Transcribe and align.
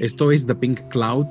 Esto 0.00 0.30
es 0.32 0.46
The 0.46 0.54
Pink 0.54 0.80
Cloud, 0.88 1.26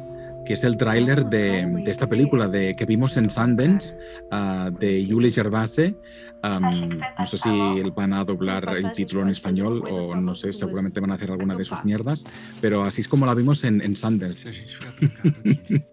que 0.46 0.54
es 0.54 0.64
el 0.64 0.78
tráiler 0.78 1.26
de, 1.26 1.66
de 1.84 1.92
esta 1.92 2.08
película 2.08 2.48
de, 2.48 2.76
que 2.76 2.86
vimos 2.86 3.18
en 3.18 3.30
Sundance 3.30 3.98
ah, 4.32 4.72
de 4.80 5.06
Julie 5.10 5.30
Gervase. 5.32 5.96
Am, 6.44 7.00
no 7.20 7.26
sé 7.26 7.38
si 7.40 7.50
van 7.96 8.14
a 8.14 8.24
doblar 8.24 8.64
el 8.78 8.92
título 8.94 9.24
en 9.24 9.30
español 9.30 9.82
o 9.90 10.16
no 10.16 10.36
sé, 10.36 10.54
seguramente 10.54 11.00
van 11.00 11.12
a 11.12 11.16
hacer 11.16 11.32
alguna 11.32 11.56
de 11.56 11.66
sus 11.66 11.84
mierdas, 11.84 12.26
pero 12.62 12.84
así 12.84 13.02
es 13.02 13.08
como 13.08 13.26
la 13.26 13.34
vimos 13.34 13.64
en, 13.64 13.82
en 13.82 13.96
Sundance. 13.96 14.48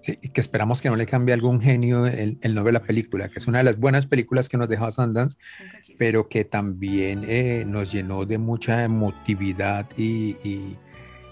Sí, 0.01 0.19
y 0.21 0.29
que 0.29 0.41
esperamos 0.41 0.83
que 0.83 0.91
no 0.91 0.97
le 0.97 1.07
cambie 1.07 1.33
algún 1.33 1.61
genio 1.63 2.07
el, 2.07 2.39
el 2.43 2.55
nombre 2.55 2.73
de 2.73 2.79
la 2.79 2.85
película, 2.87 3.29
que 3.29 3.39
es 3.39 3.47
una 3.47 3.59
de 3.59 3.65
las 3.65 3.79
buenas 3.79 4.05
películas 4.07 4.49
que 4.51 4.59
nos 4.59 4.69
dejó 4.69 4.91
Sundance, 4.93 5.39
pero 5.99 6.29
que 6.29 6.45
también 6.45 7.25
eh, 7.27 7.65
nos 7.67 7.91
llenó 7.91 8.25
de 8.27 8.37
mucha 8.39 8.85
emotividad 8.85 9.87
y, 9.97 10.37
y- 10.45 10.77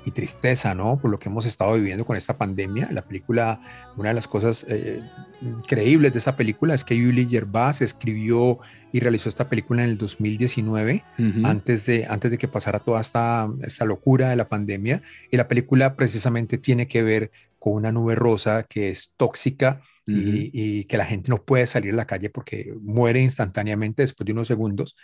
y 0.04 0.10
tristeza, 0.10 0.74
¿no? 0.74 0.98
Por 1.00 1.10
lo 1.10 1.18
que 1.18 1.28
hemos 1.28 1.46
estado 1.46 1.74
viviendo 1.74 2.04
con 2.04 2.16
esta 2.16 2.36
pandemia. 2.36 2.88
La 2.90 3.02
película, 3.02 3.60
una 3.96 4.08
de 4.08 4.14
las 4.14 4.26
cosas 4.26 4.66
eh, 4.68 5.00
increíbles 5.40 6.12
de 6.12 6.18
esta 6.18 6.36
película 6.36 6.74
es 6.74 6.84
que 6.84 6.96
Julie 6.96 7.26
Gervais 7.26 7.80
escribió 7.80 8.58
y 8.92 9.00
realizó 9.00 9.28
esta 9.28 9.48
película 9.48 9.84
en 9.84 9.90
el 9.90 9.98
2019 9.98 11.04
Ujú. 11.18 11.46
antes, 11.46 11.86
de, 11.86 12.06
antes 12.06 12.30
de 12.30 12.38
que 12.38 12.48
pasara 12.48 12.80
toda 12.80 13.00
esta, 13.00 13.48
esta 13.62 13.84
locura 13.84 14.28
de 14.28 14.36
la 14.36 14.48
pandemia. 14.48 15.02
Y 15.30 15.36
la 15.36 15.48
película 15.48 15.94
precisamente 15.96 16.58
tiene 16.58 16.88
que 16.88 17.02
ver 17.02 17.30
con 17.58 17.74
una 17.74 17.92
nube 17.92 18.14
rosa 18.14 18.64
que 18.64 18.90
es 18.90 19.14
tóxica 19.16 19.80
y, 20.04 20.14
Ujú. 20.14 20.30
y 20.52 20.84
que 20.86 20.96
la 20.96 21.04
gente 21.06 21.30
no 21.30 21.44
puede 21.44 21.66
salir 21.68 21.92
a 21.94 21.96
la 21.96 22.06
calle 22.06 22.28
porque 22.28 22.74
muere 22.80 23.20
instantáneamente 23.20 24.02
después 24.02 24.26
de 24.26 24.32
unos 24.32 24.48
segundos 24.48 24.96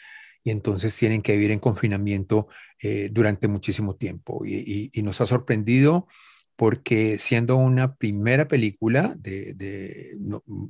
entonces 0.51 0.97
tienen 0.97 1.23
que 1.23 1.33
vivir 1.33 1.51
en 1.51 1.61
confinamiento 1.61 2.49
eh, 2.83 3.09
durante 3.13 3.49
muchísimo 3.49 3.97
tiempo. 3.97 4.45
Y, 4.45 4.91
nos 5.03 5.21
ha 5.21 5.27
sorprendido 5.27 6.07
porque 6.57 7.19
siendo 7.19 7.57
una 7.57 7.95
primera 7.95 8.49
película 8.49 9.15
de, 9.17 10.17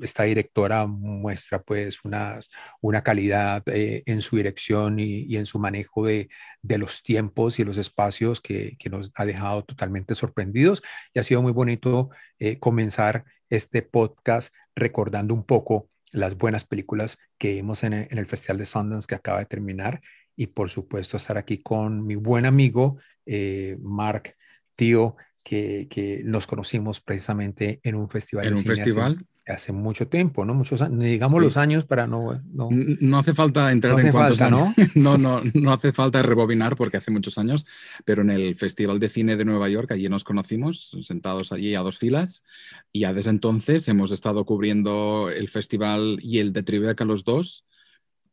esta 0.02 0.24
directora 0.24 0.86
muestra 0.86 1.62
pues 1.62 2.00
una 2.04 3.02
calidad 3.02 3.62
eh, 3.66 4.02
en 4.04 4.20
su 4.20 4.36
dirección 4.36 4.98
y, 5.00 5.34
en 5.36 5.46
su 5.46 5.58
manejo 5.58 6.06
de, 6.06 6.28
los 6.62 7.02
tiempos 7.02 7.58
y 7.58 7.64
los 7.64 7.78
espacios 7.78 8.40
que, 8.42 8.76
que 8.78 8.90
nos 8.90 9.10
ha 9.14 9.24
dejado 9.24 9.64
totalmente 9.64 10.14
sorprendidos 10.14 10.82
y 11.14 11.20
ha 11.20 11.24
sido 11.24 11.40
muy 11.42 11.52
bonito 11.52 12.10
eh, 12.38 12.58
comenzar 12.58 13.24
este 13.48 13.82
podcast 13.82 14.54
recordando 14.74 15.34
un 15.34 15.44
poco 15.44 15.88
las 16.12 16.36
buenas 16.36 16.64
películas 16.64 17.18
que 17.38 17.54
vimos 17.54 17.84
en 17.84 17.92
el, 17.92 18.26
Festival 18.26 18.58
de 18.58 18.66
Sundance 18.66 19.06
que 19.06 19.14
acaba 19.14 19.40
de 19.40 19.46
terminar 19.46 20.00
y 20.36 20.48
por 20.48 20.70
supuesto 20.70 21.16
estar 21.16 21.38
aquí 21.38 21.58
con 21.58 22.06
mi 22.06 22.14
buen 22.14 22.46
amigo 22.46 22.98
eh, 23.26 23.76
Mark 23.80 24.34
Tío 24.76 25.16
que, 25.48 25.86
que 25.88 26.20
nos 26.24 26.46
conocimos 26.46 27.00
precisamente 27.00 27.80
en 27.82 27.94
un 27.94 28.10
festival 28.10 28.44
En 28.46 28.52
de 28.52 28.58
un 28.58 28.62
cine 28.64 28.74
hace- 28.74 28.84
festival. 28.84 29.18
hace, 29.46 29.72
mucho 29.72 30.06
tiempo, 30.08 30.44
¿no? 30.44 30.52
Muchos 30.52 30.82
años, 30.82 31.00
digamos 31.00 31.40
Sí. 31.40 31.44
los 31.46 31.56
años 31.56 31.86
para 31.86 32.06
no... 32.06 32.38
no 32.52 32.68
No 33.00 33.18
hace 33.18 33.32
falta 33.32 33.72
entrar 33.72 33.94
No 33.94 33.98
en 34.00 34.04
hace 34.08 34.12
cuántos 34.12 34.38
falta, 34.38 34.56
años. 34.56 34.74
¿no? 34.94 35.16
No, 35.16 35.40
no, 35.54 35.72
hace 35.72 35.92
falta 35.92 36.20
rebobinar 36.22 36.76
porque 36.76 36.98
hace 36.98 37.10
muchos 37.10 37.38
años, 37.38 37.64
pero 38.04 38.20
en 38.20 38.28
el 38.30 38.56
Festival 38.56 38.98
de 39.00 39.08
Cine 39.08 39.36
de 39.36 39.46
Nueva 39.46 39.70
York, 39.70 39.90
allí 39.92 40.06
nos 40.10 40.22
conocimos, 40.24 40.94
sentados 41.00 41.50
allí 41.50 41.74
a 41.74 41.80
dos 41.80 41.96
filas, 41.98 42.44
y 42.92 43.00
ya 43.00 43.14
desde 43.14 43.30
entonces 43.30 43.88
hemos 43.88 44.10
estado 44.12 44.44
cubriendo 44.44 45.30
el 45.30 45.48
festival 45.48 46.18
y 46.20 46.40
el 46.40 46.52
de 46.52 46.62
Tribeca 46.62 47.06
los 47.06 47.24
dos, 47.24 47.64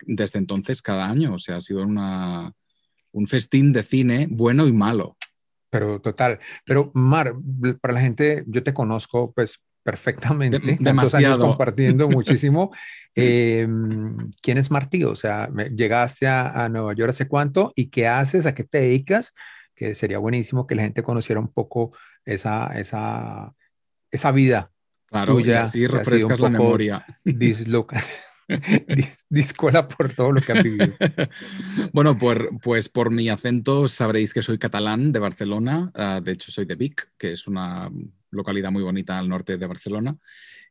desde 0.06 0.40
entonces 0.40 0.82
cada 0.82 1.10
año. 1.10 1.36
O 1.36 1.40
sea, 1.40 1.56
ha 1.56 1.62
sido 1.62 1.82
una, 1.84 2.52
un 3.14 3.26
festín 3.28 3.72
de 3.72 3.84
cine 3.84 4.28
bueno 4.30 4.68
y 4.68 4.74
malo. 4.74 5.16
Pero 5.70 6.00
total. 6.02 6.40
Pero 6.66 6.92
Mar, 6.94 7.34
para 7.82 7.94
la 7.96 8.02
gente, 8.02 8.44
yo 8.48 8.64
te 8.64 8.74
conozco 8.74 9.34
pues 9.34 9.60
perfectamente. 9.84 10.60
De- 10.60 10.78
tantos 10.78 11.14
años 11.14 11.32
demasiado. 11.32 11.40
compartiendo 11.40 12.10
muchísimo. 12.10 12.72
Eh, 13.18 13.66
¿Quién 14.42 14.58
es 14.58 14.70
Martí? 14.70 15.06
O 15.06 15.16
sea, 15.16 15.50
llegaste 15.74 16.28
a, 16.28 16.66
a 16.66 16.68
Nueva 16.68 16.94
York 16.94 17.12
hace 17.12 17.30
cuánto 17.30 17.72
y 17.74 17.90
qué 17.90 18.10
haces, 18.10 18.46
a 18.46 18.54
qué 18.54 18.66
te 18.66 18.80
dedicas, 18.80 19.34
que 19.74 19.94
sería 19.94 20.18
buenísimo 20.18 20.68
que 20.68 20.76
la 20.76 20.82
gente 20.82 21.02
conociera 21.02 21.40
un 21.40 21.48
poco 21.48 21.96
esa, 22.26 22.68
esa, 22.78 23.54
esa 24.12 24.32
vida 24.32 24.70
Claro, 25.06 25.40
y 25.40 25.44
Tuya, 25.44 25.62
así 25.62 25.86
ha 25.86 25.88
sido 25.88 25.98
refrescas 26.00 26.40
la 26.42 26.50
memoria. 26.50 27.06
disloca, 27.24 27.96
dis- 27.98 28.04
discola 29.30 29.88
por 29.88 30.14
todo 30.14 30.32
lo 30.32 30.42
que 30.42 30.52
has 30.52 30.64
vivido. 30.64 30.94
Bueno, 31.94 32.18
por, 32.18 32.60
pues 32.62 32.90
por 32.90 33.12
mi 33.12 33.30
acento 33.30 33.88
sabréis 33.88 34.34
que 34.34 34.44
soy 34.44 34.58
catalán 34.58 35.12
de 35.12 35.20
Barcelona. 35.20 35.92
Ah, 35.94 36.22
de 36.24 36.34
hecho, 36.34 36.52
soy 36.52 36.66
de 36.66 36.76
Vic, 36.76 37.12
que 37.18 37.32
es 37.32 37.48
una 37.48 37.90
localidad 38.32 38.72
muy 38.72 38.84
bonita 38.84 39.18
al 39.18 39.30
norte 39.30 39.58
de 39.58 39.68
Barcelona. 39.68 40.18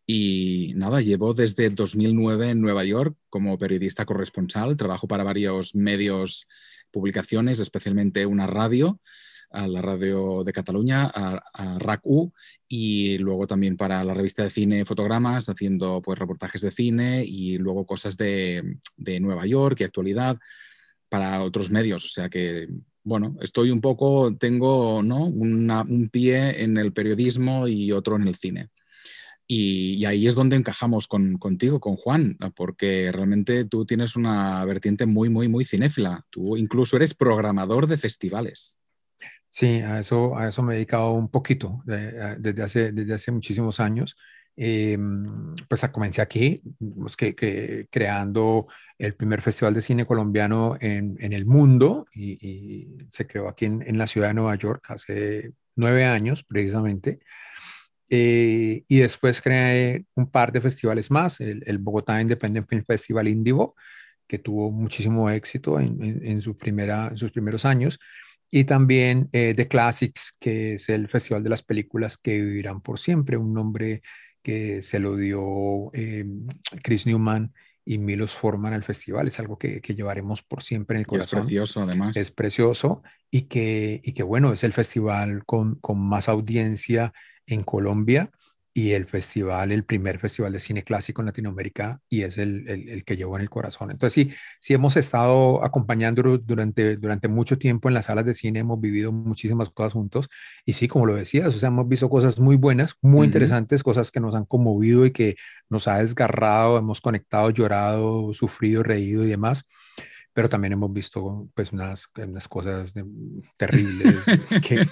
Y 0.07 0.73
nada, 0.77 1.01
llevo 1.01 1.33
desde 1.33 1.71
2009 1.71 2.51
en 2.51 2.61
Nueva 2.61 2.85
York 2.85 3.17
como 3.31 3.57
periodista 3.57 4.05
corresponsal. 4.05 4.77
Trabajo 4.77 5.09
para 5.09 5.25
varios 5.25 5.75
medios, 5.75 6.47
publicaciones, 6.91 7.59
especialmente 7.59 8.27
una 8.27 8.47
radio, 8.47 9.01
a 9.55 9.69
la 9.69 9.81
radio 9.81 10.43
de 10.45 10.53
Cataluña, 10.53 11.11
a, 11.15 11.43
a 11.53 11.79
RAC-U, 11.79 12.33
y 12.69 13.19
luego 13.19 13.47
también 13.47 13.77
para 13.77 14.03
la 14.03 14.15
revista 14.15 14.43
de 14.43 14.51
cine 14.51 14.85
Fotogramas, 14.85 15.49
haciendo 15.49 16.03
pues 16.03 16.19
reportajes 16.19 16.61
de 16.61 16.73
cine 16.73 17.25
y 17.25 17.57
luego 17.59 17.87
cosas 17.87 18.17
de, 18.17 18.79
de 18.97 19.21
Nueva 19.21 19.47
York 19.47 19.81
y 19.81 19.85
actualidad 19.85 20.39
para 21.09 21.43
otros 21.43 21.71
medios. 21.71 22.05
O 22.05 22.09
sea 22.09 22.29
que, 22.29 22.69
bueno, 23.05 23.37
estoy 23.41 23.71
un 23.71 23.81
poco, 23.81 24.35
tengo 24.37 25.03
¿no? 25.03 25.27
Un 25.27 26.09
pie 26.11 26.63
en 26.63 26.77
el 26.77 26.93
periodismo 26.93 27.69
y 27.69 27.93
otro 27.93 28.17
en 28.17 28.27
el 28.27 28.35
cine. 28.35 28.71
Y, 29.47 29.97
y 29.97 30.05
ahí 30.07 30.27
es 30.27 30.35
donde 30.35 30.57
encajamos 30.57 31.07
con, 31.07 31.37
contigo, 31.37 31.79
con 31.79 31.97
Juan, 31.97 32.39
porque 32.57 33.13
realmente 33.13 33.67
tú 33.67 33.85
tienes 33.85 34.17
una 34.17 34.65
vertiente 34.65 35.05
muy, 35.05 35.29
muy, 35.29 35.49
muy 35.49 35.65
cinéfila. 35.67 36.25
Tú 36.31 36.57
incluso 36.57 36.97
eres 36.97 37.15
programador 37.15 37.87
de 37.87 37.99
festivales. 37.99 38.79
Sí, 39.57 39.81
a 39.83 40.01
eso, 40.01 40.37
a 40.37 40.49
eso 40.49 40.63
me 40.65 40.73
he 40.75 40.77
dedicado 40.77 41.13
un 41.13 41.29
poquito 41.31 41.81
a- 41.89 42.35
desde, 42.39 42.63
hace, 42.63 42.93
desde 42.93 43.15
hace 43.15 43.31
muchísimos 43.31 43.79
años. 43.81 44.17
Eh, 44.57 44.99
pues 45.69 45.83
comencé 45.93 46.23
aquí, 46.23 46.61
pues, 47.01 47.17
que, 47.17 47.35
que 47.37 47.87
creando 47.91 48.67
el 48.99 49.15
primer 49.15 49.43
festival 49.43 49.75
de 49.75 49.83
cine 49.83 50.07
colombiano 50.07 50.75
en, 50.81 51.17
en 51.21 51.33
el 51.33 51.47
mundo 51.47 52.07
y, 52.13 52.33
y 52.41 52.97
se 53.11 53.27
creó 53.29 53.49
aquí 53.49 53.67
en, 53.67 53.83
en 53.87 53.97
la 53.99 54.07
ciudad 54.09 54.29
de 54.29 54.35
Nueva 54.35 54.55
York 54.57 54.85
hace 54.89 55.53
nueve 55.77 56.05
años 56.05 56.43
precisamente. 56.45 57.21
Eh, 58.11 58.85
y 58.87 58.99
después 58.99 59.41
creé 59.41 60.05
un 60.15 60.31
par 60.31 60.53
de 60.53 60.61
festivales 60.61 61.11
más, 61.11 61.41
el, 61.41 61.63
el 61.67 61.79
Bogotá 61.79 62.21
Independent 62.21 62.69
Film 62.69 62.85
Festival 62.87 63.29
Indivo, 63.29 63.75
que 64.27 64.39
tuvo 64.39 64.71
muchísimo 64.71 65.31
éxito 65.31 65.81
en, 65.81 66.03
en- 66.03 66.43
su 66.43 66.57
primera, 66.57 67.13
sus 67.17 67.31
primeros 67.33 67.65
años 67.65 67.99
y 68.57 68.67
también 68.67 69.29
eh, 69.33 69.53
The 69.57 69.67
Classics, 69.67 70.37
que 70.39 70.75
es 70.75 70.89
el 70.89 71.09
festival 71.09 71.43
de 71.43 71.51
las 71.51 71.65
películas 71.65 72.17
que 72.17 72.41
vivirán 72.41 72.83
por 72.83 73.01
siempre, 73.01 73.37
un 73.37 73.53
nombre 73.53 74.01
que 74.45 74.81
se 74.81 75.01
lo 75.01 75.17
dio 75.17 75.91
eh, 75.93 76.25
Chris 76.85 77.05
Newman 77.05 77.53
y 77.85 77.99
Milos 77.99 78.33
Forman 78.33 78.73
al 78.73 78.85
festival. 78.85 79.27
Es 79.27 79.41
algo 79.41 79.59
que, 79.59 79.81
que 79.81 79.97
llevaremos 79.97 80.45
por 80.45 80.63
siempre 80.63 80.95
en 80.97 81.01
el 81.01 81.03
Y 81.03 81.05
es 81.07 81.09
corazón. 81.09 81.41
precioso, 81.41 81.83
además. 81.83 82.17
Es 82.17 82.31
precioso 82.31 83.03
y 83.29 83.49
que, 83.49 84.01
y 84.05 84.13
que 84.13 84.23
bueno, 84.23 84.53
es 84.53 84.63
el 84.63 84.73
festival 84.73 85.45
con, 85.45 85.75
con 85.81 85.99
más 85.99 86.29
audiencia 86.29 87.13
en 87.47 87.65
Colombia 87.65 88.31
y 88.77 88.93
el 88.93 89.07
festival, 89.07 89.71
el 89.71 89.85
primer 89.85 90.19
festival 90.19 90.53
de 90.53 90.59
cine 90.59 90.83
clásico 90.83 91.23
en 91.23 91.27
Latinoamérica 91.27 92.01
y 92.09 92.23
es 92.23 92.39
el, 92.39 92.69
el, 92.69 92.89
el 92.89 93.05
que 93.05 93.17
llevo 93.17 93.37
en 93.37 93.43
el 93.43 93.49
corazón. 93.51 93.93
Entonces 93.93 94.13
sí, 94.13 94.37
sí 94.59 94.75
hemos 94.75 94.97
estado 94.97 95.65
acompañándolo 95.65 96.39
durante, 96.39 96.97
durante 96.97 97.29
mucho 97.29 97.57
tiempo 97.57 97.89
en 97.89 97.95
las 97.95 98.07
salas 98.07 98.25
de 98.27 98.35
cine, 98.35 98.59
hemos 98.59 98.81
vivido 98.81 99.13
muchísimas 99.13 99.71
cosas 99.71 99.93
juntos 99.93 100.29
y 100.67 100.73
sí, 100.73 100.89
como 100.89 101.07
lo 101.07 101.15
decías, 101.15 101.55
o 101.55 101.59
sea, 101.59 101.69
hemos 101.69 101.89
visto 101.89 102.11
cosas 102.11 102.41
muy 102.41 102.57
buenas, 102.57 102.97
muy 103.01 103.27
interesantes, 103.27 103.85
cosas 103.85 104.11
que 104.11 104.19
nos 104.21 104.35
han 104.35 104.45
conmovido 104.45 105.07
y 105.07 105.13
que 105.13 105.37
nos 105.71 105.87
ha 105.87 105.99
desgarrado, 105.99 106.77
hemos 106.77 107.01
conectado, 107.01 107.51
llorado, 107.51 108.35
sufrido, 108.35 108.83
reído 108.83 109.25
y 109.25 109.29
demás 109.29 109.67
pero 110.35 110.49
también 110.49 110.73
hemos 110.73 110.93
visto 110.93 111.49
pues 111.55 111.73
unas, 111.73 112.09
unas 112.17 112.49
cosas 112.49 112.93
de- 112.93 113.05
terribles 113.57 114.17
que, 114.67 114.87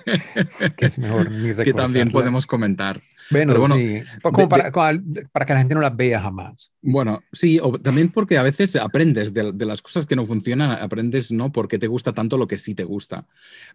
que 0.76 0.86
es 0.86 0.98
mejor 1.00 1.30
ni 1.30 1.52
que 1.54 1.74
también 1.74 2.10
podemos 2.12 2.46
comentar. 2.46 3.02
Bueno, 3.28 3.58
bueno, 3.58 3.74
sí, 3.74 4.02
como 4.22 4.38
de- 4.38 4.46
para, 4.46 4.70
que 4.70 5.52
la 5.52 5.58
gente 5.58 5.74
no 5.74 5.80
las 5.80 5.96
vea 5.96 6.20
jamás. 6.20 6.70
Bueno, 6.80 7.20
sí, 7.32 7.58
o 7.60 7.72
también 7.80 8.10
porque 8.10 8.38
a 8.38 8.42
veces 8.44 8.76
aprendes 8.76 9.34
de, 9.34 9.52
las 9.52 9.82
cosas 9.82 10.06
que 10.06 10.14
no 10.14 10.24
funcionan, 10.24 10.70
aprendes, 10.70 11.32
¿no? 11.32 11.50
Porque 11.50 11.78
te 11.78 11.88
gusta 11.88 12.12
tanto 12.12 12.38
lo 12.38 12.46
que 12.46 12.58
sí 12.58 12.76
te 12.76 12.84
gusta. 12.84 13.26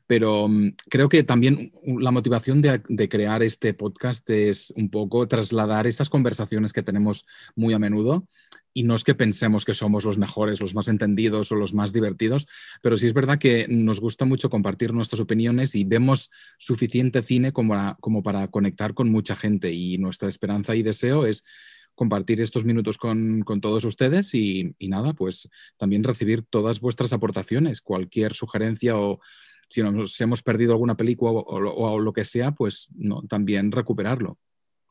Pero 0.08 0.48
mm, 0.48 0.72
creo 0.90 1.10
que 1.10 1.24
también 1.24 1.74
la 1.84 2.12
motivación 2.12 2.62
de, 2.62 2.82
de 2.88 3.10
crear 3.10 3.44
este 3.44 3.74
podcast 3.74 4.30
es 4.30 4.74
un 4.78 4.90
poco 4.90 5.28
trasladar 5.28 5.86
esas 5.86 6.10
conversaciones 6.10 6.72
que 6.72 6.84
tenemos 6.84 7.26
muy 7.56 7.74
a 7.74 7.80
menudo 7.80 8.26
y 8.78 8.84
no 8.84 8.94
es 8.94 9.04
que 9.04 9.16
pensemos 9.16 9.66
que 9.66 9.74
somos 9.74 10.06
los 10.06 10.20
mejores, 10.20 10.62
los 10.62 10.76
más 10.76 10.88
entendidos 10.88 11.52
o 11.52 11.56
los 11.56 11.74
más 11.74 11.94
divertidos, 11.94 12.48
pero 12.84 12.96
sí 12.96 13.08
es 13.08 13.14
verdad 13.14 13.40
que 13.40 13.66
nos 13.68 14.00
gusta 14.00 14.24
mucho 14.24 14.52
compartir 14.52 14.94
nuestras 14.94 15.20
opiniones 15.20 15.74
y 15.74 15.84
vemos 15.84 16.30
suficiente 16.60 17.24
cine 17.24 17.52
como 17.52 17.74
para, 17.74 17.98
como 18.00 18.22
para 18.22 18.50
conectar 18.50 18.94
con 18.94 19.10
mucha 19.10 19.36
gente 19.36 19.74
y 19.74 19.98
nuestra 19.98 20.30
esperanza 20.30 20.76
y 20.76 20.84
deseo 20.84 21.26
es 21.26 21.44
compartir 21.96 22.40
estos 22.40 22.66
minutos 22.66 23.00
con, 23.00 23.44
todos 23.60 23.84
ustedes 23.84 24.36
y, 24.36 24.76
nada, 24.82 25.14
pues 25.14 25.50
también 25.78 26.04
recibir 26.04 26.44
todas 26.44 26.80
vuestras 26.80 27.12
aportaciones, 27.14 27.82
cualquier 27.82 28.36
sugerencia 28.36 28.96
o 28.96 29.20
si 29.68 29.82
nos 29.82 30.22
hemos 30.22 30.44
perdido 30.44 30.74
alguna 30.74 30.96
película 30.96 31.32
o, 31.32 32.00
lo 32.00 32.14
que 32.14 32.26
sea, 32.26 32.52
pues 32.52 32.90
no, 32.96 33.24
también 33.24 33.72
recuperarlo. 33.72 34.38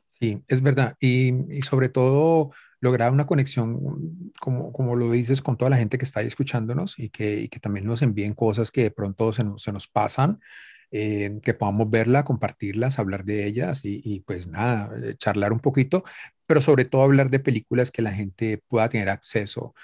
Sí, 0.09 0.43
es 0.49 0.61
verdad. 0.61 0.97
Y, 0.99 1.33
sobre 1.63 1.89
todo 1.89 2.51
lograr 2.87 3.13
una 3.13 3.27
conexión, 3.27 4.33
como, 4.41 4.73
como 4.73 4.95
lo 4.97 5.11
dices, 5.13 5.43
con 5.43 5.57
toda 5.57 5.71
la 5.71 5.77
gente 5.77 5.99
que 5.99 6.05
está 6.05 6.21
ahí 6.21 6.29
escuchándonos 6.29 6.99
y 6.99 7.11
que, 7.11 7.49
que 7.51 7.61
también 7.61 7.87
nos 7.87 8.03
envíen 8.03 8.35
cosas 8.35 8.71
que 8.71 8.85
de 8.85 8.91
pronto 8.91 9.33
se 9.33 9.45
nos, 9.45 9.63
se 9.63 9.73
nos 9.73 9.89
pasan. 9.89 10.41
Eh, 10.93 11.41
que 11.43 11.53
podamos 11.53 11.91
verla, 11.91 12.25
compartirlas, 12.25 13.01
hablar 13.01 13.25
de 13.25 13.45
ellas 13.45 13.85
y, 13.85 14.01
y, 14.05 14.21
pues 14.21 14.47
nada, 14.47 14.89
eh, 15.03 15.17
charlar 15.19 15.53
un 15.53 15.59
poquito, 15.59 16.05
pero 16.47 16.61
sobre 16.61 16.85
todo 16.85 17.03
hablar 17.03 17.29
de 17.29 17.41
películas 17.41 17.91
que 17.91 18.03
la 18.03 18.13
gente 18.13 18.63
pueda 18.69 18.89
tener 18.89 19.09
acceso, 19.09 19.75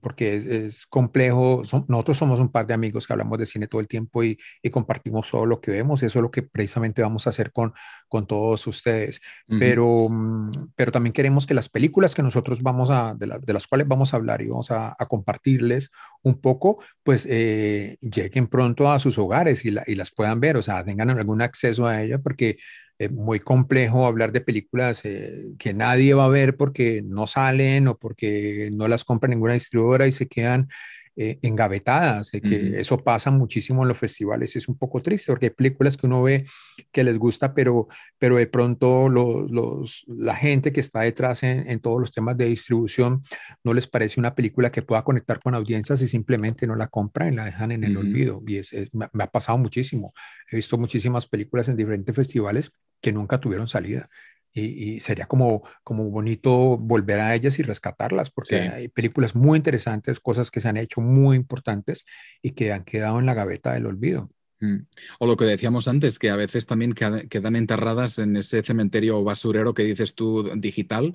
porque 0.00 0.66
es, 0.66 0.86
complejo. 0.86 1.62
nosotros 1.88 2.16
somos 2.16 2.40
un 2.40 2.50
par 2.50 2.66
de 2.66 2.74
amigos 2.74 3.06
que 3.06 3.12
hablamos 3.12 3.38
de 3.38 3.46
cine 3.46 3.68
todo 3.68 3.80
el 3.80 3.88
tiempo 3.88 4.24
y, 4.24 4.38
compartimos 4.70 5.30
todo 5.30 5.46
lo 5.46 5.60
que 5.60 5.70
vemos. 5.70 6.02
Eso 6.02 6.18
es 6.18 6.22
lo 6.22 6.30
que 6.30 6.42
precisamente 6.42 7.02
vamos 7.02 7.26
a 7.26 7.30
hacer 7.30 7.52
con, 7.52 7.72
con 8.08 8.26
todos 8.26 8.66
ustedes. 8.66 9.20
pero, 9.46 10.08
mm, 10.08 10.72
pero 10.74 10.92
también 10.92 11.12
queremos 11.12 11.46
que 11.46 11.54
las 11.54 11.68
películas 11.68 12.14
que 12.14 12.22
nosotros 12.22 12.62
vamos 12.62 12.90
a, 12.90 13.14
de, 13.14 13.52
las 13.52 13.66
cuales 13.66 13.86
vamos 13.86 14.12
a 14.12 14.16
hablar 14.16 14.42
y 14.42 14.48
vamos 14.48 14.70
a, 14.70 14.96
compartirles 15.08 15.90
un 16.22 16.40
poco, 16.40 16.82
pues 17.04 17.26
eh, 17.30 17.96
lleguen 18.00 18.48
pronto 18.48 18.90
a 18.90 18.98
sus 18.98 19.18
hogares 19.18 19.64
y, 19.64 19.74
y 19.86 19.94
las 19.94 20.10
puedan 20.10 20.40
ver, 20.40 20.56
o 20.56 20.62
sea, 20.62 20.84
tengan 20.84 21.10
algún 21.10 21.42
acceso 21.42 21.86
a 21.86 22.02
ella, 22.02 22.18
porque 22.18 22.56
es 22.98 23.12
muy 23.12 23.40
complejo 23.40 24.06
hablar 24.06 24.32
de 24.32 24.40
películas 24.40 25.02
eh, 25.04 25.54
que 25.58 25.74
nadie 25.74 26.14
va 26.14 26.24
a 26.24 26.28
ver 26.28 26.56
porque 26.56 27.02
no 27.04 27.26
salen 27.26 27.88
o 27.88 27.98
porque 27.98 28.70
no 28.72 28.88
las 28.88 29.04
compra 29.04 29.28
ninguna 29.28 29.54
distribuidora 29.54 30.06
y 30.06 30.12
se 30.12 30.28
quedan 30.28 30.68
eh, 31.18 31.38
engavetadas, 31.40 32.30
que 32.30 32.78
eso 32.78 33.02
pasa 33.02 33.30
muchísimo 33.30 33.82
en 33.82 33.88
los 33.88 33.96
festivales, 33.96 34.54
es 34.54 34.68
un 34.68 34.76
poco 34.76 35.00
triste 35.00 35.32
porque 35.32 35.46
hay 35.46 35.50
películas 35.50 35.96
que 35.96 36.06
uno 36.06 36.22
ve 36.22 36.44
que 36.92 37.04
les 37.04 37.18
gusta, 37.18 37.54
pero, 37.54 37.88
pero 38.18 38.36
de 38.36 38.46
pronto 38.46 39.08
los, 39.08 40.04
la 40.08 40.34
gente 40.34 40.72
que 40.72 40.80
está 40.80 41.00
detrás 41.00 41.42
en, 41.42 41.80
todos 41.80 42.00
los 42.00 42.12
temas 42.12 42.36
de 42.36 42.44
distribución 42.44 43.22
no 43.64 43.72
les 43.72 43.86
parece 43.86 44.20
una 44.20 44.34
película 44.34 44.70
que 44.70 44.82
pueda 44.82 45.04
conectar 45.04 45.38
con 45.38 45.54
audiencias 45.54 46.02
y 46.02 46.06
simplemente 46.06 46.66
no 46.66 46.76
la 46.76 46.88
compran 46.88 47.32
y 47.32 47.36
la 47.36 47.46
dejan 47.46 47.72
en 47.72 47.84
el 47.84 47.96
olvido. 47.96 48.42
Y 48.46 48.58
es, 48.58 48.74
me, 48.92 49.24
ha 49.24 49.30
pasado 49.30 49.56
muchísimo. 49.56 50.12
He 50.50 50.56
visto 50.56 50.76
muchísimas 50.76 51.26
películas 51.26 51.68
en 51.68 51.76
diferentes 51.76 52.14
festivales 52.14 52.72
que 53.00 53.12
nunca 53.12 53.40
tuvieron 53.40 53.68
salida 53.68 54.10
y, 54.56 55.00
sería 55.00 55.26
como, 55.26 55.62
como 55.84 56.10
bonito 56.10 56.78
volver 56.78 57.20
a 57.20 57.34
ellas 57.34 57.58
y 57.58 57.62
rescatarlas, 57.62 58.30
porque 58.30 58.60
hay 58.60 58.88
películas 58.88 59.34
muy 59.34 59.58
interesantes, 59.58 60.20
cosas 60.20 60.50
que 60.50 60.60
se 60.60 60.68
han 60.68 60.76
hecho 60.76 61.00
muy 61.00 61.36
importantes 61.36 62.04
y 62.42 62.52
que 62.52 62.72
han 62.72 62.84
quedado 62.84 63.18
en 63.18 63.26
la 63.26 63.34
gaveta 63.34 63.74
del 63.74 63.86
olvido. 63.86 64.30
Mm. 64.60 64.86
O 65.18 65.26
lo 65.26 65.36
que 65.36 65.44
decíamos 65.44 65.88
antes, 65.88 66.18
que 66.18 66.30
a 66.30 66.36
veces 66.36 66.66
también 66.66 66.94
quedan 66.94 67.56
enterradas 67.56 68.18
en 68.18 68.36
ese 68.36 68.62
cementerio 68.62 69.22
basurero 69.22 69.74
que 69.74 69.84
dices 69.84 70.14
tú 70.14 70.50
digital, 70.56 71.14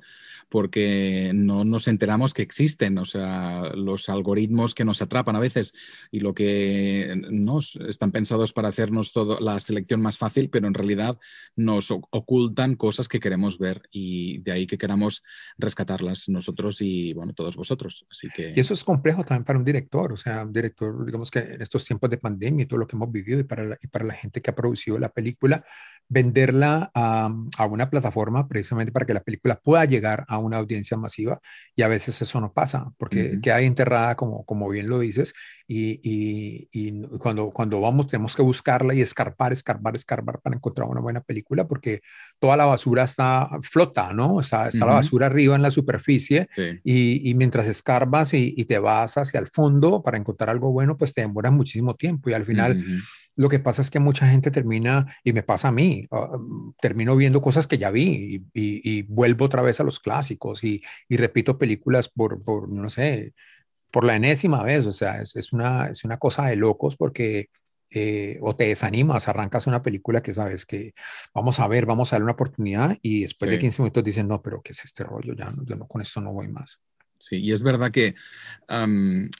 porque 0.52 1.32
no 1.34 1.64
nos 1.64 1.88
enteramos 1.88 2.34
que 2.34 2.42
existen, 2.42 2.98
o 2.98 3.06
sea, 3.06 3.72
los 3.74 4.10
algoritmos 4.10 4.76
que 4.76 4.84
nos 4.84 5.02
atrapan 5.02 5.38
a 5.38 5.40
veces 5.40 5.74
y 6.12 6.20
lo 6.20 6.34
que 6.34 7.14
nos 7.32 7.78
están 7.88 8.12
pensados 8.12 8.52
para 8.52 8.68
hacernos 8.68 9.14
todo, 9.14 9.40
la 9.40 9.62
selección 9.62 10.02
más 10.02 10.18
fácil, 10.18 10.50
pero 10.50 10.68
en 10.68 10.74
realidad 10.74 11.18
nos 11.56 11.90
ocultan 11.90 12.76
cosas 12.76 13.08
que 13.08 13.22
queremos 13.22 13.60
ver 13.60 13.84
y 13.94 14.40
de 14.40 14.52
ahí 14.52 14.68
que 14.68 14.78
queramos 14.78 15.24
rescatarlas 15.58 16.28
nosotros 16.28 16.82
y, 16.82 17.14
bueno, 17.14 17.32
todos 17.34 17.56
vosotros. 17.56 18.06
Así 18.12 18.28
que... 18.36 18.54
Y 18.54 18.60
eso 18.60 18.74
es 18.74 18.84
complejo 18.84 19.24
también 19.24 19.46
para 19.46 19.58
un 19.58 19.64
director, 19.64 20.12
o 20.12 20.18
sea, 20.18 20.44
un 20.44 20.52
director, 20.52 21.06
digamos 21.06 21.32
que 21.32 21.40
en 21.40 21.62
estos 21.62 21.86
tiempos 21.86 22.10
de 22.10 22.18
pandemia 22.18 22.64
y 22.64 22.66
todo 22.66 22.80
lo 22.80 22.88
que 22.88 22.98
hemos 22.98 23.10
vivido 23.10 23.40
y 23.40 23.44
para 23.44 23.64
la, 23.64 23.78
y 23.82 23.88
para 23.88 24.04
la 24.04 24.16
gente 24.16 24.42
que 24.42 24.50
ha 24.50 24.56
producido 24.56 25.00
la 25.00 25.14
película, 25.14 25.64
venderla 26.10 26.92
a, 26.94 27.34
a 27.58 27.66
una 27.68 27.90
plataforma 27.90 28.50
precisamente 28.50 28.92
para 28.92 29.06
que 29.06 29.14
la 29.14 29.24
película 29.24 29.62
pueda 29.62 29.86
llegar 29.86 30.26
a 30.28 30.41
una 30.42 30.58
audiencia 30.58 30.98
masiva 30.98 31.40
y 31.76 31.84
a 31.84 31.88
veces 31.88 32.22
eso 32.22 32.42
no 32.42 32.54
pasa 32.54 32.92
porque 32.98 33.40
queda 33.42 33.62
enterrada, 33.62 34.16
como, 34.16 34.46
como 34.46 34.70
bien 34.70 34.90
lo 34.90 35.00
dices, 35.00 35.34
y, 35.74 36.68
y, 36.74 37.02
cuando, 37.18 37.50
cuando 37.52 37.80
vamos 37.80 38.08
tenemos 38.08 38.36
que 38.36 38.42
buscarla 38.42 38.94
y 38.94 39.02
escarpar, 39.02 39.54
escarpar, 39.54 39.96
escarpar 39.96 40.42
para 40.42 40.58
encontrar 40.58 40.90
una 40.90 41.00
buena 41.00 41.22
película 41.22 41.66
porque 41.66 42.02
toda 42.40 42.58
la 42.58 42.66
basura 42.66 43.04
está 43.04 43.48
flota, 43.62 44.12
¿no? 44.12 44.42
Está, 44.42 44.68
está 44.68 44.86
la 44.86 44.94
basura 44.94 45.28
arriba 45.28 45.56
en 45.56 45.62
la 45.62 45.72
superficie 45.72 46.50
y, 46.84 47.30
y, 47.30 47.34
mientras 47.36 47.68
escarbas 47.68 48.34
y, 48.34 48.66
te 48.66 48.80
vas 48.80 49.18
hacia 49.18 49.40
el 49.40 49.48
fondo 49.48 50.04
para 50.04 50.18
encontrar 50.18 50.50
algo 50.50 50.72
bueno, 50.72 50.98
pues 50.98 51.14
te 51.14 51.22
demoras 51.22 51.54
muchísimo 51.54 51.96
tiempo 51.96 52.30
y 52.30 52.34
al 52.34 52.46
final... 52.46 52.84
Lo 53.38 53.48
que 53.48 53.60
pasa 53.60 53.82
es 53.82 53.90
que 53.90 54.00
mucha 54.00 54.28
gente 54.28 54.52
termina, 54.52 55.16
y 55.24 55.32
me 55.32 55.42
pasa 55.42 55.70
a 55.70 55.72
mí, 55.72 56.06
ah, 56.12 56.38
termino 56.82 57.16
viendo 57.16 57.42
cosas 57.42 57.66
que 57.66 57.78
ya 57.78 57.90
vi 57.90 58.44
y, 58.54 59.02
vuelvo 59.04 59.46
otra 59.46 59.62
vez 59.62 59.80
a 59.80 59.86
los 59.86 60.02
clásicos 60.02 60.66
y, 60.66 60.84
repito 61.10 61.58
películas 61.58 62.10
por, 62.10 62.44
por, 62.44 62.70
no 62.70 62.90
sé, 62.90 63.34
por 63.92 64.06
la 64.06 64.16
enésima 64.16 64.64
vez. 64.64 64.86
O 64.86 64.92
sea, 64.92 65.22
es, 65.22 65.54
una, 65.54 65.88
es 65.88 66.04
una 66.04 66.18
cosa 66.18 66.48
de 66.48 66.56
locos 66.56 66.96
porque 66.96 67.50
eh, 67.90 68.38
o 68.42 68.56
te 68.56 68.68
desanimas, 68.68 69.28
arrancas 69.28 69.68
una 69.68 69.84
película 69.84 70.24
que 70.24 70.34
sabes 70.34 70.66
que 70.66 70.94
vamos 71.34 71.60
a 71.60 71.68
ver, 71.68 71.86
vamos 71.86 72.12
a 72.12 72.16
darle 72.16 72.24
una 72.24 72.34
oportunidad 72.34 72.98
y 73.02 73.24
después 73.24 73.52
de 73.52 73.60
15 73.60 73.82
minutos 73.82 74.04
dicen, 74.04 74.28
no, 74.28 74.42
pero 74.42 74.62
¿qué 74.62 74.72
es 74.72 74.86
este 74.86 75.04
rollo? 75.04 75.34
Ya 75.34 75.54
yo 75.66 75.76
no, 75.76 75.88
con 75.88 76.02
esto 76.02 76.22
no 76.22 76.32
voy 76.32 76.48
más. 76.48 76.80
Sí, 77.22 77.38
y 77.38 77.52
es 77.52 77.62
verdad 77.62 77.92
que 77.92 78.16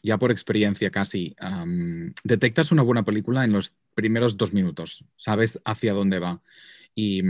ya 0.04 0.18
por 0.20 0.32
experiencia 0.32 0.92
casi, 0.92 1.36
detectas 2.24 2.72
una 2.72 2.84
buena 2.84 3.04
película 3.04 3.44
en 3.44 3.54
los 3.54 3.74
primeros 3.96 4.38
dos 4.38 4.54
minutos, 4.54 5.04
sabes 5.18 5.60
hacia 5.66 5.94
dónde 5.94 6.20
va. 6.20 6.42
Y, 6.94 7.24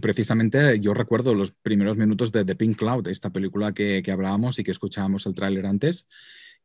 precisamente 0.00 0.80
yo 0.80 0.94
recuerdo 0.94 1.34
los 1.34 1.50
primeros 1.50 1.96
minutos 1.96 2.32
de 2.32 2.44
The 2.44 2.54
Pink 2.54 2.78
Cloud, 2.78 3.08
esta 3.08 3.30
película 3.30 3.74
que, 3.74 4.02
hablábamos 4.10 4.58
y 4.58 4.64
que 4.64 4.70
escuchábamos 4.70 5.26
el 5.26 5.34
tráiler 5.34 5.66
antes, 5.66 6.08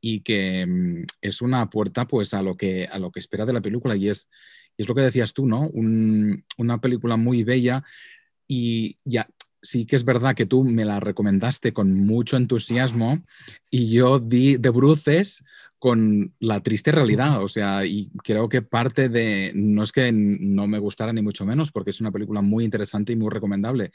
y 0.05 0.19
que 0.19 0.65
mm, 0.67 1.05
es 1.21 1.41
una 1.41 1.69
puerta 1.69 2.05
pues 2.05 2.33
a 2.33 2.41
lo 2.41 2.57
que, 2.57 2.85
a 2.91 2.99
lo 2.99 3.09
que 3.09 3.21
espera 3.21 3.45
de 3.45 3.53
la 3.53 3.61
película 3.61 3.95
y 3.95 4.09
es, 4.09 4.29
es 4.77 4.87
lo 4.87 4.93
que 4.93 5.01
decías 5.01 5.33
tú, 5.33 5.45
¿no? 5.45 5.69
una 6.57 6.81
película 6.81 7.15
muy 7.15 7.45
bella 7.45 7.85
y 8.45 8.97
ya 9.05 9.29
sí 9.61 9.85
que 9.85 9.95
es 9.95 10.03
verdad 10.03 10.35
que 10.35 10.45
tú 10.45 10.65
me 10.65 10.83
la 10.83 10.99
recomendaste 10.99 11.71
con 11.71 11.93
mucho 11.93 12.35
entusiasmo 12.35 13.23
y 13.71 13.91
yo 13.91 14.19
di 14.19 14.57
de 14.57 14.69
bruces 14.71 15.45
con 15.79 16.33
la 16.39 16.61
triste 16.61 16.91
realidad. 16.91 17.41
O 17.41 17.47
sea, 17.47 17.85
y 17.85 18.09
creo 18.23 18.49
que 18.49 18.61
parte 18.61 19.09
de, 19.09 19.51
no 19.55 19.83
es 19.83 19.91
que 19.91 20.11
no 20.11 20.67
me 20.67 20.79
gustara 20.79 21.13
ni 21.13 21.21
mucho 21.21 21.45
menos, 21.45 21.71
porque 21.71 21.91
es 21.91 22.01
una 22.01 22.11
película 22.11 22.41
muy 22.41 22.65
interesante 22.65 23.13
y 23.13 23.15
muy 23.15 23.29
recomendable, 23.29 23.91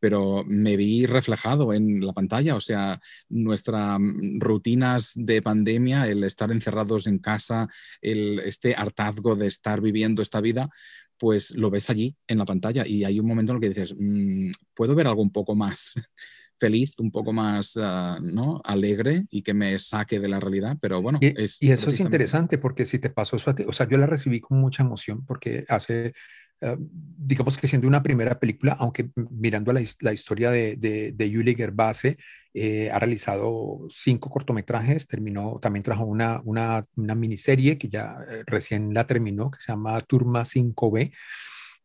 pero 0.00 0.42
me 0.46 0.76
vi 0.76 1.06
reflejado 1.06 1.72
en 1.72 2.04
la 2.04 2.12
pantalla. 2.12 2.56
O 2.56 2.60
sea, 2.60 3.00
nuestras 3.28 4.00
rutinas 4.38 5.12
de 5.14 5.42
pandemia, 5.42 6.08
el 6.08 6.24
estar 6.24 6.50
encerrados 6.50 7.06
en 7.06 7.18
casa, 7.18 7.68
el, 8.00 8.40
este 8.40 8.74
hartazgo 8.74 9.36
de 9.36 9.46
estar 9.46 9.80
viviendo 9.80 10.22
esta 10.22 10.40
vida, 10.40 10.70
pues 11.18 11.50
lo 11.50 11.70
ves 11.70 11.90
allí 11.90 12.16
en 12.26 12.38
la 12.38 12.46
pantalla 12.46 12.86
y 12.86 13.04
hay 13.04 13.20
un 13.20 13.26
momento 13.26 13.52
en 13.52 13.56
el 13.56 13.60
que 13.60 13.68
dices, 13.68 13.94
mm, 13.96 14.50
¿puedo 14.74 14.94
ver 14.94 15.06
algo 15.06 15.20
un 15.20 15.30
poco 15.30 15.54
más 15.54 15.94
feliz, 16.58 16.98
un 16.98 17.10
poco 17.10 17.32
más 17.32 17.78
ah, 17.80 18.18
¿no? 18.22 18.62
alegre 18.64 19.26
y 19.30 19.42
que 19.42 19.52
me 19.52 19.78
saque 19.78 20.18
de 20.18 20.28
la 20.28 20.40
realidad? 20.40 20.78
Pero 20.80 21.02
bueno, 21.02 21.18
y, 21.20 21.34
y 21.60 21.70
eso 21.70 21.90
es 21.90 22.00
interesante 22.00 22.56
porque 22.56 22.86
si 22.86 22.98
te 22.98 23.10
pasó 23.10 23.36
eso 23.36 23.50
a 23.50 23.54
ti, 23.54 23.64
o 23.66 23.72
sea, 23.74 23.86
yo 23.86 23.98
la 23.98 24.06
recibí 24.06 24.40
con 24.40 24.58
mucha 24.58 24.82
emoción 24.82 25.26
porque 25.26 25.66
hace 25.68 26.14
eh, 26.60 26.76
digamos 26.78 27.56
que 27.58 27.66
siendo 27.66 27.88
una 27.88 28.02
primera 28.02 28.38
película, 28.38 28.76
aunque 28.78 29.10
mirando 29.30 29.72
la, 29.72 29.82
la 30.00 30.12
historia 30.12 30.50
de, 30.50 30.76
de, 30.76 31.12
de 31.12 31.30
Yuli 31.30 31.54
Gerbase, 31.54 32.16
eh, 32.52 32.90
ha 32.90 32.98
realizado 32.98 33.86
cinco 33.88 34.28
cortometrajes, 34.30 35.06
terminó, 35.06 35.58
también 35.60 35.82
trajo 35.84 36.04
una, 36.04 36.40
una, 36.44 36.86
una 36.96 37.14
miniserie 37.14 37.78
que 37.78 37.88
ya 37.88 38.16
eh, 38.28 38.42
recién 38.46 38.92
la 38.92 39.06
terminó, 39.06 39.50
que 39.50 39.60
se 39.60 39.72
llama 39.72 40.00
Turma 40.00 40.42
5B, 40.44 41.12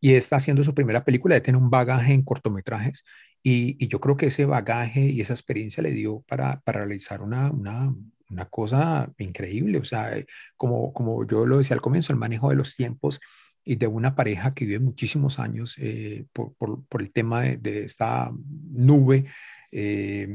y 0.02 0.14
está 0.14 0.38
haciendo 0.38 0.64
su 0.64 0.74
primera 0.74 1.04
película, 1.06 1.36
ya 1.36 1.44
tiene 1.44 1.60
un 1.60 1.70
bagaje 1.70 2.14
en 2.14 2.24
cortometrajes, 2.24 3.04
y, 3.44 3.78
y 3.84 3.88
yo 3.88 4.00
creo 4.00 4.18
que 4.18 4.28
ese 4.28 4.46
bagaje 4.46 5.02
y 5.02 5.22
esa 5.22 5.34
experiencia 5.34 5.84
le 5.84 5.92
dio 5.92 6.22
para, 6.28 6.62
para 6.62 6.80
realizar 6.80 7.22
una, 7.22 7.52
una, 7.52 7.94
una 8.30 8.46
cosa 8.46 9.12
increíble, 9.20 9.78
o 9.78 9.86
sea, 9.86 10.12
como, 10.58 10.92
como 10.94 11.28
yo 11.28 11.46
lo 11.46 11.60
decía 11.60 11.76
al 11.76 11.82
comienzo, 11.82 12.12
el 12.12 12.20
manejo 12.20 12.50
de 12.50 12.56
los 12.56 12.76
tiempos 12.76 13.20
y 13.66 13.76
de 13.76 13.88
una 13.88 14.16
pareja 14.16 14.54
que 14.54 14.66
vive 14.66 14.80
muchísimos 14.80 15.40
años 15.40 15.76
eh, 15.80 16.26
por, 16.32 16.54
por, 16.54 16.86
por, 16.86 17.02
el 17.02 17.12
tema 17.12 17.42
de, 17.42 17.86
esta 17.86 18.32
nube. 18.72 19.26
Eh, 19.72 20.28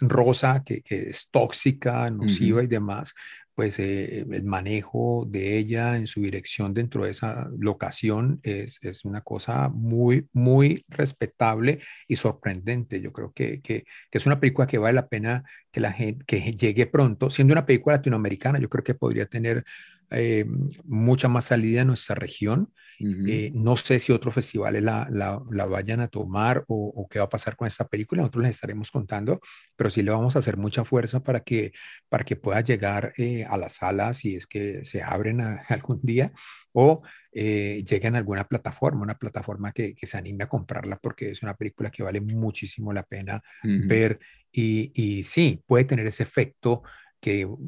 rosa, 0.00 0.62
que, 0.64 0.82
que 0.82 1.10
es 1.10 1.28
tóxica, 1.30 2.10
nociva 2.10 2.62
y 2.62 2.66
demás, 2.66 3.14
pues 3.54 3.78
eh, 3.78 4.20
el 4.30 4.44
manejo 4.44 5.26
de 5.28 5.58
ella 5.58 5.96
en 5.96 6.06
su 6.06 6.22
dirección 6.22 6.72
dentro 6.72 7.04
de 7.04 7.10
esa 7.10 7.50
locación 7.58 8.40
es, 8.42 8.78
es 8.82 9.04
una 9.04 9.20
cosa 9.20 9.68
muy, 9.68 10.28
muy 10.32 10.82
respetable 10.88 11.80
y 12.08 12.16
sorprendente. 12.16 13.02
Yo 13.02 13.12
creo 13.12 13.32
que, 13.32 13.60
que, 13.60 13.84
que, 14.10 14.18
es 14.18 14.24
una 14.24 14.40
película 14.40 14.66
que 14.66 14.78
vale 14.78 14.94
la 14.94 15.08
pena 15.08 15.44
que 15.70 15.80
la 15.80 15.92
gente 15.92 16.24
que 16.24 16.52
llegue 16.52 16.86
pronto. 16.86 17.28
Siendo 17.28 17.52
una 17.52 17.66
película 17.66 17.96
latinoamericana, 17.96 18.58
yo 18.58 18.70
creo 18.70 18.84
que 18.84 18.94
podría 18.94 19.26
tener 19.26 19.64
eh, 20.10 20.44
mucha 20.84 21.28
más 21.28 21.46
salida 21.46 21.82
en 21.82 21.88
nuestra 21.88 22.14
región. 22.14 22.72
Eh, 23.02 23.50
no 23.54 23.78
sé 23.78 23.98
si 23.98 24.12
otros 24.12 24.34
festivales 24.34 24.82
la, 24.82 25.08
la, 25.10 25.40
la 25.50 25.64
vayan 25.64 26.00
a 26.00 26.08
tomar 26.08 26.64
o, 26.68 26.92
o, 26.94 27.08
qué 27.08 27.18
va 27.18 27.24
a 27.24 27.30
pasar 27.30 27.56
con 27.56 27.66
esta 27.66 27.88
película. 27.88 28.20
Nosotros 28.20 28.44
les 28.44 28.56
estaremos 28.56 28.90
contando, 28.90 29.40
pero 29.74 29.88
sí 29.88 30.02
le 30.02 30.10
vamos 30.10 30.36
a 30.36 30.40
hacer 30.40 30.58
mucha 30.58 30.84
fuerza 30.84 31.22
para 31.22 31.40
que, 31.40 31.72
para 32.10 32.24
que 32.24 32.36
pueda 32.36 32.60
llegar 32.60 33.14
eh, 33.16 33.46
a 33.48 33.56
las 33.56 33.76
salas 33.76 34.18
si 34.18 34.36
es 34.36 34.46
que 34.46 34.84
se 34.84 35.02
abren 35.02 35.40
a, 35.40 35.62
algún 35.70 36.00
día 36.02 36.32
o 36.72 37.00
eh, 37.32 37.82
lleguen 37.88 38.16
a 38.16 38.18
alguna 38.18 38.46
plataforma, 38.46 39.00
una 39.00 39.16
plataforma 39.16 39.72
que, 39.72 39.94
que, 39.94 40.06
se 40.06 40.18
anime 40.18 40.44
a 40.44 40.48
comprarla 40.48 40.98
porque 40.98 41.30
es 41.30 41.42
una 41.42 41.56
película 41.56 41.90
que 41.90 42.02
vale 42.02 42.20
muchísimo 42.20 42.92
la 42.92 43.04
pena 43.04 43.42
uh 43.64 43.66
-huh. 43.66 43.88
ver 43.88 44.18
y, 44.52 44.92
y, 44.94 45.24
sí, 45.24 45.62
puede 45.66 45.84
tener 45.84 46.06
ese 46.06 46.24
efecto 46.24 46.82
que 47.20 47.44
uf, 47.46 47.58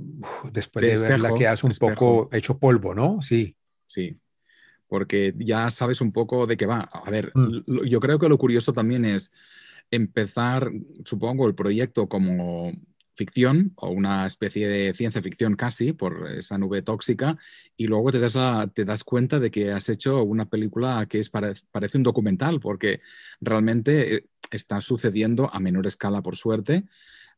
después 0.50 0.82
de, 0.82 0.88
de 0.88 0.94
espejo, 0.94 1.22
verla 1.22 1.38
quedas 1.38 1.62
un 1.64 1.72
poco 1.78 2.28
hecho 2.32 2.58
polvo, 2.58 2.94
¿no? 2.94 3.20
Sí. 3.22 3.56
Sí, 3.84 4.18
porque 4.86 5.34
ya 5.36 5.70
sabes 5.70 6.00
un 6.00 6.12
poco 6.12 6.46
de 6.46 6.56
qué 6.56 6.66
va. 6.66 6.80
A 6.80 7.10
ver, 7.10 7.30
mm. 7.34 7.84
yo 7.84 8.00
creo 8.00 8.18
que 8.18 8.28
lo 8.28 8.38
curioso 8.38 8.72
también 8.72 9.04
es 9.04 9.32
empezar, 9.90 10.72
supongo, 11.04 11.46
el 11.46 11.54
proyecto 11.54 12.08
como 12.08 12.72
ficción 13.14 13.72
o 13.76 13.90
una 13.90 14.26
especie 14.26 14.66
de 14.66 14.94
ciencia 14.94 15.20
ficción 15.20 15.54
casi 15.54 15.92
por 15.92 16.30
esa 16.30 16.56
nube 16.56 16.80
tóxica 16.80 17.36
y 17.76 17.86
luego 17.86 18.10
te 18.10 18.18
das, 18.18 18.34
la, 18.34 18.70
te 18.72 18.86
das 18.86 19.04
cuenta 19.04 19.38
de 19.38 19.50
que 19.50 19.70
has 19.70 19.90
hecho 19.90 20.22
una 20.22 20.46
película 20.46 21.04
que 21.06 21.20
es 21.20 21.30
parece 21.30 21.98
un 21.98 22.04
documental 22.04 22.58
porque 22.58 23.00
realmente 23.40 24.14
eh, 24.14 24.26
está 24.50 24.80
sucediendo 24.80 25.50
a 25.52 25.60
menor 25.60 25.86
escala 25.86 26.22
por 26.22 26.36
suerte 26.36 26.84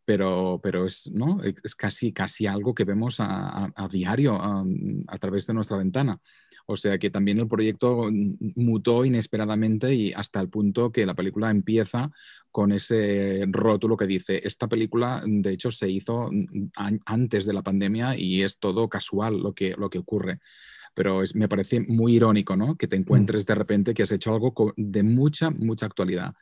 pero, 0.04 0.60
pero 0.62 0.86
es, 0.86 1.10
¿no? 1.12 1.40
es 1.42 1.74
casi, 1.74 2.12
casi 2.12 2.46
algo 2.46 2.74
que 2.74 2.84
vemos 2.84 3.20
a, 3.20 3.64
a, 3.64 3.72
a 3.74 3.88
diario 3.88 4.34
a, 4.34 4.64
a, 5.08 5.18
través 5.18 5.46
de 5.46 5.54
nuestra 5.54 5.76
ventana. 5.76 6.20
O 6.66 6.76
sea 6.76 6.98
que 6.98 7.10
también 7.10 7.38
el 7.38 7.46
proyecto 7.46 8.08
mutó 8.56 9.04
inesperadamente 9.04 9.94
y 9.94 10.12
hasta 10.12 10.40
el 10.40 10.48
punto 10.48 10.90
que 10.90 11.04
la 11.04 11.14
película 11.14 11.50
empieza 11.50 12.10
con 12.50 12.72
ese 12.72 13.44
rótulo 13.48 13.96
que 13.96 14.06
dice, 14.06 14.40
esta 14.46 14.68
película 14.68 15.22
de 15.26 15.52
hecho 15.52 15.70
se 15.70 15.90
hizo 15.90 16.30
antes 17.04 17.46
de 17.46 17.52
la 17.52 17.62
pandemia 17.62 18.16
y 18.16 18.42
es 18.42 18.58
todo 18.58 18.88
casual 18.88 19.40
lo 19.40 19.52
que, 19.52 19.74
lo 19.76 19.90
que 19.90 19.98
ocurre. 19.98 20.40
Pero 20.94 21.22
es, 21.22 21.34
me 21.34 21.48
parece 21.48 21.80
muy 21.80 22.14
irónico, 22.14 22.56
¿no? 22.56 22.76
Que 22.76 22.86
te 22.86 22.96
encuentres 22.96 23.44
de 23.46 23.56
repente 23.56 23.92
que 23.92 24.04
has 24.04 24.12
hecho 24.12 24.32
algo 24.32 24.72
de 24.76 25.02
mucha, 25.02 25.50
mucha 25.50 25.86
actualidad. 25.86 26.34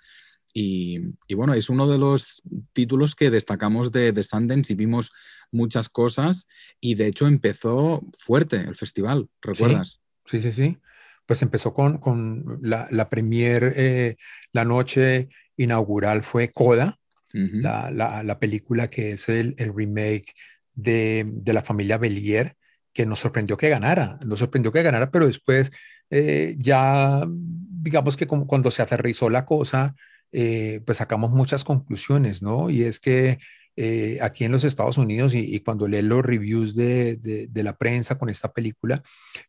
Y, 0.53 1.01
y, 1.29 1.35
bueno, 1.35 1.55
es 1.55 1.71
uno 1.71 1.89
de 1.89 1.99
los 1.99 2.43
títulos 2.73 3.15
que 3.15 3.31
destacamos 3.31 3.91
de, 3.91 4.13
de 4.13 4.23
Sundance 4.23 4.73
y 4.73 4.77
vimos 4.77 5.11
muchas 5.51 5.89
cosas 5.89 6.47
y 6.81 6.95
de 6.95 7.07
hecho 7.07 7.27
empezó 7.27 8.03
fuerte 8.19 8.57
el 8.57 8.75
festival, 8.75 9.29
¿recuerdas? 9.41 10.01
Sí. 10.25 10.41
Sí, 10.41 10.41
sí, 10.41 10.53
sí. 10.53 10.79
Pues 11.27 11.43
empezó 11.43 11.73
con, 11.73 11.99
con 11.99 12.59
la, 12.61 12.87
la 12.91 13.09
premier, 13.09 13.73
eh, 13.77 14.17
la 14.53 14.65
noche 14.65 15.29
inaugural 15.57 16.23
fue 16.23 16.53
Coda, 16.53 16.99
uh 17.35 17.39
-huh. 17.39 17.61
la, 17.61 17.91
la, 17.91 18.23
la, 18.23 18.39
película 18.39 18.89
que 18.89 19.13
es 19.13 19.29
el, 19.29 19.55
el 19.59 19.73
remake 19.75 20.35
de, 20.75 21.25
de, 21.27 21.53
la 21.53 21.63
familia 21.63 21.99
Belier, 21.99 22.57
que 22.93 23.07
nos 23.07 23.21
sorprendió 23.21 23.57
que 23.57 23.69
ganara, 23.69 24.19
nos 24.25 24.39
sorprendió 24.41 24.73
que 24.73 24.83
ganara, 24.83 25.11
pero 25.11 25.27
después 25.27 25.71
eh, 26.11 26.57
ya, 26.59 27.25
digamos 27.27 28.17
que 28.17 28.27
como 28.27 28.47
cuando 28.47 28.71
se 28.71 28.83
aterrizó 28.83 29.31
la 29.31 29.45
cosa, 29.45 29.95
eh, 30.33 30.81
pues 30.85 30.99
sacamos 30.99 31.31
muchas 31.31 31.65
conclusiones, 31.65 32.43
¿no? 32.43 32.71
Y 32.71 32.83
es 32.83 32.99
que 33.01 33.39
eh, 33.77 34.19
aquí 34.21 34.45
en 34.45 34.53
los 34.53 34.65
Estados 34.65 34.99
Unidos 34.99 35.35
y, 35.35 35.39
y 35.55 35.61
cuando 35.61 35.89
lees 35.89 36.05
los 36.05 36.23
reviews 36.25 36.75
de, 36.75 37.17
de, 37.17 37.47
de, 37.49 37.63
la 37.63 37.77
prensa 37.77 38.19
con 38.19 38.29
esta 38.29 38.53
película, 38.53 39.03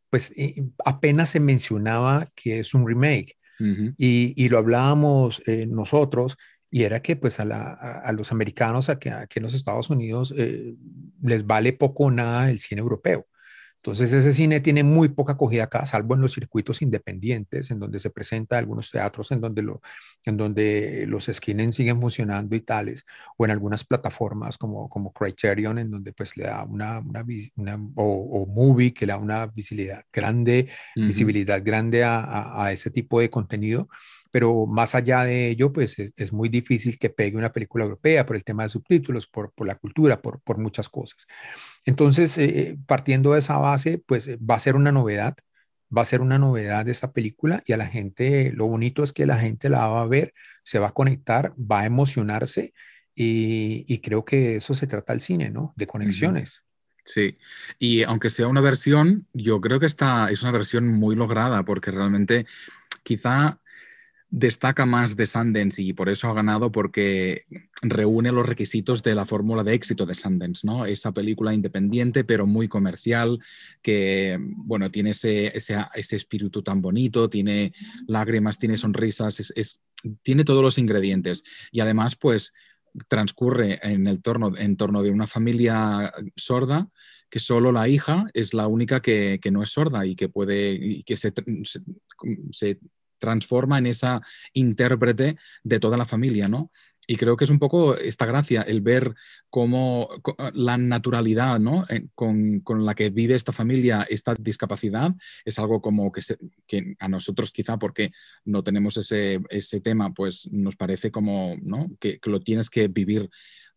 pues 0.09 0.33
eh, 0.37 0.63
apenas 0.85 1.29
se 1.29 1.39
mencionaba 1.41 2.29
que 2.35 2.59
es 2.59 2.73
un 2.73 2.87
remake 2.87 3.35
uh 3.59 3.63
-huh. 3.63 3.95
y, 3.97 4.33
y, 4.37 4.49
lo 4.49 4.59
hablábamos 4.59 5.41
eh, 5.45 5.67
nosotros 5.67 6.37
y 6.71 6.83
era 6.83 7.01
que 7.01 7.15
pues 7.15 7.39
a, 7.39 7.45
la, 7.45 7.73
a, 7.73 7.99
a 7.99 8.11
los 8.13 8.31
americanos 8.31 8.89
aquí, 8.89 9.09
aquí, 9.09 9.39
en 9.39 9.43
los 9.43 9.53
Estados 9.53 9.89
Unidos 9.89 10.33
eh, 10.37 10.73
les 11.21 11.45
vale 11.45 11.73
poco 11.73 12.05
o 12.05 12.11
nada 12.11 12.49
el 12.49 12.59
cine 12.59 12.79
europeo. 12.81 13.27
Entonces 13.83 14.13
ese 14.13 14.31
cine 14.31 14.61
tiene 14.61 14.81
muy 14.81 15.09
poca 15.09 15.33
acogida 15.33 15.65
acá, 15.65 15.85
salvo 15.85 16.15
en 16.15 16.21
los 16.21 16.31
circuitos 16.31 16.81
independientes, 16.81 17.69
en 17.69 17.79
donde 17.79 17.99
se 17.99 18.09
presenta 18.09 18.57
algunos 18.57 18.89
teatros, 18.89 19.29
en 19.33 19.41
donde, 19.41 19.61
lo, 19.61 19.81
en 20.23 20.37
donde 20.37 21.03
los 21.05 21.25
screenings 21.25 21.75
siguen 21.75 21.99
funcionando 21.99 22.55
y 22.55 22.61
tales, 22.61 23.03
o 23.35 23.43
en 23.43 23.51
algunas 23.51 23.83
plataformas 23.83 24.57
como, 24.57 24.87
como 24.87 25.11
Criterion, 25.11 25.79
en 25.79 25.91
donde 25.91 26.13
pues 26.13 26.37
le 26.37 26.45
da 26.45 26.63
una, 26.63 26.99
una, 26.99 27.25
una 27.57 27.75
o, 27.95 28.05
o, 28.05 28.45
Movie, 28.45 28.93
que 28.93 29.05
le 29.05 29.11
da 29.11 29.17
una 29.19 29.47
visibilidad 29.47 30.05
grande, 30.13 30.69
uh 30.95 31.01
-huh. 31.01 31.07
visibilidad 31.07 31.61
grande 31.61 32.05
a, 32.05 32.21
a, 32.21 32.65
a 32.65 32.71
ese 32.71 32.89
tipo 32.89 33.19
de 33.19 33.29
contenido 33.29 33.89
pero 34.33 34.65
más 34.65 34.95
allá 34.95 35.25
de 35.25 35.49
ello, 35.49 35.71
pues 35.71 35.99
es, 35.99 36.11
es, 36.17 36.33
muy 36.33 36.49
difícil 36.49 36.97
que 36.97 37.11
pegue 37.11 37.37
una 37.37 37.53
película 37.53 37.83
europea 37.83 38.25
por 38.25 38.35
el 38.35 38.43
tema 38.43 38.63
de 38.63 38.69
subtítulos, 38.69 39.27
por, 39.27 39.51
por 39.51 39.67
la 39.67 39.75
cultura, 39.75 40.23
por, 40.23 40.41
por, 40.41 40.57
muchas 40.57 40.89
cosas. 40.89 41.27
Entonces, 41.85 42.35
eh, 42.39 42.75
partiendo 42.87 43.33
de 43.33 43.39
esa 43.39 43.57
base, 43.59 43.99
pues 44.03 44.27
va 44.29 44.55
a 44.55 44.59
ser 44.59 44.75
una 44.75 44.91
novedad, 44.91 45.37
va 45.95 46.01
a 46.01 46.05
ser 46.05 46.21
una 46.21 46.39
novedad 46.39 46.89
esta 46.89 47.11
película 47.11 47.61
y 47.67 47.73
a 47.73 47.77
la 47.77 47.85
gente, 47.85 48.51
lo 48.53 48.65
bonito 48.65 49.03
es 49.03 49.13
que 49.13 49.27
la 49.27 49.37
gente 49.37 49.69
la 49.69 49.85
va 49.85 50.01
a 50.01 50.07
ver, 50.07 50.33
se 50.63 50.79
va 50.79 50.87
a 50.87 50.93
conectar, 50.93 51.53
va 51.55 51.81
a 51.81 51.85
emocionarse 51.85 52.73
y, 53.13 53.85
y 53.87 53.99
creo 53.99 54.25
que 54.25 54.55
eso 54.55 54.73
se 54.73 54.87
trata 54.87 55.13
el 55.13 55.21
cine, 55.21 55.51
¿no? 55.51 55.73
De 55.75 55.85
conexiones. 55.85 56.63
Sí, 57.05 57.37
y 57.77 58.01
aunque 58.01 58.31
sea 58.31 58.47
una 58.47 58.61
versión, 58.61 59.27
yo 59.31 59.61
creo 59.61 59.79
que 59.79 59.85
esta 59.85 60.31
es 60.31 60.41
una 60.41 60.53
versión 60.53 60.87
muy 60.87 61.15
lograda 61.15 61.63
porque 61.63 61.91
realmente 61.91 62.47
quizá 63.03 63.59
destaca 64.35 64.87
más 64.87 65.15
de 65.15 65.27
Sundance 65.27 65.79
y 65.79 65.93
por 65.93 66.09
eso 66.09 66.27
ha 66.27 66.33
ganado 66.33 66.71
porque 66.71 67.45
reúne 67.83 68.31
los 68.31 68.47
requisitos 68.47 69.03
de 69.03 69.13
la 69.13 69.27
fórmula 69.27 69.63
de 69.63 69.75
éxito 69.75 70.07
de 70.07 70.15
Sundance, 70.15 70.65
¿no? 70.65 70.87
Esa 70.87 71.11
película 71.11 71.53
independiente 71.53 72.23
pero 72.23 72.47
muy 72.47 72.67
comercial 72.67 73.37
que, 73.83 74.39
bueno, 74.41 74.89
tiene 74.89 75.11
ese, 75.11 75.55
ese, 75.55 75.77
ese 75.93 76.15
espíritu 76.15 76.63
tan 76.63 76.81
bonito, 76.81 77.29
tiene 77.29 77.73
lágrimas, 78.07 78.57
tiene 78.57 78.75
sonrisas, 78.75 79.51
es, 79.55 79.81
tiene 80.23 80.43
todos 80.43 80.63
los 80.63 80.79
ingredientes 80.79 81.43
y 81.71 81.81
además 81.81 82.15
pues 82.15 82.53
transcurre 83.07 83.79
en 83.83 84.07
el 84.07 84.23
torno, 84.23 84.57
en 84.57 84.77
torno 84.77 85.03
de 85.03 85.11
una 85.11 85.27
familia 85.27 86.11
sorda 86.35 86.89
que 87.29 87.37
solo 87.37 87.71
la 87.71 87.87
hija 87.87 88.25
es 88.33 88.55
la 88.55 88.65
única 88.65 88.99
que, 88.99 89.39
que 89.39 89.51
no 89.51 89.61
es 89.61 89.69
sorda 89.69 90.07
y 90.07 90.15
que 90.15 90.27
puede 90.27 90.71
y 90.73 91.03
que 91.03 91.17
se 91.17 91.31
transforma 93.23 93.77
en 93.77 93.85
esa 93.85 94.21
intérprete 94.51 95.37
de 95.63 95.79
toda 95.79 95.95
la 95.95 96.03
familia, 96.03 96.49
¿no? 96.49 96.71
Y 97.07 97.15
creo 97.15 97.37
que 97.37 97.45
es 97.45 97.49
un 97.49 97.59
poco 97.59 97.95
esta 97.95 98.25
gracia, 98.25 98.61
el 98.61 98.81
ver 98.81 99.13
cómo 99.49 100.09
la 100.53 100.77
naturalidad 100.77 101.59
¿no? 101.59 101.83
Eh, 101.89 102.07
con, 102.15 102.59
con, 102.61 102.85
la 102.85 102.95
que 102.95 103.09
vive 103.09 103.35
esta 103.35 103.51
familia 103.51 104.05
esta 104.09 104.35
discapacidad 104.39 105.13
es 105.45 105.59
algo 105.59 105.81
como 105.81 106.11
que, 106.11 106.21
que 106.67 106.95
a 106.99 107.07
nosotros 107.07 107.51
quizá 107.51 107.77
porque 107.77 108.11
no 108.45 108.63
tenemos 108.63 108.97
ese, 108.97 109.39
ese 109.49 109.79
tema, 109.81 110.13
pues 110.13 110.49
nos 110.51 110.75
parece 110.75 111.11
como 111.11 111.55
¿no? 111.61 111.89
que 111.99 112.19
lo 112.25 112.39
tienes 112.39 112.69
que 112.69 112.87
vivir 112.87 113.29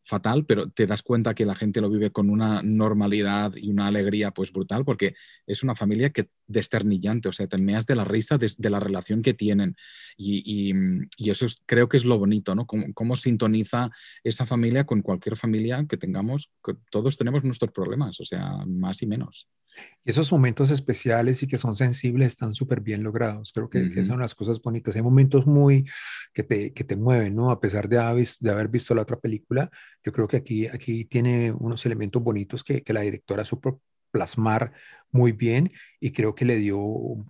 fatal, 0.07 0.47
pero 0.47 0.71
te 0.71 0.87
das 0.87 1.03
cuenta 1.03 1.35
que 1.35 1.45
la 1.45 1.57
gente 1.57 1.81
lo 1.81 1.91
vive 1.91 2.13
con 2.13 2.31
una 2.31 2.63
normalidad 2.63 3.53
y 3.57 3.69
una 3.69 3.89
alegría 3.89 4.31
pues 4.31 4.53
brutal, 4.53 4.85
porque 4.85 5.15
es 5.47 5.65
una 5.65 5.75
familia 5.75 6.11
que 6.11 6.31
desternillante, 6.47 7.29
o 7.29 7.33
sea, 7.33 7.49
te 7.49 7.59
meas 7.59 7.87
de 7.87 7.97
la 7.97 8.05
risa 8.05 8.39
de, 8.39 8.71
la 8.71 8.79
relación 8.79 9.21
que 9.21 9.35
tienen. 9.35 9.77
Y, 10.17 10.73
y, 11.19 11.31
eso 11.31 11.45
es, 11.45 11.61
creo 11.67 11.89
que 11.89 11.97
es 11.97 12.05
lo 12.05 12.19
bonito, 12.19 12.55
¿no? 12.55 12.67
Cómo, 12.67 13.17
sintoniza 13.17 13.91
esa 14.23 14.47
familia 14.47 14.85
con 14.85 15.03
cualquier 15.03 15.37
familia 15.37 15.85
que 15.89 15.97
tengamos, 15.97 16.53
que 16.65 16.75
todos 16.91 17.17
tenemos 17.17 17.43
nuestros 17.43 17.73
problemas, 17.73 18.21
o 18.21 18.25
sea, 18.25 18.65
más 18.65 19.03
y 19.03 19.07
menos. 19.07 19.49
Y 20.05 20.11
esos 20.11 20.31
momentos 20.31 20.71
especiales 20.71 21.43
y 21.43 21.47
que 21.47 21.59
son 21.59 21.75
sensibles 21.75 22.29
están 22.29 22.55
súper 22.55 22.81
bien 22.81 23.03
logrados. 23.03 23.53
Creo 23.53 23.69
que, 23.69 23.79
uh 23.79 23.83
-huh. 23.83 23.95
que, 23.95 24.05
son 24.05 24.21
las 24.21 24.35
cosas 24.35 24.61
bonitas. 24.61 24.95
Hay 24.97 25.03
momentos 25.03 25.47
muy 25.47 25.85
que 26.33 26.43
te, 26.43 26.73
que 26.73 26.85
te 26.85 26.97
mueven, 26.97 27.35
¿no? 27.35 27.51
A 27.51 27.61
pesar 27.61 27.89
de 27.89 27.99
haber, 27.99 28.27
de 28.41 28.51
haber 28.51 28.69
visto 28.69 28.95
la 28.95 29.03
otra 29.03 29.19
película, 29.19 29.71
yo 30.05 30.13
creo 30.13 30.29
que 30.29 30.37
aquí, 30.37 30.67
aquí 30.67 31.05
tiene 31.05 31.53
unos 31.53 31.85
elementos 31.87 32.23
bonitos 32.23 32.63
que, 32.63 32.83
que 32.83 32.93
la 32.93 33.01
directora 33.01 33.45
supo 33.45 33.81
plasmar 34.11 34.73
muy 35.11 35.33
bien 35.33 35.73
y 36.01 36.13
creo 36.13 36.35
que 36.35 36.45
le 36.45 36.57
dio, 36.57 36.79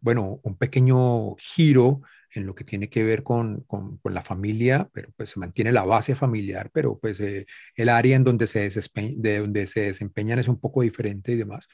bueno, 0.01 0.41
un 0.43 0.57
pequeño 0.57 1.35
giro 1.37 2.03
en 2.37 2.47
lo 2.47 2.55
que 2.55 2.65
tiene 2.65 2.89
que 2.89 3.03
ver 3.03 3.23
con, 3.23 3.61
con, 3.67 3.99
con 3.99 4.15
la 4.15 4.23
familia, 4.23 4.89
pero 4.93 5.11
pues 5.17 5.31
se 5.31 5.41
mantiene 5.41 5.73
la 5.73 5.85
base 5.85 6.15
familiar, 6.15 6.71
pero 6.73 6.99
pues 6.99 7.21
eh, 7.21 7.47
el 7.75 7.89
área 7.89 8.17
en 8.17 8.25
donde 8.25 8.47
se, 8.47 8.69
de 8.69 9.39
donde 9.39 9.67
se 9.67 9.81
desempeñan 9.81 10.39
es 10.39 10.49
un 10.49 10.61
poco 10.61 10.83
diferente 10.83 11.33
y 11.33 11.37
demás. 11.37 11.69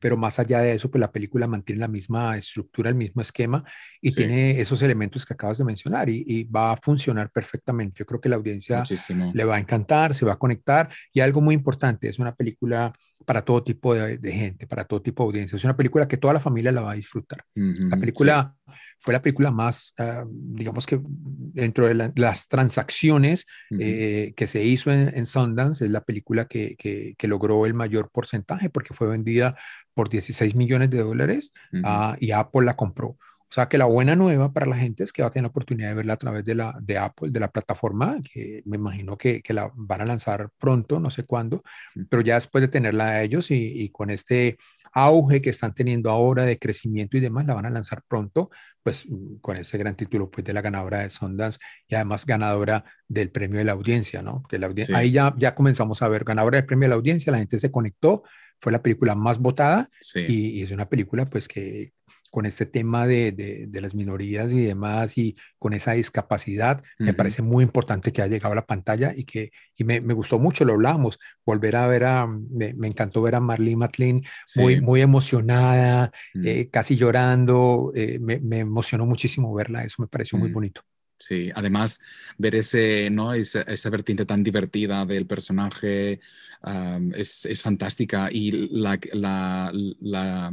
Pero 0.00 0.16
más 0.16 0.38
allá 0.38 0.60
de 0.60 0.72
eso, 0.72 0.90
pues 0.90 1.00
la 1.00 1.12
película 1.12 1.46
mantiene 1.46 1.80
la 1.80 1.88
misma 1.88 2.36
estructura, 2.36 2.88
el 2.88 2.96
mismo 2.96 3.22
esquema 3.22 3.64
y 4.00 4.12
tiene 4.12 4.60
esos 4.60 4.82
elementos 4.82 5.24
que 5.24 5.34
acabas 5.34 5.58
de 5.58 5.64
mencionar 5.64 6.08
y, 6.08 6.24
y, 6.26 6.44
va 6.44 6.72
a 6.72 6.76
funcionar 6.76 7.30
perfectamente. 7.30 7.98
Yo 7.98 8.06
creo 8.06 8.20
que 8.20 8.28
la 8.28 8.36
audiencia 8.36 8.80
Muchísimo. 8.80 9.30
le 9.32 9.44
va 9.44 9.56
a 9.56 9.58
encantar, 9.58 10.14
se 10.14 10.26
va 10.26 10.32
a 10.32 10.38
conectar 10.38 10.88
y 11.12 11.20
algo 11.20 11.40
muy 11.40 11.54
importante, 11.54 12.08
es 12.08 12.18
una 12.18 12.34
película 12.34 12.92
para 13.26 13.44
todo 13.44 13.62
tipo 13.62 13.92
de, 13.92 14.18
de, 14.18 14.32
gente, 14.32 14.66
para 14.66 14.84
todo 14.84 15.02
tipo 15.02 15.24
de 15.24 15.26
audiencia. 15.26 15.56
Es 15.56 15.64
una 15.64 15.76
película 15.76 16.06
que 16.06 16.16
toda 16.16 16.32
la 16.32 16.40
familia 16.40 16.72
la 16.72 16.80
va 16.80 16.92
a 16.92 16.94
disfrutar. 16.94 17.44
Uh 17.56 17.60
-huh, 17.60 17.90
la 17.90 17.96
película 17.96 18.54
sí. 18.64 18.72
fue 19.00 19.12
la 19.12 19.20
película 19.20 19.50
más, 19.50 19.94
uh, 19.98 20.24
digamos 20.30 20.86
que 20.86 21.00
dentro 21.02 21.88
de 21.88 21.94
la, 21.94 22.12
las 22.14 22.46
transacciones 22.46 23.46
uh 23.70 23.74
-huh. 23.74 23.78
eh, 23.82 24.34
que 24.36 24.46
se 24.46 24.64
hizo 24.64 24.92
en, 24.92 25.10
en, 25.12 25.26
Sundance, 25.26 25.84
es 25.84 25.90
la 25.90 26.02
película 26.02 26.46
que, 26.46 26.76
que, 26.76 27.14
que, 27.18 27.28
logró 27.28 27.66
el 27.66 27.74
mayor 27.74 28.10
porcentaje 28.10 28.70
porque 28.70 28.94
fue 28.94 29.08
vendida 29.08 29.56
por 29.92 30.08
16 30.08 30.54
millones 30.54 30.90
de 30.90 30.98
dólares 31.02 31.52
uh 31.72 31.76
-huh. 31.78 32.12
uh, 32.12 32.16
y 32.20 32.30
Apple 32.30 32.64
la 32.64 32.76
compró. 32.76 33.18
O 33.56 33.58
sea 33.58 33.70
que 33.70 33.78
la 33.78 33.86
buena 33.86 34.14
nueva 34.14 34.52
para 34.52 34.66
la 34.66 34.76
gente 34.76 35.02
es 35.02 35.14
que 35.14 35.22
va 35.22 35.28
a 35.28 35.30
tener 35.30 35.44
la 35.44 35.48
oportunidad 35.48 35.88
de 35.88 35.94
verla 35.94 36.12
a 36.12 36.18
través 36.18 36.44
de, 36.44 36.54
la, 36.54 36.76
de 36.78 36.98
Apple, 36.98 37.30
de 37.30 37.40
la 37.40 37.50
plataforma, 37.50 38.18
que 38.22 38.60
me 38.66 38.76
imagino 38.76 39.16
que, 39.16 39.40
que 39.40 39.54
la 39.54 39.72
van 39.74 40.02
a 40.02 40.04
lanzar 40.04 40.50
pronto, 40.58 41.00
no 41.00 41.08
sé 41.08 41.24
cuándo, 41.24 41.64
pero 42.10 42.20
ya 42.20 42.34
después 42.34 42.60
de 42.60 42.68
tenerla 42.68 43.06
a 43.06 43.22
ellos 43.22 43.50
y, 43.50 43.54
y, 43.54 43.88
con 43.88 44.10
este 44.10 44.58
auge 44.92 45.40
que 45.40 45.48
están 45.48 45.72
teniendo 45.72 46.10
ahora 46.10 46.44
de 46.44 46.58
crecimiento 46.58 47.16
y 47.16 47.20
demás, 47.20 47.46
la 47.46 47.54
van 47.54 47.64
a 47.64 47.70
lanzar 47.70 48.02
pronto, 48.06 48.50
pues 48.82 49.08
con 49.40 49.56
ese 49.56 49.78
gran 49.78 49.96
título 49.96 50.30
pues 50.30 50.44
de 50.44 50.52
la 50.52 50.60
ganadora 50.60 50.98
de 50.98 51.08
Sundance 51.08 51.58
y 51.88 51.94
además 51.94 52.26
ganadora 52.26 52.84
del 53.08 53.30
premio 53.30 53.56
de 53.56 53.64
la 53.64 53.72
audiencia, 53.72 54.20
¿no? 54.20 54.42
Que 54.50 54.58
la 54.58 54.66
audiencia, 54.66 54.96
sí. 54.96 55.00
ahí 55.00 55.12
ya, 55.12 55.34
ya 55.38 55.54
comenzamos 55.54 56.02
a 56.02 56.08
ver 56.08 56.24
ganadora 56.24 56.58
del 56.58 56.66
premio 56.66 56.84
de 56.84 56.90
la 56.90 56.96
audiencia, 56.96 57.32
la 57.32 57.38
gente 57.38 57.58
se 57.58 57.70
conectó, 57.70 58.22
fue 58.60 58.70
la 58.70 58.82
película 58.82 59.14
más 59.14 59.38
votada 59.38 59.88
sí. 59.98 60.26
y, 60.28 60.60
y, 60.60 60.62
es 60.62 60.72
una 60.72 60.90
película 60.90 61.24
pues 61.24 61.48
que, 61.48 61.94
con 62.36 62.44
este 62.44 62.66
tema 62.66 63.06
de, 63.06 63.32
de, 63.32 63.66
de, 63.66 63.80
las 63.80 63.94
minorías 63.94 64.52
y 64.52 64.60
demás 64.60 65.16
y 65.16 65.34
con 65.58 65.72
esa 65.72 65.92
discapacidad, 65.92 66.80
uh 66.80 66.82
-huh. 66.82 67.06
me 67.06 67.14
parece 67.14 67.40
muy 67.40 67.64
importante 67.64 68.12
que 68.12 68.20
haya 68.20 68.34
llegado 68.34 68.52
a 68.52 68.56
la 68.56 68.66
pantalla 68.66 69.14
y 69.16 69.24
que 69.24 69.52
y 69.74 69.84
me, 69.84 70.02
me 70.02 70.12
gustó 70.12 70.38
mucho, 70.38 70.66
lo 70.66 70.74
hablamos, 70.74 71.18
volver 71.46 71.76
a 71.76 71.86
ver 71.86 72.04
a, 72.04 72.26
me, 72.26 72.74
me 72.74 72.88
encantó 72.88 73.22
ver 73.22 73.36
a 73.36 73.40
Marlene 73.40 73.76
McLean 73.76 74.22
sí. 74.44 74.60
muy, 74.60 74.82
muy 74.82 75.00
emocionada, 75.00 76.12
uh 76.34 76.38
-huh. 76.38 76.46
eh, 76.46 76.68
casi 76.70 76.94
llorando, 76.96 77.90
eh, 77.94 78.18
me, 78.20 78.38
me, 78.40 78.58
emocionó 78.58 79.06
muchísimo 79.06 79.54
verla, 79.54 79.82
eso 79.82 80.02
me 80.02 80.08
pareció 80.08 80.36
uh 80.36 80.40
-huh. 80.40 80.44
muy 80.44 80.52
bonito. 80.52 80.82
Sí, 81.18 81.50
además 81.54 81.98
ver 82.36 82.54
ese, 82.56 83.08
¿no? 83.08 83.32
esa, 83.32 83.62
esa 83.62 83.88
vertiente 83.88 84.26
tan 84.26 84.42
divertida 84.42 85.06
del 85.06 85.26
personaje 85.26 86.20
um, 86.62 87.14
es, 87.14 87.46
es, 87.46 87.62
fantástica 87.62 88.28
y 88.30 88.50
la, 88.76 88.98
la, 89.14 89.72
la 90.00 90.52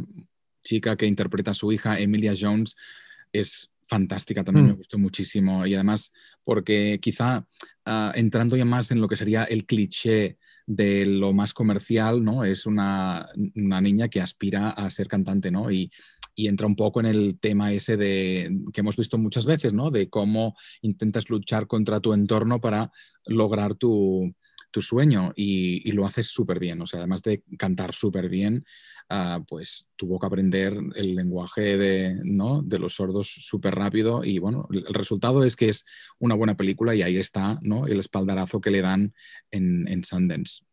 chica 0.63 0.95
que 0.95 1.05
interpreta 1.05 1.51
a 1.51 1.55
su 1.55 1.71
hija, 1.71 1.99
Emilia 1.99 2.33
Jones, 2.39 2.75
es 3.31 3.71
fantástica, 3.83 4.43
también 4.43 4.65
mm. 4.65 4.69
me 4.69 4.75
gustó 4.75 4.97
muchísimo. 4.97 5.65
Y 5.65 5.75
además, 5.75 6.11
porque 6.43 6.99
quizá 7.01 7.45
uh, 7.85 8.11
entrando 8.15 8.55
ya 8.55 8.65
más 8.65 8.91
en 8.91 9.01
lo 9.01 9.07
que 9.07 9.15
sería 9.15 9.43
el 9.43 9.65
cliché 9.65 10.37
de 10.65 11.05
lo 11.05 11.33
más 11.33 11.53
comercial, 11.53 12.23
¿no? 12.23 12.43
Es 12.43 12.65
una, 12.65 13.27
una 13.55 13.81
niña 13.81 14.07
que 14.07 14.21
aspira 14.21 14.69
a 14.69 14.89
ser 14.89 15.07
cantante, 15.07 15.51
¿no? 15.51 15.69
Y, 15.69 15.91
y, 16.35 16.47
entra 16.47 16.67
un 16.67 16.75
poco 16.75 17.01
en 17.01 17.07
el 17.07 17.37
tema 17.39 17.73
ese 17.73 17.97
de 17.97 18.49
que 18.71 18.79
hemos 18.79 18.95
visto 18.95 19.17
muchas 19.17 19.45
veces, 19.45 19.73
¿no? 19.73 19.91
De 19.91 20.09
cómo 20.09 20.55
intentas 20.81 21.29
luchar 21.29 21.67
contra 21.67 21.99
tu 21.99 22.13
entorno 22.13 22.61
para 22.61 22.91
lograr 23.25 23.75
tu, 23.75 24.33
tu 24.73 24.81
sueño 24.81 25.31
y, 25.35 25.87
y 25.87 25.91
lo 25.93 26.05
haces 26.05 26.27
súper 26.27 26.59
bien. 26.59 26.81
O 26.81 26.87
sea, 26.87 26.99
además 26.99 27.21
de 27.21 27.43
cantar 27.57 27.93
súper 27.93 28.27
bien, 28.27 28.65
uh, 29.11 29.45
pues 29.45 29.89
tuvo 29.95 30.19
que 30.19 30.25
aprender 30.25 30.73
el 30.95 31.15
lenguaje 31.15 31.77
de, 31.77 32.19
¿no? 32.23 32.63
de 32.63 32.79
los 32.79 32.95
sordos 32.95 33.29
súper 33.29 33.75
rápido 33.75 34.23
y 34.23 34.39
bueno, 34.39 34.67
el 34.71 34.93
resultado 34.93 35.43
es 35.43 35.55
que 35.55 35.69
es 35.69 35.85
una 36.17 36.35
buena 36.35 36.57
película 36.57 36.95
y 36.95 37.03
ahí 37.03 37.17
está 37.17 37.59
¿no? 37.61 37.85
el 37.85 37.99
espaldarazo 37.99 38.59
que 38.59 38.71
le 38.71 38.81
dan 38.81 39.13
en, 39.51 39.87
en 39.87 40.03
Sundance. 40.03 40.63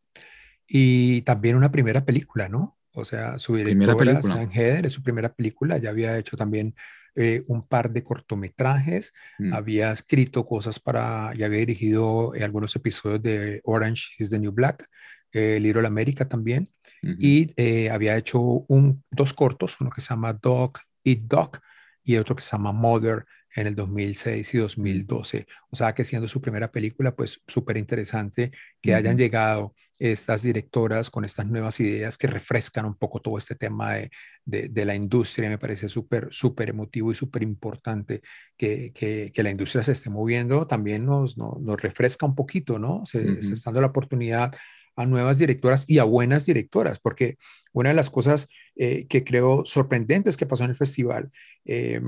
Y 0.66 1.20
también 1.22 1.56
una 1.56 1.70
primera 1.70 2.04
película, 2.04 2.48
¿no? 2.48 2.78
O 2.92 3.04
sea, 3.04 3.38
su 3.38 3.54
directora, 3.54 4.48
Heder, 4.52 4.86
es 4.86 4.94
su 4.94 5.02
primera 5.02 5.32
película, 5.32 5.76
ya 5.78 5.90
había 5.90 6.16
hecho 6.18 6.36
también 6.36 6.74
eh, 7.14 7.42
un 7.48 7.66
par 7.66 7.90
de 7.90 8.02
cortometrajes, 8.02 9.12
mm. 9.38 9.52
había 9.52 9.92
escrito 9.92 10.46
cosas 10.46 10.78
para, 10.78 11.32
ya 11.34 11.46
había 11.46 11.60
dirigido 11.60 12.34
eh, 12.34 12.44
algunos 12.44 12.74
episodios 12.76 13.22
de 13.22 13.60
Orange 13.64 14.14
is 14.18 14.30
the 14.30 14.38
New 14.38 14.52
Black, 14.52 14.88
eh, 15.32 15.58
Little 15.60 15.86
America 15.86 16.28
también, 16.28 16.70
uh 17.02 17.08
-huh. 17.08 17.16
y 17.18 17.52
eh, 17.56 17.90
había 17.90 18.16
hecho 18.16 18.40
un, 18.40 19.04
dos 19.10 19.32
cortos, 19.32 19.80
uno 19.80 19.90
que 19.90 20.00
se 20.00 20.10
llama 20.10 20.32
Dog 20.32 20.78
Eat 21.04 21.20
Dog 21.20 21.58
y 22.02 22.16
otro 22.16 22.34
que 22.34 22.42
se 22.42 22.52
llama 22.52 22.72
Mother 22.72 23.24
en 23.56 23.66
el 23.66 23.74
2006 23.74 24.54
y 24.54 24.58
2012. 24.58 25.46
O 25.70 25.76
sea 25.76 25.94
que 25.94 26.04
siendo 26.04 26.28
su 26.28 26.40
primera 26.40 26.70
película, 26.70 27.14
pues 27.14 27.40
súper 27.46 27.76
interesante 27.76 28.50
que 28.80 28.90
uh 28.90 28.94
-huh. 28.94 28.96
hayan 28.98 29.16
llegado 29.18 29.74
estas 29.98 30.42
directoras 30.42 31.10
con 31.10 31.24
estas 31.26 31.46
nuevas 31.46 31.78
ideas 31.78 32.16
que 32.16 32.26
refrescan 32.26 32.86
un 32.86 32.94
poco 32.94 33.20
todo 33.20 33.36
este 33.36 33.54
tema 33.54 33.92
de, 33.94 34.10
de, 34.46 34.68
de 34.70 34.84
la 34.86 34.94
industria. 34.94 35.50
Me 35.50 35.58
parece 35.58 35.90
súper, 35.90 36.28
súper 36.30 36.70
emotivo 36.70 37.12
y 37.12 37.14
súper 37.14 37.42
importante 37.42 38.22
que, 38.56 38.92
que, 38.94 39.30
que, 39.34 39.42
la 39.42 39.50
industria 39.50 39.82
se 39.82 39.92
esté 39.92 40.08
moviendo. 40.08 40.66
También 40.66 41.04
nos, 41.04 41.36
nos, 41.36 41.60
nos 41.60 41.82
refresca 41.82 42.24
un 42.24 42.34
poquito, 42.34 42.78
¿no? 42.78 43.04
Se, 43.04 43.18
uh 43.18 43.22
-huh. 43.22 43.42
se 43.42 43.52
está 43.52 43.70
dando 43.70 43.82
la 43.82 43.88
oportunidad 43.88 44.54
a 44.96 45.06
nuevas 45.06 45.38
directoras 45.38 45.84
y 45.88 45.98
a 45.98 46.04
buenas 46.04 46.46
directoras, 46.46 46.98
porque 46.98 47.36
una 47.72 47.90
de 47.90 47.94
las 47.94 48.10
cosas 48.10 48.48
eh, 48.76 49.06
que 49.06 49.22
creo 49.22 49.62
sorprendentes 49.64 50.36
que 50.36 50.46
pasó 50.46 50.64
en 50.64 50.70
el 50.70 50.76
festival 50.76 51.30
eh, 51.64 52.00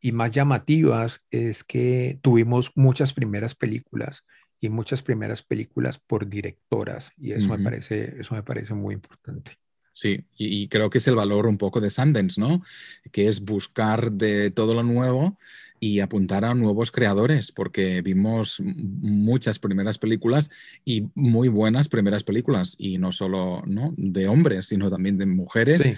y 0.00 0.12
más 0.12 0.30
llamativas 0.32 1.22
es 1.30 1.64
que 1.64 2.18
tuvimos 2.22 2.72
muchas 2.74 3.12
primeras 3.12 3.54
películas 3.54 4.24
y 4.60 4.68
muchas 4.68 5.02
primeras 5.02 5.42
películas 5.42 5.98
por 5.98 6.28
directoras 6.28 7.12
y 7.16 7.32
eso, 7.32 7.48
uh 7.48 7.54
-huh. 7.54 7.58
me, 7.58 7.64
parece, 7.64 8.20
eso 8.20 8.34
me 8.34 8.42
parece 8.42 8.74
muy 8.74 8.94
importante. 8.94 9.58
Sí, 9.92 10.24
y, 10.36 10.62
y, 10.62 10.68
creo 10.68 10.90
que 10.90 10.98
es 10.98 11.08
el 11.08 11.16
valor 11.16 11.46
un 11.46 11.58
poco 11.58 11.80
de 11.80 11.90
Sundance, 11.90 12.40
¿no? 12.40 12.62
Que 13.10 13.26
es 13.26 13.40
buscar 13.40 14.12
de 14.12 14.52
todo 14.52 14.72
lo 14.72 14.84
nuevo 14.84 15.36
y 15.80 16.00
apuntar 16.00 16.44
a 16.44 16.54
nuevos 16.54 16.90
creadores, 16.90 17.52
porque 17.52 18.02
vimos 18.02 18.60
muchas 18.60 19.58
primeras 19.58 19.98
películas 19.98 20.50
y 20.84 21.08
muy 21.14 21.48
buenas 21.48 21.88
primeras 21.88 22.24
películas, 22.24 22.76
y 22.78 22.98
no 22.98 23.12
solo 23.12 23.62
¿no? 23.66 23.94
de 23.96 24.28
hombres, 24.28 24.66
sino 24.66 24.90
también 24.90 25.18
de 25.18 25.26
mujeres. 25.26 25.82
Sí. 25.82 25.94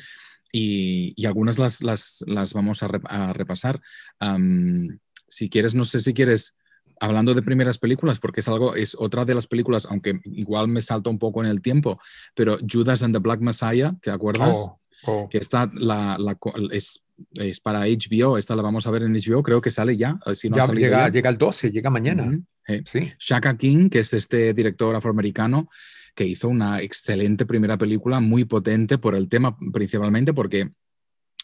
Y, 0.53 1.13
y, 1.17 1.27
algunas 1.27 1.59
las, 1.59 1.83
las, 1.83 2.25
las 2.27 2.53
vamos 2.55 2.83
a, 2.83 2.89
re, 2.89 3.01
a 3.05 3.33
repasar. 3.33 3.81
Um, 4.21 4.99
si 5.29 5.49
quieres, 5.49 5.75
no 5.75 5.85
sé 5.85 6.01
si 6.01 6.13
quieres, 6.13 6.57
hablando 6.99 7.35
de 7.35 7.43
primeras 7.43 7.79
películas, 7.79 8.19
porque 8.19 8.41
es 8.41 8.49
algo, 8.49 8.75
es 8.75 8.97
otra 8.99 9.25
de 9.25 9.35
las 9.35 9.47
películas, 9.47 9.87
aunque 9.89 10.21
igual 10.25 10.69
me 10.69 10.83
salto 10.83 11.09
un 11.09 11.19
poco 11.19 11.43
en 11.43 11.51
el 11.51 11.63
tiempo, 11.63 12.01
pero 12.35 12.59
Judas 12.69 13.03
and 13.03 13.15
the 13.15 13.21
Black 13.21 13.41
Messiah, 13.41 13.95
¿te 14.03 14.11
acuerdas? 14.11 14.57
Oh, 14.59 14.81
oh. 15.05 15.29
Que 15.29 15.39
está 15.39 15.71
la, 15.73 16.17
la, 16.19 16.37
es 16.73 17.03
es 17.35 17.61
para 17.61 17.81
HBO, 17.87 18.39
esta 18.39 18.57
la 18.57 18.63
vamos 18.63 18.87
a 18.87 18.91
ver 18.91 19.03
en 19.03 19.13
HBO, 19.13 19.43
creo 19.43 19.61
que 19.61 19.71
sale 19.71 19.97
ya. 19.97 20.19
Si 20.35 20.49
no 20.49 20.57
ya, 20.57 20.67
llega, 20.73 21.07
ya. 21.07 21.13
llega 21.13 21.31
el 21.31 21.39
12, 21.39 21.71
llega 21.71 21.91
mañana. 21.91 22.25
Uh 22.25 22.43
-huh. 22.67 22.85
sí. 22.87 23.13
Shaka 23.19 23.57
King, 23.57 23.89
que 23.89 24.01
es 24.01 24.13
este 24.15 24.55
director 24.55 24.95
afroamericano, 24.95 25.69
que 26.15 26.27
hizo 26.27 26.49
una 26.49 26.81
excelente 26.83 27.47
primera 27.47 27.79
película, 27.79 28.21
muy 28.21 28.45
potente 28.45 28.99
por 28.99 29.15
el 29.15 29.29
tema 29.29 29.57
principalmente, 29.73 30.33
porque 30.33 30.73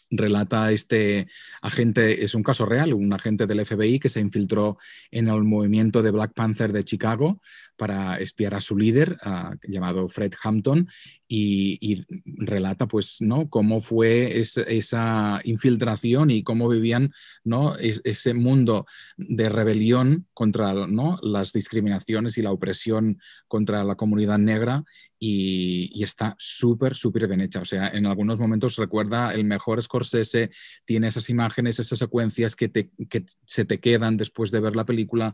relata 0.09 0.71
este 0.71 1.27
agente, 1.61 2.23
es 2.23 2.33
un 2.35 2.43
caso 2.43 2.65
real, 2.65 2.93
un 2.93 3.11
agente 3.13 3.45
del 3.45 3.65
FBI 3.65 3.99
que 3.99 4.09
se 4.09 4.19
infiltró 4.19 4.77
en 5.11 5.27
el 5.27 5.43
movimiento 5.43 6.01
de 6.01 6.11
Black 6.11 6.33
Panther 6.33 6.71
de 6.71 6.83
Chicago 6.83 7.41
para 7.75 8.17
espiar 8.17 8.55
a 8.55 8.61
su 8.61 8.75
líder, 8.75 9.17
uh, 9.25 9.55
llamado 9.67 10.09
Fred 10.09 10.33
Hampton, 10.41 10.87
y, 11.29 12.05
relata 12.23 12.87
pues, 12.87 13.17
¿no? 13.19 13.49
cómo 13.49 13.81
fue 13.81 14.39
es, 14.39 14.57
esa 14.57 15.41
infiltración 15.43 16.31
y 16.31 16.41
cómo 16.41 16.69
vivían 16.69 17.13
¿no? 17.43 17.75
Es, 17.75 18.01
ese 18.05 18.33
mundo 18.33 18.85
de 19.17 19.49
rebelión 19.49 20.25
contra 20.33 20.73
¿no? 20.87 21.19
las 21.21 21.51
discriminaciones 21.51 22.37
y 22.37 22.41
la 22.41 22.51
opresión 22.51 23.19
contra 23.47 23.83
la 23.83 23.95
comunidad 23.95 24.37
negra 24.37 24.85
y, 25.19 25.89
y 25.93 26.03
está 26.03 26.35
súper, 26.37 26.95
súper 26.95 27.27
bien 27.27 27.41
hecha. 27.41 27.61
O 27.61 27.65
sea, 27.65 27.89
en 27.89 28.05
algunos 28.05 28.37
momentos 28.37 28.75
recuerda 28.75 29.33
el 29.33 29.43
mejor 29.43 29.81
Scorsese, 29.81 30.49
tiene 30.85 31.07
esas 31.07 31.29
imágenes, 31.29 31.79
esas 31.79 31.99
secuencias 31.99 32.55
que, 32.55 32.69
te, 32.69 32.91
que 33.09 33.25
se 33.45 33.65
te 33.65 33.79
quedan 33.79 34.17
después 34.17 34.51
de 34.51 34.59
ver 34.59 34.75
la 34.75 34.85
película 34.85 35.33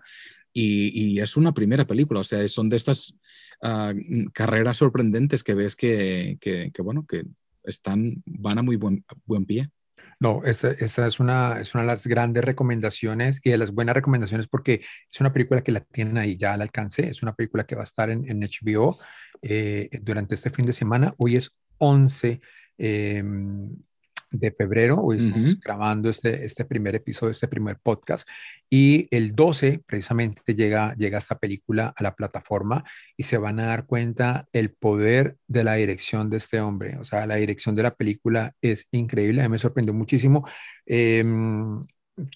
y, 0.54 1.19
es 1.19 1.36
una 1.36 1.54
primera 1.54 1.88
película, 1.88 2.19
o 2.19 2.24
sea, 2.24 2.48
son 2.48 2.69
de 2.69 2.78
estas 2.78 3.15
uh, 3.63 4.30
carreras 4.34 4.78
sorprendentes 4.78 5.43
que 5.43 5.56
ves 5.56 5.76
que, 5.76 6.38
que, 6.39 6.72
que, 6.72 6.82
bueno, 6.82 7.06
que 7.08 7.24
están, 7.63 8.22
van 8.26 8.60
a 8.60 8.63
muy 8.63 8.76
buen, 8.76 9.04
buen 9.26 9.46
pie. 9.46 9.69
No, 10.19 10.41
esta, 10.46 10.69
esta, 10.72 11.08
es, 11.08 11.19
una, 11.19 11.60
es 11.60 11.74
una 11.74 11.84
de 11.84 11.89
las 11.89 12.06
grandes 12.06 12.43
recomendaciones 12.43 13.41
y 13.43 13.50
de 13.50 13.58
las 13.58 13.72
buenas 13.72 13.96
recomendaciones 13.96 14.48
porque 14.48 14.82
es 15.12 15.19
una 15.19 15.34
película 15.34 15.63
que 15.63 15.72
la 15.72 15.82
tienen 15.82 16.17
ahí 16.17 16.38
ya 16.38 16.54
al 16.54 16.62
alcance. 16.62 17.10
Es 17.10 17.24
una 17.24 17.36
película 17.36 17.65
que 17.65 17.76
va 17.76 17.82
a 17.82 17.84
estar 17.84 18.10
en, 18.10 18.24
en 18.30 18.39
HBO 18.41 19.00
eh, 19.44 19.90
durante 20.02 20.36
este 20.36 20.50
fin 20.50 20.66
de 20.66 20.74
semana. 20.74 21.14
Hoy 21.18 21.36
es 21.36 21.58
11 21.78 22.42
de 24.34 24.52
febrero. 24.52 25.00
Hoy 25.02 25.18
estamos 25.20 25.60
grabando 25.60 26.10
este, 26.10 26.44
este 26.44 26.66
primer 26.66 26.96
episodio, 26.96 27.32
este 27.32 27.48
primer 27.48 27.78
podcast. 27.82 28.28
Y 28.70 29.08
el 29.16 29.36
12 29.36 29.82
precisamente 29.86 30.56
llega, 30.56 30.96
llega 30.96 31.20
esta 31.20 31.38
película 31.38 31.94
a 31.96 32.04
la 32.04 32.16
plataforma 32.16 32.84
y 33.16 33.24
se 33.24 33.38
van 33.38 33.60
a 33.60 33.68
dar 33.68 33.86
cuenta 33.86 34.48
el 34.52 34.72
poder 34.72 35.38
de 35.48 35.64
la 35.64 35.76
dirección 35.76 36.30
de 36.30 36.38
este 36.38 36.60
hombre. 36.60 36.98
O 36.98 37.04
sea, 37.04 37.26
la 37.28 37.36
dirección 37.36 37.76
de 37.76 37.84
la 37.84 37.96
película 37.96 38.54
es 38.62 38.88
increíble. 38.92 39.42
A 39.42 39.46
mí 39.46 39.52
me 39.52 39.60
sorprendió 39.60 39.94
muchísimo. 39.94 40.48
Em, 40.86 41.82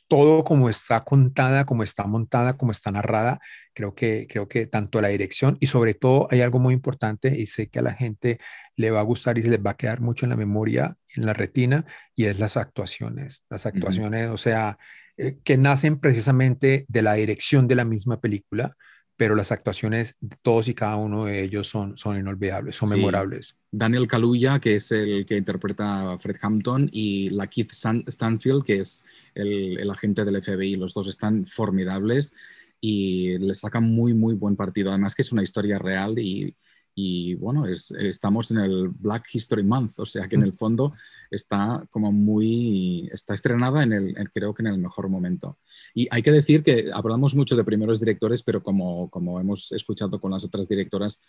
todo 0.08 0.44
como 0.44 0.70
está 0.70 1.04
contada, 1.04 1.66
como 1.66 1.84
está 1.84 2.06
montada, 2.06 2.54
como 2.58 2.72
está 2.72 2.92
narrada, 2.92 3.40
creo 3.74 3.94
que, 3.94 4.28
creo 4.30 4.48
que 4.48 4.66
tanto 4.66 5.02
la 5.02 5.10
dirección 5.10 5.58
y 5.60 5.68
sobre 5.68 5.94
todo 5.94 6.28
hay 6.32 6.42
algo 6.42 6.60
muy 6.60 6.74
importante 6.74 7.38
y 7.38 7.46
sé 7.46 7.70
que 7.70 7.80
a 7.80 7.84
la 7.84 7.94
gente 7.94 8.40
le 8.76 8.92
va 8.92 9.00
a 9.00 9.04
gustar 9.04 9.38
y 9.38 9.44
se 9.44 9.50
les 9.50 9.60
va 9.60 9.72
a 9.72 9.78
quedar 9.78 10.02
mucho 10.02 10.26
en 10.26 10.32
la 10.32 10.36
memoria, 10.36 10.98
en 11.16 11.26
la 11.26 11.34
retina, 11.34 11.86
y 12.16 12.26
es 12.26 12.40
las 12.40 12.58
actuaciones. 12.58 13.44
Las 13.50 13.66
actuaciones, 13.66 14.30
o 14.30 14.38
sea, 14.38 14.78
eh, 15.18 15.38
que 15.44 15.58
nacen 15.58 16.00
precisamente 16.00 16.86
de 16.88 17.02
la 17.02 17.14
dirección 17.14 17.68
de 17.68 17.76
la 17.76 17.86
misma 17.86 18.20
película, 18.20 18.76
pero 19.18 19.36
las 19.36 19.52
actuaciones, 19.52 20.16
todos 20.44 20.68
y 20.68 20.76
cada 20.76 20.96
uno 20.96 21.26
de 21.26 21.44
ellos 21.44 21.68
son, 21.68 21.98
son 21.98 22.20
inolvidables, 22.20 22.76
son 22.76 22.90
memorables. 22.90 23.58
Daniel 23.72 24.08
Kaluuya, 24.08 24.60
que 24.60 24.76
es 24.76 24.92
el 24.92 25.26
que 25.26 25.38
interpreta 25.38 26.14
a 26.14 26.18
Fred 26.20 26.38
Hampton, 26.40 26.88
y 26.94 27.32
la 27.32 27.48
Keith 27.48 27.72
Stanfield, 27.72 28.64
que 28.64 28.80
es 28.80 29.04
el, 29.34 29.80
el, 29.80 29.90
agente 29.90 30.24
del 30.24 30.42
FBI. 30.42 30.76
Los 30.76 30.94
dos 30.94 31.08
están 31.08 31.48
formidables 31.48 32.36
y 32.80 33.40
le 33.40 33.56
sacan 33.56 33.84
muy, 33.84 34.14
muy 34.14 34.36
buen 34.36 34.56
partido. 34.56 34.92
Además 34.92 35.16
que 35.16 35.24
es 35.24 35.32
una 35.32 35.44
historia 35.44 35.80
real 35.80 36.20
y, 36.20 36.56
y 37.00 37.36
bueno, 37.36 37.68
es, 37.68 37.92
estamos 37.92 38.50
en 38.50 38.58
el 38.58 38.88
Black 38.88 39.30
History 39.32 39.62
Month, 39.62 40.00
o 40.00 40.06
sea 40.08 40.28
que 40.28 40.36
en 40.36 40.42
el 40.42 40.54
fondo 40.54 40.96
está 41.30 41.86
como 41.92 42.12
muy, 42.12 43.08
está 43.14 43.36
estrenada 43.36 43.84
en 43.84 43.94
el, 43.94 44.32
creo 44.32 44.52
que 44.52 44.64
en 44.64 44.70
el 44.70 44.80
mejor 44.80 45.08
momento. 45.08 45.60
Y 45.94 46.08
hay 46.10 46.24
que 46.24 46.32
decir 46.32 46.64
que 46.64 46.90
hablamos 46.92 47.36
mucho 47.36 47.56
de 47.56 47.64
primeros 47.64 48.00
directores, 48.00 48.42
pero 48.42 48.64
como, 48.64 49.12
como 49.12 49.40
hemos 49.40 49.72
escuchado 49.74 50.20
con 50.20 50.32
las 50.32 50.44
otras 50.44 50.68
directoras, 50.68 51.22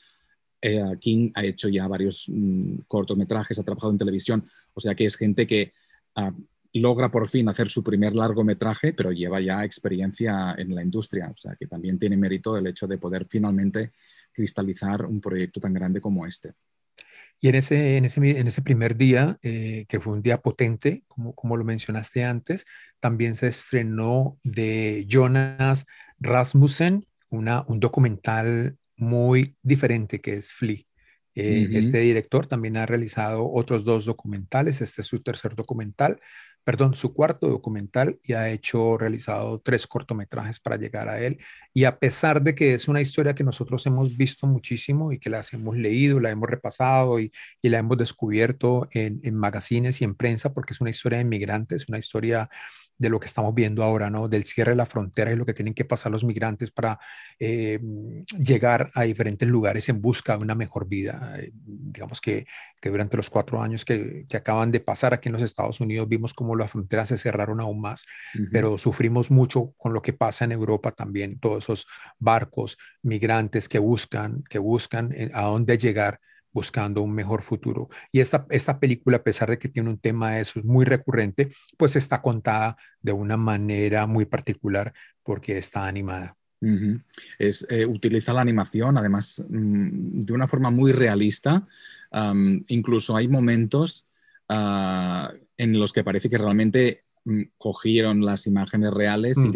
eh, 0.62 0.82
King 0.98 1.32
ha 1.34 1.44
hecho 1.44 1.68
ya 1.68 1.86
varios 1.86 2.24
mm, 2.28 2.78
cortometrajes, 2.86 3.58
ha 3.58 3.62
trabajado 3.62 3.92
en 3.92 3.98
televisión, 3.98 4.48
o 4.72 4.80
sea 4.80 4.94
que 4.94 5.04
es 5.04 5.16
gente 5.16 5.46
que 5.46 5.74
ah, 6.14 6.32
logra 6.72 7.10
por 7.10 7.28
fin 7.28 7.46
hacer 7.50 7.68
su 7.68 7.84
primer 7.84 8.14
largometraje, 8.14 8.94
pero 8.94 9.12
lleva 9.12 9.38
ya 9.42 9.62
experiencia 9.66 10.54
en 10.56 10.74
la 10.74 10.82
industria, 10.82 11.28
o 11.30 11.36
sea 11.36 11.56
que 11.56 11.66
también 11.66 11.98
tiene 11.98 12.16
mérito 12.16 12.56
el 12.56 12.66
hecho 12.68 12.86
de 12.86 12.96
poder 12.96 13.26
finalmente 13.28 13.92
cristalizar 14.38 15.04
un 15.04 15.20
proyecto 15.20 15.58
tan 15.58 15.74
grande 15.74 16.00
como 16.00 16.24
este. 16.24 16.52
Y 17.40 17.48
en 17.48 17.56
ese, 17.56 17.96
en 17.96 18.04
ese, 18.04 18.20
en 18.38 18.46
ese 18.46 18.62
primer 18.62 18.96
día, 18.96 19.38
eh, 19.42 19.84
que 19.88 19.98
fue 20.00 20.12
un 20.12 20.22
día 20.22 20.38
potente, 20.38 21.02
como, 21.08 21.34
como 21.34 21.56
lo 21.56 21.64
mencionaste 21.64 22.24
antes, 22.24 22.64
también 23.00 23.34
se 23.34 23.48
estrenó 23.48 24.38
de 24.44 25.06
Jonas 25.08 25.86
Rasmussen 26.20 27.06
una, 27.30 27.64
un 27.66 27.80
documental 27.80 28.76
muy 28.96 29.56
diferente 29.62 30.20
que 30.20 30.34
es 30.34 30.52
Flea. 30.52 30.84
Eh, 31.34 31.68
este 31.72 31.98
director 31.98 32.46
también 32.46 32.76
ha 32.76 32.86
realizado 32.86 33.48
otros 33.52 33.84
dos 33.84 34.04
documentales, 34.04 34.80
este 34.80 35.02
es 35.02 35.06
su 35.06 35.20
tercer 35.20 35.54
documental, 35.54 36.18
perdón, 36.68 36.94
su 36.94 37.14
cuarto 37.14 37.48
documental 37.48 38.20
y 38.22 38.34
ha 38.34 38.50
hecho, 38.50 38.98
realizado 38.98 39.58
tres 39.58 39.86
cortometrajes 39.86 40.60
para 40.60 40.76
llegar 40.76 41.08
a 41.08 41.18
él. 41.18 41.38
Y 41.72 41.84
a 41.84 41.98
pesar 41.98 42.42
de 42.42 42.54
que 42.54 42.74
es 42.74 42.88
una 42.88 43.00
historia 43.00 43.34
que 43.34 43.42
nosotros 43.42 43.86
hemos 43.86 44.14
visto 44.18 44.46
muchísimo 44.46 45.10
y 45.10 45.18
que 45.18 45.30
las 45.30 45.54
hemos 45.54 45.78
leído, 45.78 46.20
la 46.20 46.28
hemos 46.28 46.46
repasado 46.46 47.20
y, 47.20 47.32
la 47.62 47.78
hemos 47.78 47.96
descubierto 47.96 48.86
en, 48.92 49.18
en 49.22 49.34
magazines 49.34 50.02
y 50.02 50.04
en 50.04 50.14
prensa, 50.14 50.52
porque 50.52 50.74
es 50.74 50.80
una 50.82 50.90
historia 50.90 51.16
de 51.16 51.24
inmigrantes, 51.24 51.88
una 51.88 52.00
historia 52.00 52.50
de 52.98 53.08
lo 53.08 53.20
que 53.20 53.26
estamos 53.26 53.54
viendo 53.54 53.84
ahora, 53.84 54.10
¿no? 54.10 54.28
Del 54.28 54.44
cierre 54.44 54.72
de 54.72 54.76
la 54.76 54.86
frontera 54.86 55.32
y 55.32 55.36
lo 55.36 55.46
que 55.46 55.54
tienen 55.54 55.72
que 55.72 55.84
pasar 55.84 56.10
los 56.10 56.24
migrantes 56.24 56.72
para 56.72 56.98
eh, 57.38 57.80
llegar 58.38 58.90
a 58.94 59.04
diferentes 59.04 59.48
lugares 59.48 59.88
en 59.88 60.02
busca 60.02 60.36
de 60.36 60.42
una 60.42 60.56
mejor 60.56 60.88
vida. 60.88 61.36
Eh, 61.38 61.52
digamos 61.54 62.20
que, 62.20 62.46
que, 62.80 62.90
durante 62.90 63.16
los 63.16 63.30
cuatro 63.30 63.62
años 63.62 63.84
que, 63.84 64.26
que, 64.28 64.36
acaban 64.36 64.72
de 64.72 64.80
pasar 64.80 65.14
aquí 65.14 65.28
en 65.28 65.34
los 65.34 65.42
Estados 65.42 65.80
Unidos 65.80 66.08
vimos 66.08 66.34
cómo 66.34 66.56
las 66.56 66.72
fronteras 66.72 67.08
se 67.08 67.18
cerraron 67.18 67.60
aún 67.60 67.80
más, 67.80 68.04
pero 68.50 68.78
sufrimos 68.78 69.30
mucho 69.30 69.72
con 69.76 69.92
lo 69.92 70.02
que 70.02 70.12
pasa 70.12 70.44
en 70.44 70.52
Europa 70.52 70.92
también, 70.92 71.38
todos 71.38 71.64
esos 71.64 71.86
barcos 72.18 72.78
migrantes 73.02 73.68
que 73.68 73.78
buscan, 73.78 74.42
que 74.50 74.58
buscan 74.58 75.12
eh, 75.12 75.30
a 75.34 75.42
dónde 75.42 75.78
llegar 75.78 76.20
buscando 76.58 77.02
un 77.02 77.12
mejor 77.12 77.42
futuro. 77.42 77.86
Y 78.10 78.18
esta, 78.18 78.46
esta 78.50 78.80
película, 78.80 79.18
a 79.18 79.22
pesar 79.22 79.48
de 79.48 79.58
que 79.58 79.68
tiene 79.68 79.90
un 79.90 79.98
tema 79.98 80.32
de 80.32 80.40
eso 80.40 80.60
muy 80.64 80.84
recurrente, 80.84 81.52
pues 81.76 81.94
está 81.94 82.20
contada 82.20 82.76
de 83.00 83.12
una 83.12 83.36
manera 83.36 84.06
muy 84.06 84.24
particular 84.24 84.92
porque 85.22 85.58
está 85.58 85.86
animada. 85.86 86.36
es, 87.38 87.64
eh, 87.70 87.86
utiliza 87.86 88.32
la 88.32 88.40
animación, 88.40 88.98
además, 88.98 89.44
mm, 89.48 90.18
de 90.26 90.32
una 90.32 90.48
forma 90.48 90.70
muy 90.70 90.90
realista. 90.92 91.64
incluso 92.66 93.14
hay 93.14 93.28
momentos 93.28 94.06
ah, 94.48 95.32
en 95.56 95.78
los 95.78 95.92
que 95.92 96.02
parece 96.02 96.28
que 96.28 96.38
realmente 96.38 97.04
mm, 97.24 97.42
cogieron 97.56 98.24
las 98.24 98.46
imágenes 98.46 98.90
reales 98.92 99.36
y 99.44 99.50
mm. 99.50 99.52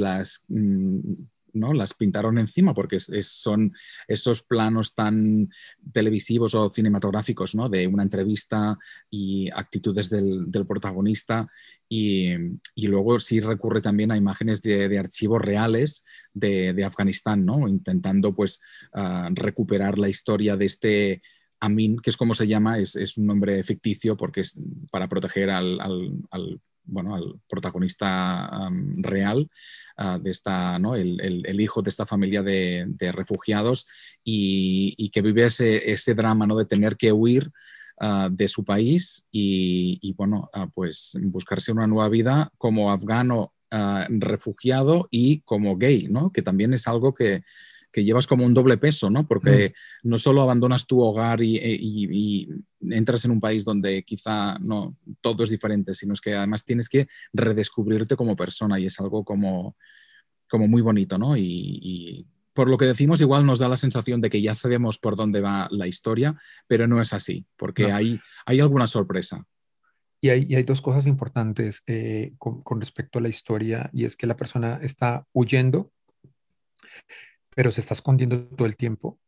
¿No? 1.52 1.72
las 1.72 1.94
pintaron 1.94 2.38
encima 2.38 2.74
porque 2.74 3.00
son 3.00 3.72
esos 4.08 4.42
planos 4.42 4.94
tan 4.94 5.50
televisivos 5.92 6.54
o 6.54 6.70
cinematográficos 6.70 7.54
¿no? 7.54 7.68
de 7.68 7.86
una 7.86 8.02
entrevista 8.02 8.78
y 9.10 9.50
actitudes 9.50 10.10
del, 10.10 10.46
protagonista 10.66 11.48
y, 11.88 12.34
luego 12.76 13.18
sí 13.20 13.40
recurre 13.40 13.80
también 13.80 14.12
a 14.12 14.16
imágenes 14.16 14.62
de, 14.62 14.98
archivos 14.98 15.42
reales 15.42 16.04
de, 16.32 16.84
Afganistán, 16.84 17.44
¿no? 17.44 17.68
intentando 17.68 18.34
pues 18.34 18.60
ah, 18.94 19.28
recuperar 19.32 19.98
la 19.98 20.08
historia 20.08 20.56
de 20.56 20.66
este 20.66 21.22
Amin, 21.60 21.98
que 21.98 22.10
es 22.10 22.16
como 22.16 22.34
se 22.34 22.48
llama, 22.48 22.78
es, 22.78 23.16
un 23.16 23.26
nombre 23.26 23.62
ficticio 23.62 24.16
porque 24.16 24.40
es 24.40 24.58
para 24.90 25.08
proteger 25.08 25.48
al 25.48 25.78
bueno, 26.84 27.14
al 27.14 27.40
protagonista 27.48 28.68
real 28.98 29.48
ah, 29.96 30.18
de 30.18 30.30
esta, 30.30 30.78
¿no? 30.78 30.94
el, 30.94 31.60
hijo 31.60 31.82
de 31.82 31.90
esta 31.90 32.06
familia 32.06 32.42
de, 32.42 33.12
refugiados 33.12 33.86
y, 34.24 35.10
que 35.10 35.22
vive 35.22 35.44
ese, 35.44 35.92
ese, 35.92 36.14
drama 36.14 36.46
¿no? 36.46 36.56
de 36.56 36.64
tener 36.64 36.96
que 36.96 37.12
huir 37.12 37.50
ah, 38.00 38.28
de 38.30 38.48
su 38.48 38.64
país 38.64 39.26
y, 39.30 40.12
bueno, 40.14 40.50
ah, 40.52 40.68
pues 40.72 41.16
buscarse 41.22 41.72
una 41.72 41.86
nueva 41.86 42.08
vida 42.08 42.50
como 42.58 42.90
afgano 42.92 43.52
refugiado 44.10 45.08
y 45.10 45.40
como 45.40 45.78
gay, 45.78 46.06
¿no? 46.10 46.30
que 46.30 46.42
también 46.42 46.74
es 46.74 46.86
algo 46.86 47.14
que, 47.14 47.42
que 47.92 48.04
llevas 48.04 48.26
como 48.26 48.44
un 48.44 48.54
doble 48.54 48.78
peso, 48.78 49.10
¿no? 49.10 49.26
Porque 49.26 49.74
mm. 50.02 50.08
no 50.08 50.18
solo 50.18 50.42
abandonas 50.42 50.86
tu 50.86 51.00
hogar 51.00 51.42
y, 51.42 52.48
entras 52.90 53.24
en 53.24 53.30
un 53.30 53.40
país 53.40 53.64
donde 53.64 54.02
quizá 54.04 54.58
no 54.58 54.96
todo 55.20 55.44
es 55.44 55.50
diferente, 55.50 55.94
sino 55.94 56.14
es 56.14 56.20
que 56.20 56.34
además 56.34 56.64
tienes 56.64 56.88
que 56.88 57.08
redescubrirte 57.32 58.16
como 58.16 58.36
persona 58.36 58.78
y 58.78 58.86
es 58.86 58.98
algo 59.00 59.24
como, 59.24 59.76
como 60.48 60.68
muy 60.68 60.82
bonito, 60.82 61.18
¿no? 61.18 61.36
Y, 61.36 62.26
por 62.54 62.68
lo 62.68 62.76
que 62.76 62.84
decimos, 62.84 63.22
igual 63.22 63.46
nos 63.46 63.60
da 63.60 63.68
la 63.70 63.78
sensación 63.78 64.20
de 64.20 64.28
que 64.28 64.42
ya 64.42 64.52
sabemos 64.52 64.98
por 64.98 65.16
dónde 65.16 65.40
va 65.40 65.68
la 65.70 65.86
historia, 65.86 66.38
pero 66.66 66.86
no 66.86 67.00
es 67.00 67.14
así, 67.14 67.46
porque 67.56 67.90
hay, 67.92 68.20
hay 68.44 68.60
alguna 68.60 68.86
sorpresa. 68.86 69.46
Y 70.20 70.28
hay, 70.28 70.54
hay, 70.54 70.62
dos 70.62 70.82
cosas 70.82 71.06
importantes 71.06 71.82
eh, 71.86 72.34
con, 72.36 72.62
con, 72.62 72.78
respecto 72.78 73.18
a 73.18 73.22
la 73.22 73.30
historia, 73.30 73.88
y 73.94 74.04
es 74.04 74.16
que 74.16 74.26
la 74.26 74.36
persona 74.36 74.78
está 74.82 75.26
huyendo 75.32 75.92
pero 77.54 77.70
se 77.70 77.80
está 77.80 77.94
escondiendo 77.94 78.44
todo 78.46 78.66
el 78.66 78.76
tiempo 78.76 79.18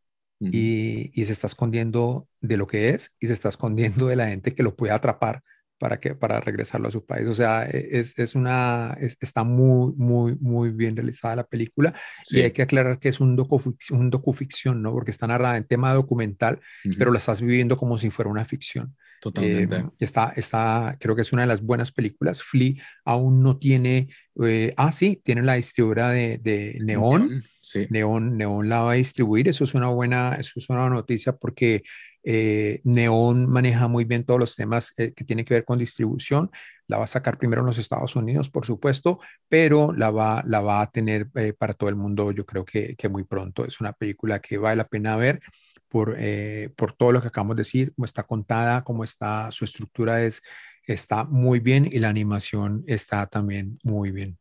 y, 0.41 1.11
y, 1.19 1.27
se 1.27 1.33
está 1.33 1.47
escondiendo 1.47 2.29
de 2.41 2.57
lo 2.57 2.67
que 2.67 2.91
es 2.91 3.15
y 3.19 3.29
se 3.29 3.33
está 3.33 3.49
escondiendo 3.49 4.09
de 4.09 4.17
la 4.17 4.29
gente 4.29 4.55
que 4.55 4.63
lo 4.63 4.77
puede 4.77 4.93
atrapar 4.93 5.43
para, 5.79 6.01
que, 6.01 6.15
para 6.15 6.41
regresarlo 6.41 6.89
a 6.89 6.91
su 6.91 7.05
país. 7.05 7.27
O 7.29 7.35
sea, 7.35 7.67
e, 7.67 7.99
es, 7.99 8.19
es 8.19 8.35
una, 8.35 8.97
está 8.99 9.45
muy, 9.45 9.93
muy, 9.97 10.37
muy 10.41 10.71
bien 10.71 10.97
realizada 10.97 11.37
la 11.37 11.47
película 11.47 11.95
y 12.31 12.41
hay 12.41 12.53
que 12.53 12.63
aclarar 12.63 12.99
que 12.99 13.09
es 13.09 13.21
un, 13.21 13.37
docuficción, 13.37 14.01
un 14.01 14.11
docuficción, 14.11 14.83
¿no? 14.83 14.93
Porque 14.93 15.11
está 15.11 15.27
narrada 15.27 15.57
en 15.57 15.65
tema 15.65 15.93
documental, 15.95 16.61
pero 16.99 17.13
la 17.13 17.19
estás 17.19 17.41
viviendo 17.41 17.77
como 17.77 17.99
si 17.99 18.11
fuera 18.11 18.31
una 18.31 18.45
ficción. 18.45 18.97
Totalmente. 19.25 19.77
Eh, 19.77 19.85
está, 20.01 20.35
está, 20.37 20.99
creo 21.01 21.17
que 21.17 21.23
es 21.23 21.33
una 21.33 21.43
de 21.43 21.49
las 21.49 21.63
buenas 21.63 21.91
películas. 21.91 22.43
Flea 22.43 22.75
aún 23.07 23.43
no 23.43 23.57
tiene, 23.57 24.09
eh, 24.45 24.75
ah, 24.77 24.93
sí, 24.93 25.23
tiene 25.25 25.41
la 25.41 25.55
distribuidora 25.55 26.11
de, 26.11 26.37
de 26.37 26.79
Neon. 26.83 27.27
Neon, 27.27 27.45
sí. 27.63 27.87
Neon, 27.89 28.37
Neon 28.37 28.69
la 28.69 28.81
va 28.81 28.93
a 28.93 28.97
distribuir. 28.97 29.49
Eso 29.49 29.65
es 29.65 29.73
una 29.73 29.89
buena, 29.89 30.35
eso 30.39 30.53
es 30.57 30.69
una 30.69 30.91
noticia 30.91 31.35
porque 31.35 31.85
eh, 32.23 32.83
Neon 32.85 33.49
maneja 33.49 33.89
muy 33.89 34.05
bien 34.05 34.25
todos 34.25 34.39
los 34.39 34.57
temas 34.57 34.93
eh, 34.99 35.15
que 35.15 35.25
tienen 35.25 35.47
que 35.47 35.55
ver 35.55 35.65
con 35.65 35.79
distribución. 35.79 36.51
La 36.87 36.99
va 36.99 37.05
a 37.05 37.07
sacar 37.07 37.39
primero 37.39 37.63
en 37.63 37.67
los 37.67 37.79
Estados 37.79 38.15
Unidos, 38.15 38.51
por 38.51 38.67
supuesto, 38.67 39.19
pero 39.49 39.91
la 39.91 40.11
va, 40.11 40.43
la 40.47 40.61
va 40.61 40.83
a 40.83 40.91
tener 40.91 41.29
eh, 41.37 41.55
para 41.55 41.73
todo 41.73 41.89
el 41.89 41.97
mundo, 41.97 42.31
yo 42.31 42.45
creo 42.45 42.67
que, 42.67 42.95
que, 42.95 43.09
muy 43.09 43.25
pronto. 43.25 43.65
Es 43.65 43.81
una 43.81 43.95
película 43.95 44.41
que 44.41 44.59
vale 44.59 44.77
la 44.77 44.87
pena 44.87 45.17
ver 45.17 45.41
por, 45.89 46.17
por 46.77 46.93
todo 46.95 47.13
lo 47.13 47.21
que 47.21 47.29
acabamos 47.29 47.57
de 47.57 47.61
decir, 47.61 47.93
cómo 47.95 48.05
está 48.05 48.25
contada, 48.25 48.83
cómo 48.83 49.05
está, 49.05 49.51
su 49.53 49.65
estructura 49.65 50.23
es, 50.23 50.43
está 50.87 51.25
muy 51.25 51.61
bien 51.61 51.89
y 51.91 51.99
la 51.99 52.09
animación 52.09 52.83
está 52.87 53.27
también 53.27 53.79
muy 53.83 54.11
bien. 54.11 54.39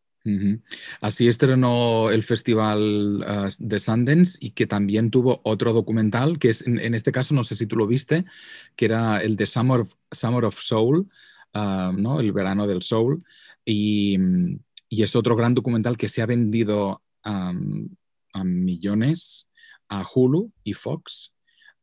Así 1.01 1.27
estrenó 1.27 2.10
el 2.10 2.23
festival 2.23 3.25
uh, 3.27 3.49
de 3.60 3.79
Sundance 3.79 4.38
y 4.39 4.51
que 4.51 4.67
también 4.67 5.12
tuvo 5.12 5.41
otro 5.43 5.73
documental, 5.73 6.39
que 6.39 6.49
es, 6.49 6.65
en, 6.65 6.79
en, 6.79 6.93
este 6.93 7.12
caso, 7.12 7.34
no 7.34 7.43
sé 7.43 7.56
si 7.56 7.67
tú 7.67 7.75
lo 7.75 7.88
viste, 7.88 8.23
que 8.77 8.86
era 8.86 9.17
el 9.17 9.36
de 9.36 9.45
Summer 9.45 9.82
of, 9.82 9.91
Summer 10.12 10.45
of 10.45 10.58
Soul, 10.58 11.10
uh, 11.53 11.91
¿no? 11.91 12.21
el 12.21 12.32
verano 12.32 12.67
del 12.67 12.84
soul, 12.84 13.21
y, 13.65 14.17
y, 14.88 15.03
es 15.03 15.13
otro 15.17 15.36
gran 15.36 15.53
documental 15.53 15.97
que 15.97 16.08
se 16.08 16.21
ha 16.21 16.25
vendido 16.25 17.01
um, 17.25 17.89
a 18.32 18.43
millones 18.45 19.49
a 19.89 20.06
Hulu 20.08 20.53
y 20.63 20.73
Fox. 20.73 21.33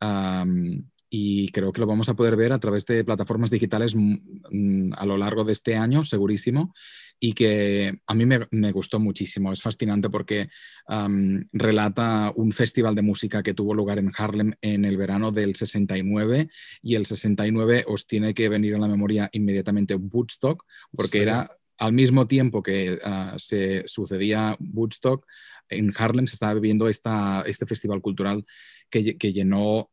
Um, 0.01 0.85
y 1.13 1.51
creo 1.51 1.73
que 1.73 1.81
lo 1.81 1.89
vamos 1.89 2.09
a 2.09 2.15
poder 2.15 2.37
ver 2.37 2.53
a 2.53 2.61
través 2.61 2.87
de 2.87 3.05
plataformas 3.05 3.51
digitales 3.51 3.97
a 3.97 5.07
lo 5.07 5.19
largo 5.19 5.45
de 5.45 5.53
este 5.53 5.75
año, 5.75 6.05
segurísimo, 6.05 6.73
y 7.19 7.33
que 7.33 8.01
a 8.07 8.15
mí 8.15 8.25
me, 8.27 8.47
me 8.53 8.71
gustó 8.71 9.01
muchísimo. 9.01 9.53
Es 9.53 9.61
fascinante 9.61 10.09
porque 10.09 10.49
um, 10.89 11.45
relata 11.53 12.33
un 12.37 12.53
festival 12.53 12.95
de 12.95 13.03
música 13.03 13.43
que 13.43 13.55
tuvo 13.55 13.75
lugar 13.75 13.99
en 13.99 14.13
Harlem 14.17 14.55
en 14.63 14.85
el 14.85 14.97
verano 14.97 15.33
del 15.33 15.57
69 15.57 16.49
y 16.81 16.95
el 16.95 17.07
69 17.07 17.85
os 17.89 18.07
tiene 18.07 18.33
que 18.33 18.49
venir 18.49 18.77
a 18.77 18.79
la 18.79 18.89
memoria 18.89 19.29
inmediatamente 19.33 19.97
Woodstock, 19.97 20.65
porque 20.93 21.19
sí. 21.19 21.23
era 21.23 21.51
al 21.81 21.93
mismo 21.95 22.27
tiempo 22.27 22.63
que 22.63 22.99
uh, 23.05 23.39
se 23.39 23.83
sucedía 23.87 24.57
Woodstock, 24.61 25.27
en 25.71 25.93
Harlem 25.97 26.27
se 26.27 26.35
estaba 26.35 26.55
viviendo 26.55 26.89
este 26.89 27.67
festival 27.67 28.03
cultural 28.03 28.45
que, 28.91 29.03
llenó 29.33 29.91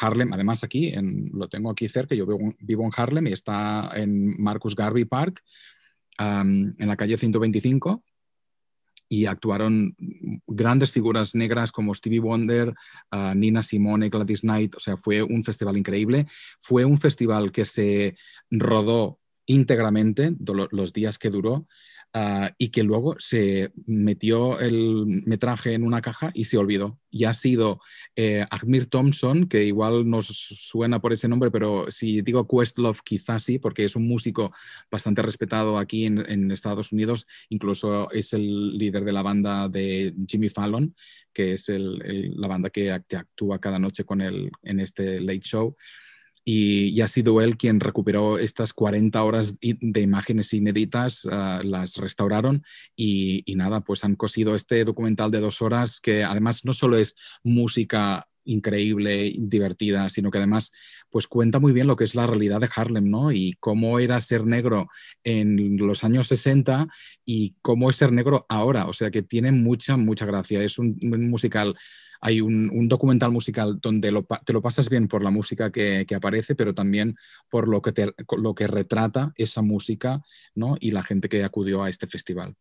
Harlem, 0.00 0.32
además 0.32 0.64
aquí, 0.64 0.88
en, 0.88 1.30
lo 1.32 1.48
tengo 1.48 1.70
aquí 1.70 1.88
cerca, 1.88 2.14
yo 2.14 2.26
vivo, 2.26 2.84
en 2.84 2.90
Harlem 2.96 3.28
y 3.28 3.32
está 3.32 3.90
en 3.94 4.40
Marcus 4.40 4.74
Garvey 4.74 5.04
Park, 5.04 5.42
en 6.18 6.74
la 6.76 6.96
calle 6.96 7.16
125, 7.16 8.02
y 9.08 9.26
actuaron 9.26 9.94
grandes 10.46 10.90
figuras 10.90 11.36
negras 11.36 11.70
como 11.70 11.94
Stevie 11.94 12.20
Wonder, 12.20 12.74
uh, 13.12 13.34
Nina 13.34 13.62
Simone, 13.62 14.08
Gladys 14.08 14.40
Knight, 14.40 14.74
o 14.74 14.80
sea, 14.80 14.96
fue 14.96 15.22
un 15.22 15.44
festival 15.44 15.76
increíble, 15.76 16.26
fue 16.60 16.84
un 16.84 16.98
festival 16.98 17.52
que 17.52 17.64
se 17.64 18.16
rodó 18.50 19.20
íntegramente 19.48 20.32
los 20.70 20.92
días 20.92 21.18
que 21.18 21.30
duró 21.30 21.66
Uh, 22.14 22.48
y 22.56 22.70
que 22.70 22.84
luego 22.84 23.16
se 23.18 23.70
metió 23.84 24.58
el 24.60 25.04
metraje 25.26 25.74
en 25.74 25.84
una 25.84 26.00
caja 26.00 26.30
y 26.32 26.46
se 26.46 26.56
olvidó. 26.56 26.98
Y 27.10 27.24
ha 27.24 27.34
sido 27.34 27.82
eh, 28.16 28.46
Agmir 28.50 28.86
Thompson, 28.86 29.46
que 29.46 29.64
igual 29.64 30.08
nos 30.08 30.26
suena 30.28 31.02
por 31.02 31.12
ese 31.12 31.28
nombre, 31.28 31.50
pero 31.50 31.90
si 31.90 32.22
digo 32.22 32.48
Questlove 32.48 33.00
quizás 33.04 33.42
sí, 33.42 33.58
porque 33.58 33.84
es 33.84 33.94
un 33.94 34.08
músico 34.08 34.52
bastante 34.90 35.20
respetado 35.20 35.76
aquí 35.76 36.06
en, 36.06 36.50
Estados 36.50 36.92
Unidos, 36.92 37.26
incluso 37.50 38.10
es 38.10 38.32
el 38.32 38.78
líder 38.78 39.04
de 39.04 39.12
la 39.12 39.22
banda 39.22 39.68
de 39.68 40.14
Jimmy 40.26 40.48
Fallon, 40.48 40.94
que 41.30 41.52
es 41.52 41.68
la 41.68 42.48
banda 42.48 42.70
que, 42.70 43.02
que, 43.06 43.16
actúa 43.16 43.60
cada 43.60 43.78
noche 43.78 44.04
con 44.04 44.22
él 44.22 44.50
en 44.62 44.80
este 44.80 45.20
late 45.20 45.40
show. 45.40 45.76
Y, 46.44 46.88
y, 46.88 47.00
ha 47.02 47.08
sido 47.08 47.40
él 47.40 47.56
quien 47.56 47.80
recuperó 47.80 48.38
estas 48.38 48.72
40 48.72 49.22
horas 49.22 49.58
de 49.60 50.00
imágenes 50.00 50.52
inéditas, 50.54 51.24
uh, 51.24 51.62
las 51.62 51.96
restauraron 51.96 52.64
y, 52.96 53.44
nada, 53.56 53.80
pues 53.80 54.04
han 54.04 54.16
cosido 54.16 54.54
este 54.54 54.84
documental 54.84 55.30
de 55.30 55.40
dos 55.40 55.62
horas 55.62 56.00
que 56.00 56.24
además 56.24 56.64
no 56.64 56.74
solo 56.74 56.96
es 56.96 57.16
música 57.42 58.28
increíble, 58.44 59.34
divertida, 59.38 60.08
sino 60.08 60.30
que 60.30 60.38
además 60.38 60.72
pues 61.10 61.26
cuenta 61.26 61.58
muy 61.58 61.72
bien 61.72 61.86
lo 61.86 61.96
que 61.96 62.04
es 62.04 62.14
la 62.14 62.26
realidad 62.26 62.60
de 62.60 62.68
Harlem, 62.74 63.10
¿no? 63.10 63.32
Y 63.32 63.54
cómo 63.60 63.98
era 63.98 64.20
ser 64.20 64.44
negro 64.44 64.88
en 65.24 65.76
los 65.78 66.04
años 66.04 66.28
60 66.28 66.88
y 67.24 67.56
cómo 67.62 67.90
es 67.90 67.96
ser 67.96 68.12
negro 68.12 68.46
ahora, 68.48 68.86
o 68.86 68.92
sea 68.92 69.10
que 69.10 69.22
tiene 69.22 69.52
mucha, 69.52 69.96
mucha 69.96 70.26
gracia, 70.26 70.62
es 70.62 70.78
un, 70.78 70.98
musical 71.02 71.76
hay 72.20 72.40
un, 72.40 72.68
un, 72.72 72.88
documental 72.88 73.30
musical 73.30 73.78
donde 73.80 74.10
lo, 74.10 74.26
te 74.44 74.52
lo 74.52 74.60
pasas 74.60 74.90
bien 74.90 75.06
por 75.06 75.22
la 75.22 75.30
música 75.30 75.70
que, 75.70 76.04
que, 76.04 76.16
aparece, 76.16 76.56
pero 76.56 76.74
también 76.74 77.14
por 77.48 77.68
lo 77.68 77.80
que, 77.80 77.92
te, 77.92 78.12
lo 78.36 78.54
que 78.56 78.66
retrata 78.66 79.32
esa 79.36 79.62
música 79.62 80.20
¿no? 80.52 80.74
y 80.80 80.90
la 80.90 81.04
gente 81.04 81.28
que 81.28 81.44
acudió 81.44 81.84
a 81.84 81.88
este 81.88 82.08
festival. 82.08 82.56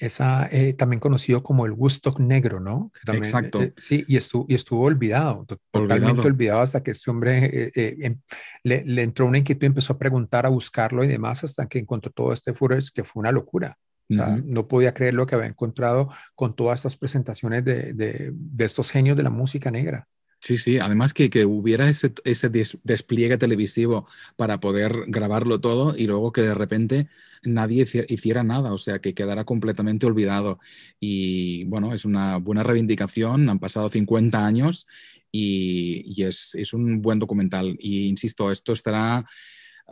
Esa, 0.00 0.48
eh, 0.50 0.72
también 0.72 0.98
conocido 0.98 1.42
como 1.42 1.66
el 1.66 1.72
Woodstock 1.72 2.18
negro, 2.20 2.58
¿no? 2.58 2.90
También, 3.04 3.22
Exacto. 3.22 3.62
Eh, 3.62 3.74
sí, 3.76 4.02
y 4.08 4.16
estuvo, 4.16 4.46
y 4.48 4.54
estuvo 4.54 4.84
olvidado, 4.84 5.44
totalmente 5.44 6.10
olvidado. 6.12 6.22
olvidado, 6.22 6.60
hasta 6.62 6.82
que 6.82 6.92
este 6.92 7.10
hombre 7.10 7.70
eh, 7.74 7.96
em, 8.00 8.18
le, 8.64 8.82
le, 8.86 9.02
entró 9.02 9.26
una 9.26 9.36
inquietud, 9.36 9.66
empezó 9.66 9.92
a 9.92 9.98
preguntar, 9.98 10.46
a 10.46 10.48
buscarlo 10.48 11.04
y 11.04 11.08
demás, 11.08 11.44
hasta 11.44 11.68
que 11.68 11.78
encontró 11.78 12.10
todo 12.12 12.32
este 12.32 12.54
furor, 12.54 12.82
que 12.94 13.04
fue 13.04 13.20
una 13.20 13.30
locura. 13.30 13.76
O 14.08 14.14
sea, 14.14 14.28
uh 14.28 14.36
-huh. 14.38 14.44
no 14.44 14.66
podía 14.68 14.94
creer 14.94 15.12
lo 15.12 15.26
que 15.26 15.34
había 15.34 15.48
encontrado 15.48 16.08
con 16.34 16.56
todas 16.56 16.80
estas 16.80 16.96
presentaciones 16.96 17.62
de, 17.62 17.92
de, 17.92 18.30
de 18.32 18.64
estos 18.64 18.90
genios 18.90 19.18
de 19.18 19.22
la 19.22 19.30
música 19.30 19.70
negra. 19.70 20.08
Sí, 20.42 20.56
sí, 20.56 20.78
además 20.78 21.12
que, 21.12 21.28
que 21.28 21.44
hubiera 21.44 21.90
ese, 21.90 22.14
ese, 22.24 22.48
despliegue 22.48 23.36
televisivo 23.36 24.06
para 24.36 24.58
poder 24.58 25.04
grabarlo 25.08 25.60
todo 25.60 25.94
y 25.94 26.06
luego 26.06 26.32
que 26.32 26.40
de 26.40 26.54
repente 26.54 27.08
nadie 27.44 27.86
hiciera 28.08 28.42
nada, 28.42 28.72
o 28.72 28.78
sea, 28.78 29.00
que 29.00 29.12
quedara 29.12 29.44
completamente 29.44 30.06
olvidado. 30.06 30.58
Y 30.98 31.64
bueno, 31.64 31.92
es 31.92 32.06
una 32.06 32.38
buena 32.38 32.62
reivindicación, 32.62 33.50
han 33.50 33.58
pasado 33.58 33.90
50 33.90 34.46
años 34.46 34.86
y, 35.30 36.04
y 36.06 36.24
es, 36.24 36.54
es, 36.54 36.72
un 36.72 37.02
buen 37.02 37.18
documental. 37.18 37.76
Y 37.78 38.08
insisto, 38.08 38.50
esto 38.50 38.72
estará 38.72 39.26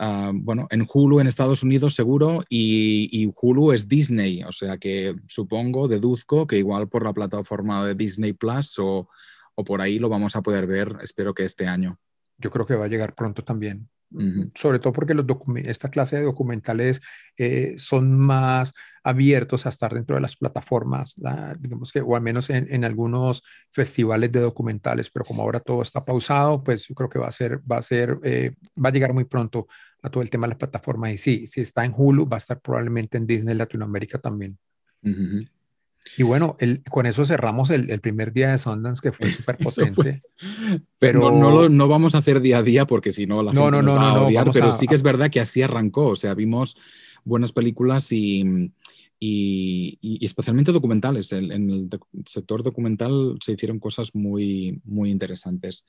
Uh, 0.01 0.31
bueno, 0.33 0.65
en 0.71 0.87
Hulu 0.89 1.19
en 1.19 1.27
Estados 1.27 1.61
Unidos 1.61 1.93
seguro 1.93 2.45
y, 2.47 3.09
y, 3.11 3.29
Hulu 3.35 3.73
es 3.73 3.89
Disney, 3.89 4.43
o 4.43 4.53
sea 4.53 4.77
que 4.77 5.13
supongo, 5.27 5.89
deduzco 5.89 6.47
que 6.47 6.57
igual 6.57 6.87
por 6.87 7.03
la 7.03 7.11
plataforma 7.11 7.85
de 7.85 7.95
Disney 7.95 8.31
Plus 8.31 8.79
o, 8.79 9.09
o 9.59 9.63
por 9.65 9.81
ahí 9.81 9.99
lo 9.99 10.07
vamos 10.07 10.37
a 10.37 10.41
poder 10.41 10.65
ver, 10.67 10.95
espero 11.01 11.33
que 11.33 11.43
este 11.43 11.67
año. 11.67 11.99
Yo 12.37 12.49
creo 12.49 12.65
que 12.65 12.75
va 12.75 12.85
a 12.85 12.87
llegar 12.87 13.13
pronto 13.13 13.43
también. 13.43 13.89
Uh 14.11 14.21
-huh. 14.21 14.51
Sobre 14.55 14.79
todo 14.79 14.93
porque 14.93 15.13
los 15.13 15.25
esta 15.65 15.89
clase 15.89 16.15
de 16.15 16.23
documentales 16.23 17.01
eh, 17.37 17.75
son 17.77 18.17
más 18.17 18.73
abiertos 19.03 19.65
a 19.65 19.69
estar 19.69 19.93
dentro 19.93 20.15
de 20.15 20.21
las 20.21 20.37
plataformas, 20.37 21.17
la, 21.17 21.55
digamos 21.59 21.91
que, 21.91 21.99
o 21.99 22.15
al 22.15 22.21
menos 22.21 22.49
en, 22.49 22.67
en, 22.73 22.85
algunos 22.85 23.43
festivales 23.71 24.31
de 24.31 24.39
documentales, 24.39 25.11
pero 25.11 25.25
como 25.25 25.43
ahora 25.43 25.59
todo 25.59 25.81
está 25.81 26.05
pausado, 26.05 26.63
pues 26.63 26.87
yo 26.87 26.95
creo 26.95 27.09
que 27.09 27.19
va 27.19 27.27
a 27.27 27.31
ser, 27.31 27.59
va 27.69 27.77
a 27.77 27.81
ser, 27.83 28.17
eh, 28.23 28.55
va 28.83 28.89
a 28.89 28.91
llegar 28.93 29.13
muy 29.13 29.25
pronto 29.25 29.67
a 30.01 30.09
todo 30.09 30.23
el 30.23 30.29
tema 30.29 30.47
de 30.47 30.51
las 30.51 30.57
plataformas. 30.57 31.11
Y 31.11 31.17
sí, 31.17 31.47
si 31.47 31.61
está 31.61 31.83
en 31.83 31.93
Hulu, 31.95 32.27
va 32.27 32.37
a 32.37 32.43
estar 32.43 32.59
probablemente 32.61 33.17
en 33.17 33.27
Disney 33.27 33.55
Latinoamérica 33.55 34.17
también. 34.17 34.57
Uh 35.03 35.09
-huh. 35.09 35.49
Y 36.17 36.23
bueno, 36.23 36.55
el, 36.59 36.83
con 36.83 37.05
eso 37.05 37.25
cerramos 37.25 37.69
el, 37.69 37.89
el, 37.89 37.99
primer 38.01 38.33
día 38.33 38.51
de 38.51 38.57
Sundance, 38.57 39.01
que 39.01 39.11
fue 39.11 39.31
súper 39.31 39.57
potente. 39.57 40.21
Pero 40.99 41.19
no, 41.19 41.31
no, 41.31 41.51
lo, 41.51 41.69
no, 41.69 41.87
vamos 41.87 42.15
a 42.15 42.19
hacer 42.19 42.41
día 42.41 42.59
a 42.59 42.63
día 42.63 42.85
porque 42.85 43.11
si 43.11 43.25
no 43.25 43.43
la 43.43 43.53
no, 43.53 43.65
gente 43.65 43.77
no, 43.77 43.81
nos 43.81 43.95
no, 43.95 44.01
va 44.01 44.09
a 44.11 44.21
odiar, 44.21 44.51
pero 44.51 44.67
a, 44.67 44.71
sí 44.71 44.87
que 44.87 44.95
es 44.95 45.03
verdad 45.03 45.29
que 45.29 45.39
así 45.39 45.61
arrancó. 45.61 46.07
O 46.07 46.15
sea, 46.15 46.33
vimos 46.33 46.75
buenas 47.23 47.53
películas 47.53 48.11
y, 48.11 48.71
y, 49.19 49.97
y 50.01 50.25
especialmente 50.25 50.71
documentales. 50.71 51.31
En, 51.31 51.51
el 51.51 51.89
sector 52.25 52.63
documental 52.63 53.37
se 53.41 53.53
hicieron 53.53 53.79
cosas 53.79 54.13
muy, 54.13 54.81
muy 54.83 55.09
interesantes. 55.09 55.85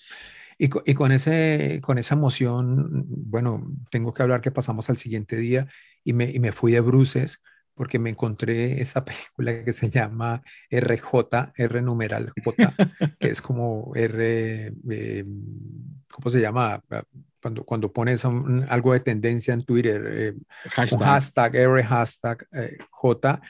Y, 0.59 0.67
y, 0.67 0.95
con, 0.95 1.11
ese, 1.11 1.81
con 1.83 1.99
esa 1.99 2.15
emoción, 2.15 3.07
bueno, 3.09 3.73
tengo 3.91 4.13
que 4.13 4.23
hablar 4.23 4.43
que 4.43 4.51
pasamos 4.51 4.91
al 4.91 4.99
siguiente 4.99 5.37
día 5.37 5.69
y 6.05 6.13
me, 6.13 6.31
y 6.31 6.39
me 6.39 6.53
fui 6.53 6.73
de 6.73 6.81
bruces 6.81 7.43
porque 7.81 7.99
me 7.99 8.11
encontré 8.11 8.83
esa 8.83 9.03
película 9.07 9.65
que 9.65 9.73
se 9.73 9.89
llama 9.89 10.43
RJ, 10.71 11.53
R 11.57 11.81
numeral 11.81 12.31
J, 12.45 12.75
que 13.19 13.29
es 13.31 13.41
como 13.41 13.93
R, 13.95 14.75
eh, 14.91 15.25
¿cómo 16.11 16.29
se 16.29 16.43
llama? 16.43 16.85
Cuando, 17.41 17.65
cuando 17.65 17.91
pones 17.91 18.23
un, 18.27 18.67
algo 18.69 18.93
de 18.93 19.01
tendencia 19.01 19.55
en 19.55 19.65
Twitter, 19.65 20.05
eh, 20.07 20.35
hashtag. 20.73 21.01
un 21.01 21.07
hashtag, 21.07 21.57
R 21.57 21.83
hashtag 21.83 22.47
eh, 22.53 22.77
J, 22.91 23.41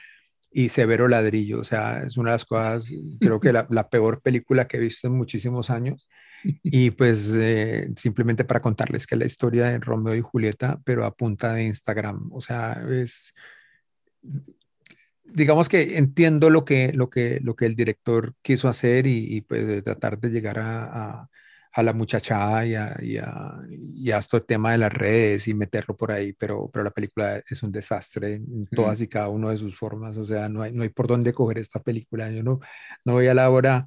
y 0.49 0.69
Severo 0.69 1.09
Ladrillo. 1.09 1.59
O 1.59 1.65
sea, 1.65 2.03
es 2.03 2.15
una 2.15 2.29
de 2.29 2.35
las 2.35 2.45
cosas, 2.45 2.89
creo 3.19 3.37
que 3.41 3.51
la, 3.51 3.67
la 3.69 3.89
peor 3.89 4.21
película 4.21 4.65
que 4.65 4.77
he 4.77 4.79
visto 4.79 5.07
en 5.07 5.17
muchísimos 5.17 5.69
años. 5.69 6.07
Y 6.63 6.91
pues 6.91 7.35
eh, 7.37 7.91
simplemente 7.97 8.45
para 8.45 8.61
contarles 8.61 9.05
que 9.05 9.17
la 9.17 9.25
historia 9.25 9.65
de 9.65 9.79
Romeo 9.79 10.15
y 10.15 10.21
Julieta, 10.21 10.79
pero 10.85 11.03
a 11.03 11.13
punta 11.13 11.51
de 11.51 11.65
Instagram. 11.65 12.29
O 12.31 12.39
sea, 12.39 12.81
es, 12.89 13.33
digamos 15.23 15.69
que 15.69 15.97
entiendo 15.97 16.49
lo 16.49 16.65
que, 16.65 16.91
lo 16.93 17.09
que, 17.09 17.39
lo 17.41 17.55
que 17.55 17.65
el 17.65 17.75
director 17.75 18.33
quiso 18.41 18.67
hacer 18.67 19.07
y, 19.07 19.35
y 19.37 19.41
pues 19.41 19.83
tratar 19.83 20.19
de 20.19 20.29
llegar 20.29 20.59
a, 20.59 20.83
a, 21.21 21.29
a 21.73 21.83
la 21.83 21.93
muchachada 21.93 22.65
y 22.65 22.75
a, 22.75 22.95
y, 23.01 23.17
a, 23.17 23.53
y 23.69 24.11
a 24.11 24.17
este 24.17 24.41
tema 24.41 24.73
de 24.73 24.77
las 24.79 24.91
redes 24.91 25.47
y 25.47 25.53
meterlo 25.53 25.95
por 25.95 26.11
ahí, 26.11 26.33
pero, 26.33 26.69
pero 26.71 26.83
la 26.83 26.91
película 26.91 27.41
es 27.49 27.63
un 27.63 27.71
desastre 27.71 28.35
en 28.35 28.65
todas 28.67 28.99
y 29.01 29.07
cada 29.07 29.29
una 29.29 29.51
de 29.51 29.57
sus 29.57 29.77
formas. 29.77 30.17
O 30.17 30.25
sea, 30.25 30.49
no 30.49 30.61
hay, 30.61 30.73
no 30.73 30.83
hay 30.83 30.89
por 30.89 31.07
dónde 31.07 31.33
coger 31.33 31.59
esta 31.59 31.79
película. 31.81 32.29
Yo 32.29 32.43
no, 32.43 32.59
no 33.05 33.13
voy 33.13 33.27
a 33.27 33.33
la 33.33 33.49
hora 33.49 33.85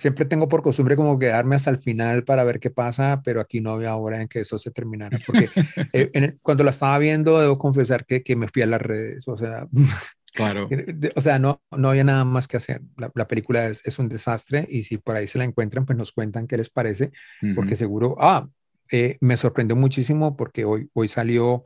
siempre 0.00 0.24
tengo 0.24 0.48
por 0.48 0.62
costumbre 0.62 0.96
como 0.96 1.18
quedarme 1.18 1.56
hasta 1.56 1.70
el 1.70 1.78
final 1.78 2.24
para 2.24 2.42
ver 2.42 2.58
qué 2.58 2.70
pasa, 2.70 3.20
pero 3.24 3.40
aquí 3.40 3.60
no 3.60 3.72
había 3.72 3.94
hora 3.94 4.20
en 4.22 4.28
que 4.28 4.40
eso 4.40 4.58
se 4.58 4.70
terminara, 4.70 5.18
porque 5.26 5.48
eh, 5.92 6.36
cuando 6.42 6.64
la 6.64 6.70
estaba 6.70 6.98
viendo, 6.98 7.38
debo 7.38 7.58
confesar 7.58 8.06
que, 8.06 8.22
que, 8.22 8.34
me 8.34 8.48
fui 8.48 8.62
a 8.62 8.66
las 8.66 8.80
redes, 8.80 9.28
o 9.28 9.36
sea, 9.36 9.68
claro. 10.34 10.68
o 11.14 11.20
sea, 11.20 11.38
no, 11.38 11.62
no 11.70 11.90
había 11.90 12.04
nada 12.04 12.24
más 12.24 12.48
que 12.48 12.56
hacer. 12.56 12.80
La, 12.96 13.10
la 13.14 13.28
película 13.28 13.66
es, 13.66 13.82
es, 13.84 13.98
un 13.98 14.08
desastre 14.08 14.66
y 14.70 14.84
si 14.84 14.96
por 14.96 15.16
ahí 15.16 15.26
se 15.26 15.38
la 15.38 15.44
encuentran, 15.44 15.84
pues 15.84 15.98
nos 15.98 16.12
cuentan 16.12 16.46
qué 16.46 16.56
les 16.56 16.70
parece, 16.70 17.10
uh 17.42 17.46
-huh. 17.46 17.54
porque 17.54 17.76
seguro, 17.76 18.16
ah, 18.18 18.48
eh, 18.90 19.18
me 19.20 19.36
sorprendió 19.36 19.76
muchísimo 19.76 20.36
porque 20.36 20.64
hoy, 20.64 20.88
hoy 20.94 21.08
salió 21.08 21.62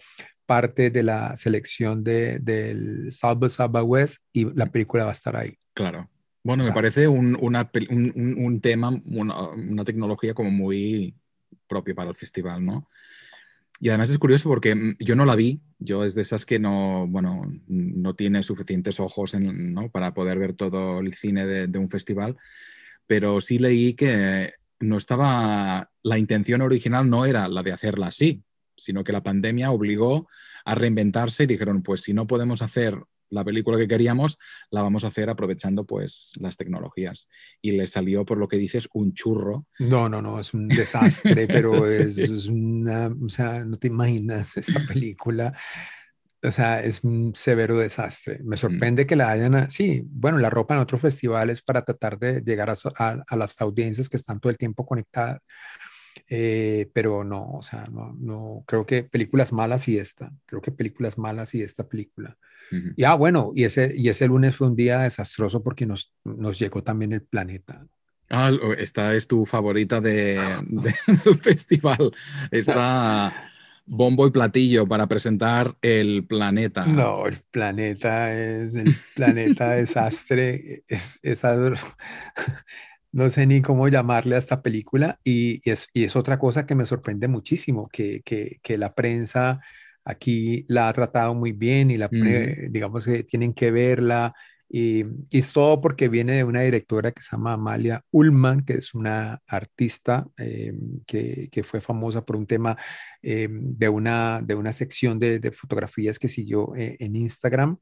parte 0.46 0.90
de 0.90 1.02
la 1.02 1.36
selección 1.36 2.04
de, 2.04 2.38
del 2.38 3.12
South 3.12 3.38
by 3.38 3.48
Southwest 3.48 4.22
y 4.32 4.44
la 4.54 4.66
película 4.66 5.04
va 5.04 5.10
a 5.10 5.12
estar 5.12 5.36
ahí. 5.36 5.56
Claro. 5.72 6.10
Bueno, 6.44 6.62
o 6.62 6.64
sea, 6.66 6.72
me 6.72 6.76
parece 6.76 7.08
un, 7.08 7.36
una, 7.40 7.70
un, 7.88 8.36
un 8.38 8.60
tema, 8.60 8.90
una, 9.06 9.48
una, 9.48 9.84
tecnología 9.84 10.34
como 10.34 10.50
muy 10.50 11.14
propia 11.66 11.94
para 11.94 12.10
el 12.10 12.16
festival, 12.16 12.62
¿no? 12.62 12.86
Y 13.80 13.88
además 13.88 14.10
es 14.10 14.18
curioso 14.18 14.50
porque 14.50 14.74
mm, 14.74 14.96
yo 15.00 15.16
no 15.16 15.24
la 15.24 15.36
vi, 15.36 15.62
yo 15.78 16.04
es 16.04 16.14
de 16.14 16.20
esas 16.20 16.44
que 16.44 16.58
no, 16.58 17.06
bueno, 17.08 17.50
no 17.66 18.14
tiene 18.14 18.42
suficientes 18.42 19.00
ojos 19.00 19.32
en, 19.32 19.72
¿no? 19.72 19.90
para 19.90 20.12
poder 20.12 20.38
ver 20.38 20.52
todo 20.54 21.00
el 21.00 21.14
cine 21.14 21.46
de, 21.46 21.66
de 21.66 21.78
un 21.78 21.88
festival, 21.88 22.36
pero 23.06 23.40
sí 23.40 23.58
leí 23.58 23.94
que 23.94 24.52
no 24.80 24.98
estaba, 24.98 25.90
la 26.02 26.18
intención 26.18 26.60
original 26.60 27.08
no 27.08 27.24
era 27.24 27.48
la 27.48 27.62
de 27.62 27.72
hacerla 27.72 28.08
así, 28.08 28.42
sino 28.76 29.02
que 29.02 29.12
la 29.12 29.22
pandemia 29.22 29.70
obligó 29.70 30.28
a 30.66 30.74
reinventarse 30.74 31.44
y 31.44 31.46
dijeron, 31.46 31.82
pues 31.82 32.02
si 32.02 32.12
no 32.12 32.26
podemos 32.26 32.60
hacer 32.60 32.98
la 33.30 33.44
película 33.44 33.78
que 33.78 33.88
queríamos, 33.88 34.38
la 34.70 34.82
vamos 34.82 35.04
a 35.04 35.08
hacer 35.08 35.30
aprovechando 35.30 35.84
pues 35.84 36.32
las 36.36 36.56
tecnologías. 36.56 37.28
Y 37.60 37.72
le 37.72 37.86
salió, 37.86 38.24
por 38.24 38.38
lo 38.38 38.48
que 38.48 38.56
dices, 38.56 38.88
un 38.92 39.14
churro. 39.14 39.66
No, 39.78 40.08
no, 40.08 40.22
no, 40.22 40.40
es 40.40 40.54
un 40.54 40.68
desastre, 40.68 41.46
pero 41.46 41.86
sí. 41.88 42.02
es, 42.02 42.18
es, 42.18 42.46
una, 42.46 43.08
o 43.08 43.28
sea, 43.28 43.64
no 43.64 43.78
te 43.78 43.88
imaginas 43.88 44.56
esa 44.56 44.80
película. 44.86 45.56
O 46.42 46.50
sea, 46.50 46.82
es 46.82 47.02
un 47.04 47.34
severo 47.34 47.78
desastre. 47.78 48.40
Me 48.44 48.56
sorprende 48.56 49.04
mm. 49.04 49.06
que 49.06 49.16
la 49.16 49.30
hayan, 49.30 49.70
sí, 49.70 50.02
bueno, 50.06 50.38
la 50.38 50.50
ropa 50.50 50.74
en 50.74 50.80
otros 50.80 51.00
festivales 51.00 51.62
para 51.62 51.84
tratar 51.84 52.18
de 52.18 52.42
llegar 52.42 52.68
a, 52.70 52.76
a, 52.98 53.22
a 53.26 53.36
las 53.36 53.58
audiencias 53.60 54.08
que 54.08 54.18
están 54.18 54.40
todo 54.40 54.50
el 54.50 54.58
tiempo 54.58 54.84
conectadas. 54.84 55.40
Eh, 56.28 56.90
pero 56.92 57.24
no, 57.24 57.50
o 57.52 57.62
sea, 57.62 57.86
no, 57.90 58.14
no, 58.18 58.64
creo 58.66 58.86
que 58.86 59.02
películas 59.02 59.52
malas 59.52 59.88
y 59.88 59.98
esta, 59.98 60.32
creo 60.46 60.62
que 60.62 60.72
películas 60.72 61.18
malas 61.18 61.54
y 61.54 61.62
esta 61.62 61.86
película. 61.88 62.38
Uh 62.70 62.76
-huh. 62.76 62.94
Y 62.96 63.04
ah, 63.04 63.14
bueno, 63.14 63.50
y 63.54 63.64
ese, 63.64 63.92
y 63.96 64.08
ese 64.08 64.26
lunes 64.26 64.56
fue 64.56 64.68
un 64.68 64.76
día 64.76 65.00
desastroso 65.00 65.62
porque 65.62 65.86
nos, 65.86 66.12
nos 66.24 66.58
llegó 66.58 66.82
también 66.82 67.12
el 67.12 67.22
planeta. 67.22 67.86
Ah, 68.30 68.50
esta 68.78 69.14
es 69.14 69.26
tu 69.26 69.44
favorita 69.44 70.00
de, 70.00 70.40
de, 70.66 70.94
del 71.24 71.38
festival. 71.38 72.12
Está 72.50 73.50
bombo 73.86 74.26
y 74.26 74.30
platillo 74.30 74.86
para 74.86 75.06
presentar 75.06 75.76
el 75.82 76.26
planeta. 76.26 76.86
No, 76.86 77.26
el 77.26 77.36
planeta 77.50 78.32
es 78.32 78.74
el 78.74 78.94
planeta 79.14 79.70
desastre. 79.74 80.84
Es, 80.88 81.20
esa, 81.22 81.56
no 83.12 83.28
sé 83.28 83.46
ni 83.46 83.62
cómo 83.62 83.88
llamarle 83.88 84.34
a 84.34 84.38
esta 84.38 84.62
película 84.62 85.18
y, 85.22 85.60
y, 85.64 85.70
es, 85.70 85.88
y 85.92 86.04
es, 86.04 86.16
otra 86.16 86.38
cosa 86.38 86.66
que 86.66 86.74
me 86.74 86.86
sorprende 86.86 87.28
muchísimo, 87.28 87.88
que, 87.92 88.22
que, 88.24 88.58
que, 88.62 88.78
la 88.78 88.94
prensa 88.94 89.60
aquí 90.04 90.64
la 90.68 90.88
ha 90.88 90.92
tratado 90.92 91.34
muy 91.34 91.52
bien 91.52 91.90
y 91.90 91.96
la, 91.96 92.08
mm. 92.10 92.70
digamos 92.70 93.04
que 93.04 93.24
tienen 93.24 93.54
que 93.54 93.70
verla 93.70 94.34
y, 94.68 95.04
y, 95.30 95.38
es 95.38 95.52
todo 95.52 95.80
porque 95.80 96.08
viene 96.08 96.36
de 96.36 96.44
una 96.44 96.62
directora 96.62 97.12
que 97.12 97.22
se 97.22 97.36
llama 97.36 97.52
Amalia 97.52 98.02
Ullman, 98.10 98.64
que 98.64 98.74
es 98.74 98.94
una 98.94 99.40
artista 99.46 100.26
eh, 100.38 100.72
que, 101.06 101.48
que, 101.52 101.62
fue 101.62 101.80
famosa 101.80 102.24
por 102.24 102.36
un 102.36 102.46
tema 102.46 102.76
eh, 103.22 103.48
de, 103.50 103.88
una, 103.88 104.40
de 104.42 104.54
una 104.54 104.72
sección 104.72 105.18
de, 105.18 105.38
de 105.38 105.52
fotografías 105.52 106.18
que 106.18 106.28
siguió 106.28 106.74
eh, 106.76 106.96
en 106.98 107.14
Instagram, 107.14 107.78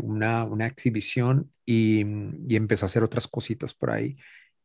una, 0.00 0.44
una 0.44 0.66
exhibición 0.66 1.52
y, 1.66 2.00
y 2.48 2.56
empezó 2.56 2.86
a 2.86 2.88
hacer 2.88 3.02
otras 3.02 3.28
cositas 3.28 3.74
por 3.74 3.90
ahí 3.90 4.14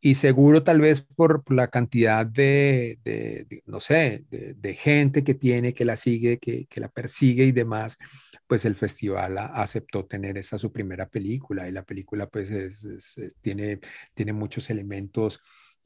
y 0.02 0.16
seguro 0.16 0.64
tal 0.64 0.82
vez 0.82 1.02
por, 1.02 1.44
por 1.44 1.56
la 1.56 1.70
cantidad 1.70 2.26
de, 2.26 3.00
de, 3.04 3.46
de 3.48 3.64
no 3.68 3.80
sé, 3.80 4.26
de, 4.32 4.56
de, 4.56 4.74
gente 4.74 5.24
que 5.24 5.36
tiene, 5.36 5.74
que 5.74 5.86
la 5.86 5.96
sigue, 5.96 6.40
que, 6.40 6.66
que, 6.66 6.82
la 6.82 6.90
persigue 6.90 7.46
y 7.46 7.52
demás, 7.52 8.00
pues 8.48 8.66
el 8.66 8.76
festival 8.76 9.38
aceptó 9.38 10.06
tener 10.06 10.38
esa 10.38 10.58
su 10.58 10.72
primera 10.72 11.08
película 11.08 11.68
y 11.70 11.72
la 11.72 11.84
película 11.84 12.28
pues 12.28 12.50
es, 12.50 12.84
es, 12.84 13.18
es, 13.20 13.36
tiene, 13.42 13.80
tiene 14.16 14.34
muchos 14.34 14.72
elementos 14.72 15.40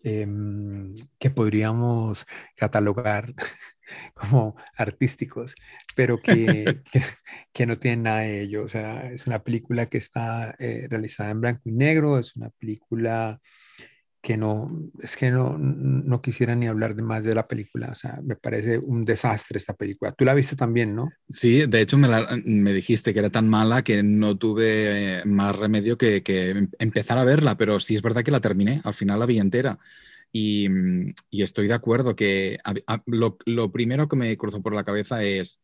eh, 0.03 0.25
que 1.19 1.29
podríamos 1.31 2.25
catalogar 2.55 3.33
como 4.13 4.55
artísticos, 4.77 5.55
pero 5.95 6.21
que, 6.21 6.81
que, 6.91 7.01
que, 7.51 7.65
no 7.65 7.79
tienen 7.79 8.03
nada 8.03 8.19
de 8.19 8.41
ello. 8.41 8.63
O 8.63 8.67
sea, 8.67 9.11
es 9.11 9.27
una 9.27 9.43
película 9.43 9.87
que 9.87 9.97
está 9.97 10.55
eh, 10.59 10.87
realizada 10.89 11.31
en 11.31 11.41
blanco 11.41 11.63
y 11.65 11.71
negro, 11.71 12.19
es 12.19 12.35
una 12.35 12.49
película 12.51 13.41
que 14.25 14.37
no, 14.37 14.71
es 15.03 15.15
que 15.15 15.29
no, 15.29 15.55
no 15.59 16.19
quisiera 16.19 16.55
ni 16.55 16.65
hablar 16.65 16.95
de 16.95 17.03
más 17.03 17.23
de 17.23 17.35
la 17.35 17.47
película, 17.47 17.91
o 17.91 17.95
sea, 17.95 18.19
me 18.23 18.35
parece 18.35 18.79
un 18.79 19.05
desastre 19.05 19.59
esta 19.59 19.75
película. 19.75 20.13
Tú 20.13 20.25
la 20.25 20.33
viste 20.33 20.55
también, 20.55 20.95
¿no? 20.95 21.11
Sí, 21.29 21.67
de 21.67 21.81
hecho 21.81 21.95
me, 21.95 22.07
la, 22.07 22.35
me 22.43 22.73
dijiste 22.73 23.13
que 23.13 23.19
era 23.19 23.29
tan 23.29 23.47
mala 23.47 23.83
que 23.83 24.01
no 24.01 24.35
tuve 24.35 25.19
eh, 25.19 25.25
más 25.25 25.55
remedio 25.55 25.95
que, 25.95 26.23
que, 26.23 26.49
em, 26.49 26.71
empezar 26.79 27.19
a 27.19 27.23
verla, 27.23 27.55
pero 27.55 27.79
sí 27.79 27.93
es 27.93 28.01
verdad 28.01 28.23
que 28.23 28.31
la 28.31 28.41
terminé, 28.41 28.81
al 28.83 28.95
final 28.95 29.19
la 29.19 29.27
vi 29.27 29.37
entera. 29.37 29.77
Y, 30.31 30.67
y 31.29 31.43
estoy 31.43 31.67
de 31.67 31.75
acuerdo 31.75 32.15
que 32.15 32.57
a, 32.63 32.73
a, 32.87 33.03
lo, 33.05 33.37
lo, 33.45 33.71
primero 33.71 34.07
que 34.07 34.15
me 34.15 34.35
cruzó 34.37 34.59
por 34.59 34.73
la 34.73 34.83
cabeza 34.83 35.23
es 35.23 35.61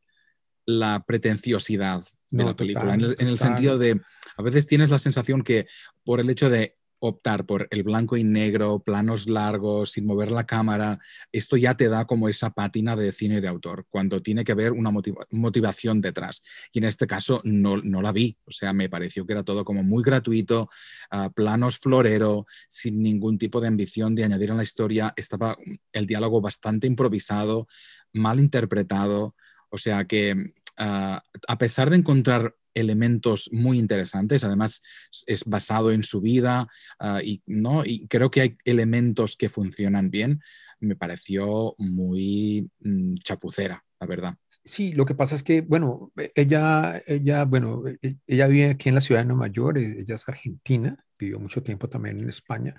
la 0.68 1.04
pretenciosidad 1.04 2.04
de 2.30 2.44
no, 2.44 2.50
la 2.52 2.56
película, 2.56 2.94
total, 2.94 3.00
en, 3.00 3.10
el, 3.10 3.16
en 3.18 3.28
el 3.28 3.40
sentido 3.40 3.80
de, 3.80 4.00
a 4.38 4.44
veces 4.44 4.68
tienes 4.68 4.92
la 4.92 5.00
sensación 5.00 5.42
que 5.42 5.66
por 6.04 6.20
el 6.20 6.30
hecho 6.30 6.52
de 6.52 6.78
optar 7.04 7.48
por 7.48 7.68
el 7.72 7.82
blanco 7.82 8.16
y 8.16 8.24
negro, 8.24 8.80
planos 8.80 9.28
largos, 9.28 9.92
sin 9.94 10.06
mover 10.06 10.32
la 10.32 10.46
cámara, 10.46 11.00
esto 11.32 11.58
ya 11.58 11.76
te 11.76 11.90
da 11.90 12.06
como 12.06 12.30
esa 12.30 12.52
pátina 12.52 12.96
de 12.96 13.12
cine 13.12 13.42
de 13.42 13.48
autor, 13.48 13.88
cuando 13.90 14.22
tiene 14.22 14.44
que 14.44 14.52
haber 14.52 14.72
una 14.72 14.92
motiva 14.92 15.26
motivación 15.32 16.00
detrás. 16.00 16.44
Y 16.72 16.78
en 16.78 16.86
este 16.86 17.08
caso 17.08 17.42
no, 17.44 17.78
no, 17.78 18.04
la 18.04 18.12
vi, 18.12 18.38
o 18.46 18.52
sea, 18.52 18.72
me 18.72 18.88
pareció 18.88 19.26
que 19.26 19.34
era 19.34 19.44
todo 19.44 19.66
como 19.66 19.84
muy 19.84 20.04
gratuito, 20.04 20.70
uh, 21.12 21.32
planos 21.34 21.80
florero, 21.80 22.46
sin 22.70 23.02
ningún 23.02 23.40
tipo 23.40 23.60
de 23.60 23.68
ambición 23.68 24.14
de 24.14 24.24
añadir 24.24 24.52
en 24.52 24.58
la 24.58 24.64
historia, 24.64 25.12
estaba 25.16 25.58
el 25.92 26.06
diálogo 26.06 26.40
bastante 26.40 26.86
improvisado, 26.86 27.68
mal 28.14 28.40
interpretado, 28.40 29.36
o 29.70 29.80
sea 29.80 30.06
que 30.06 30.34
uh, 30.34 31.18
a 31.48 31.58
pesar 31.58 31.90
de 31.90 31.98
encontrar 31.98 32.56
elementos 32.74 33.50
muy 33.52 33.78
interesantes. 33.80 34.44
Además, 34.44 34.82
es 35.28 35.46
basado 35.46 35.92
en 35.92 36.04
su 36.04 36.22
vida 36.22 36.68
uh, 37.00 37.20
y, 37.24 37.42
¿no? 37.46 37.84
y 37.86 38.08
creo 38.08 38.32
que 38.32 38.42
hay 38.42 38.58
elementos 38.66 39.36
que 39.36 39.50
funcionan 39.50 40.10
bien. 40.10 40.42
Me 40.80 40.96
pareció 40.96 41.76
muy 41.78 42.70
mm, 42.80 43.16
chapucera, 43.16 43.84
la 44.02 44.08
verdad. 44.08 44.36
Sí, 44.48 44.94
lo 44.94 45.06
que 45.06 45.14
pasa 45.14 45.36
es 45.36 45.44
que, 45.44 45.62
bueno, 45.62 46.12
ella, 46.34 47.00
ella, 47.06 47.46
bueno, 47.46 47.84
e, 47.88 48.18
ella 48.26 48.48
vive 48.48 48.72
aquí 48.72 48.90
en 48.90 48.96
la 48.96 49.02
ciudad 49.02 49.22
de 49.22 49.28
Nueva 49.28 49.48
York, 49.48 49.78
ella 49.78 50.16
es 50.16 50.28
argentina, 50.28 50.98
vivió 51.20 51.40
mucho 51.40 51.62
tiempo 51.62 51.88
también 51.88 52.20
en 52.20 52.28
España, 52.28 52.76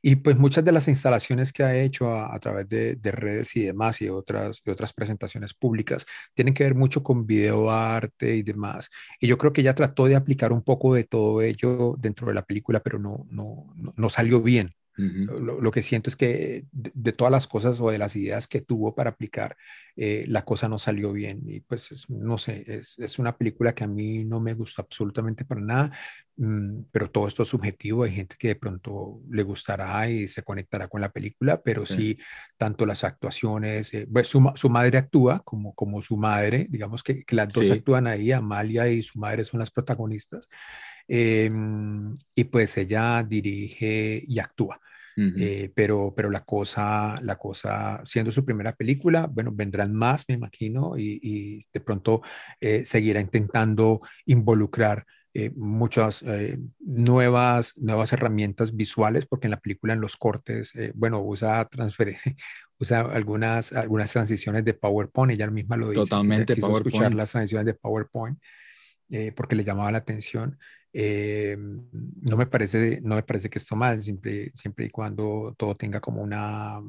y 0.00 0.16
pues 0.16 0.38
muchas 0.38 0.64
de 0.64 0.72
las 0.72 0.88
instalaciones 0.88 1.52
que 1.52 1.62
ha 1.62 1.76
hecho 1.76 2.10
a, 2.14 2.38
través 2.40 2.70
de, 2.70 2.96
de, 2.96 3.12
redes 3.12 3.54
y 3.54 3.64
demás 3.64 4.00
y 4.00 4.08
otras, 4.08 4.62
y 4.64 4.70
otras 4.70 4.94
presentaciones 4.94 5.52
públicas 5.52 6.06
tienen 6.34 6.54
que 6.54 6.64
ver 6.64 6.74
mucho 6.74 7.02
con 7.02 7.26
video 7.26 7.70
arte 7.70 8.34
y 8.34 8.42
demás. 8.42 8.88
Y 9.20 9.26
yo 9.28 9.36
creo 9.36 9.52
que 9.52 9.60
ella 9.60 9.74
trató 9.74 10.06
de 10.06 10.16
aplicar 10.16 10.52
un 10.52 10.62
poco 10.62 10.94
de 10.94 11.04
todo 11.04 11.42
ello 11.42 11.96
dentro 11.98 12.28
de 12.28 12.34
la 12.34 12.46
película, 12.46 12.80
pero 12.80 12.98
no, 12.98 13.26
no, 13.30 13.74
no 13.76 14.08
salió 14.08 14.40
bien 14.40 14.74
lo, 14.96 15.60
lo, 15.60 15.70
que 15.70 15.82
siento 15.82 16.10
es 16.10 16.16
que 16.16 16.66
de, 16.70 16.92
de, 16.94 17.12
todas 17.12 17.30
las 17.30 17.46
cosas 17.46 17.80
o 17.80 17.90
de 17.90 17.98
las 17.98 18.14
ideas 18.14 18.46
que 18.46 18.60
tuvo 18.60 18.94
para 18.94 19.10
aplicar, 19.10 19.56
eh, 19.96 20.24
la 20.28 20.44
cosa 20.44 20.68
no 20.68 20.78
salió 20.78 21.12
bien. 21.12 21.42
Y 21.46 21.60
pues, 21.60 21.92
es, 21.92 22.10
no 22.10 22.36
sé, 22.36 22.62
es, 22.66 22.98
es, 22.98 23.18
una 23.18 23.36
película 23.36 23.74
que 23.74 23.84
a 23.84 23.86
mí 23.86 24.24
no 24.24 24.40
me 24.40 24.54
gusta 24.54 24.82
absolutamente 24.82 25.44
para 25.44 25.60
nada, 25.60 25.92
mmm, 26.36 26.82
pero 26.92 27.10
todo 27.10 27.26
esto 27.26 27.42
es 27.42 27.48
subjetivo. 27.48 28.04
Hay 28.04 28.12
gente 28.12 28.36
que 28.38 28.48
de 28.48 28.56
pronto 28.56 29.20
le 29.30 29.42
gustará 29.42 30.08
y 30.10 30.28
se 30.28 30.42
conectará 30.42 30.88
con 30.88 31.00
la 31.00 31.10
película, 31.10 31.62
pero 31.62 31.86
sí, 31.86 31.94
sí 31.94 32.18
tanto 32.56 32.84
las 32.84 33.04
actuaciones, 33.04 33.94
eh, 33.94 34.06
pues 34.12 34.28
su, 34.28 34.52
su, 34.54 34.68
madre 34.68 34.98
actúa 34.98 35.42
como, 35.44 35.74
como 35.74 36.02
su 36.02 36.16
madre, 36.16 36.66
digamos 36.68 37.02
que, 37.02 37.24
que 37.24 37.36
las 37.36 37.52
dos 37.52 37.66
sí. 37.66 37.72
actúan 37.72 38.06
ahí, 38.06 38.32
Amalia 38.32 38.88
y 38.88 39.02
su 39.02 39.18
madre 39.18 39.44
son 39.44 39.60
las 39.60 39.70
protagonistas. 39.70 40.48
Eh, 41.08 41.50
y 42.34 42.44
pues 42.44 42.76
ella 42.76 43.24
dirige 43.28 44.22
y 44.26 44.38
actúa. 44.38 44.80
Uh 45.14 45.20
-huh. 45.20 45.34
eh, 45.40 45.72
pero, 45.74 46.14
pero 46.16 46.30
la 46.30 46.40
cosa, 46.40 47.20
la 47.22 47.36
cosa, 47.36 48.00
siendo 48.02 48.30
su 48.30 48.46
primera 48.46 48.74
película, 48.74 49.26
bueno, 49.26 49.50
vendrán 49.52 49.92
más, 49.92 50.24
me 50.26 50.36
imagino, 50.36 50.96
y, 50.96 51.20
y 51.22 51.66
de 51.70 51.80
pronto 51.80 52.22
eh, 52.60 52.86
seguirá 52.86 53.20
intentando 53.20 54.00
involucrar 54.24 55.04
eh, 55.34 55.50
muchas 55.56 56.22
eh, 56.26 56.58
nuevas, 56.78 57.78
nuevas 57.78 58.12
herramientas 58.12 58.76
visuales, 58.76 59.24
porque 59.24 59.46
en 59.46 59.52
la 59.52 59.60
película, 59.60 59.94
en 59.94 60.00
los 60.02 60.18
cortes, 60.18 60.74
eh, 60.74 60.92
bueno, 60.94 61.22
usa 61.22 61.66
usa 62.78 63.00
algunas, 63.00 63.72
algunas 63.72 64.12
transiciones 64.12 64.62
de 64.62 64.74
PowerPoint, 64.74 65.32
ella 65.32 65.50
misma 65.50 65.78
lo 65.78 65.88
dice. 65.88 66.02
Totalmente, 66.02 66.54
PowerPoint. 66.56 66.86
escuchar 66.86 67.14
las 67.14 67.30
transiciones 67.30 67.64
de 67.64 67.74
PowerPoint, 67.74 68.38
porque 69.34 69.56
le 69.56 69.64
llamaba 69.64 69.92
la 69.92 69.98
atención. 69.98 70.58
Eh, 70.94 71.56
no 72.20 72.36
me 72.36 72.46
parece 72.46 73.00
no 73.02 73.14
me 73.14 73.22
parece 73.22 73.48
que 73.48 73.58
esto 73.58 73.74
mal 73.74 74.02
siempre 74.02 74.52
siempre 74.54 74.84
y 74.84 74.90
cuando 74.90 75.54
todo 75.56 75.74
tenga 75.74 76.00
como 76.00 76.20
una 76.20 76.80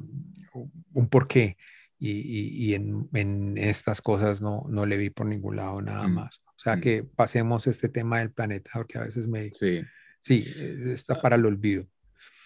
un 0.92 1.08
porqué 1.08 1.56
y, 1.98 2.10
y, 2.10 2.66
y 2.66 2.74
en, 2.74 3.08
en, 3.14 3.56
estas 3.56 4.02
cosas 4.02 4.42
no, 4.42 4.66
no 4.68 4.84
le 4.84 4.98
vi 4.98 5.08
por 5.08 5.24
ningún 5.24 5.56
lado 5.56 5.80
nada 5.80 6.06
mm. 6.06 6.12
más 6.12 6.42
o 6.44 6.58
sea 6.58 6.76
mm. 6.76 6.80
que 6.82 7.02
pasemos 7.02 7.66
este 7.66 7.88
tema 7.88 8.18
del 8.18 8.30
planeta 8.30 8.72
porque 8.74 8.98
a 8.98 9.04
veces 9.04 9.26
me 9.26 9.50
sí 9.52 9.80
sí 10.20 10.44
está 10.84 11.18
para 11.18 11.36
el 11.36 11.46
olvido 11.46 11.86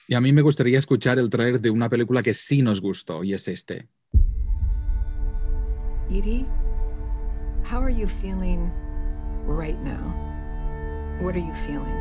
y 0.06 0.14
a 0.14 0.20
mí 0.20 0.32
me 0.32 0.42
gustaría 0.42 0.78
escuchar 0.78 1.18
el 1.18 1.28
trailer 1.28 1.60
de 1.60 1.70
una 1.70 1.88
película 1.88 2.22
que 2.22 2.34
sí 2.34 2.62
nos 2.62 2.80
gustó 2.80 3.24
y 3.24 3.34
es 3.34 3.48
este 3.48 3.88
Edie 6.08 6.46
how 7.68 7.82
are 7.82 7.92
you 7.92 8.06
feeling 8.06 8.70
right 9.48 9.78
now 9.82 10.14
What 11.20 11.34
are 11.34 11.40
you 11.40 11.54
feeling? 11.54 11.94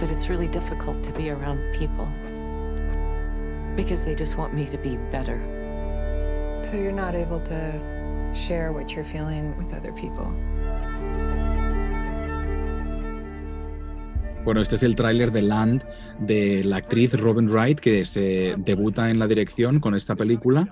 That 0.00 0.10
it's 0.10 0.28
really 0.28 0.48
difficult 0.48 1.02
to 1.04 1.12
be 1.12 1.30
around 1.30 1.60
people 1.74 2.06
because 3.74 4.04
they 4.04 4.14
just 4.14 4.36
want 4.36 4.52
me 4.52 4.66
to 4.66 4.76
be 4.76 4.98
better. 5.10 5.40
So 6.62 6.76
you're 6.76 6.92
not 6.92 7.14
able 7.14 7.40
to 7.40 8.32
share 8.34 8.72
what 8.72 8.94
you're 8.94 9.04
feeling 9.04 9.56
with 9.56 9.72
other 9.72 9.92
people. 9.92 10.26
Bueno, 14.44 14.60
este 14.60 14.74
es 14.74 14.82
el 14.82 14.94
tráiler 14.94 15.32
de 15.32 15.40
Land 15.40 15.84
de 16.20 16.64
la 16.64 16.76
actriz 16.76 17.18
Robin 17.18 17.48
Wright 17.48 17.80
que 17.80 18.04
se 18.04 18.54
debuta 18.58 19.10
en 19.10 19.18
la 19.18 19.26
dirección 19.26 19.80
con 19.80 19.94
esta 19.94 20.16
película 20.16 20.68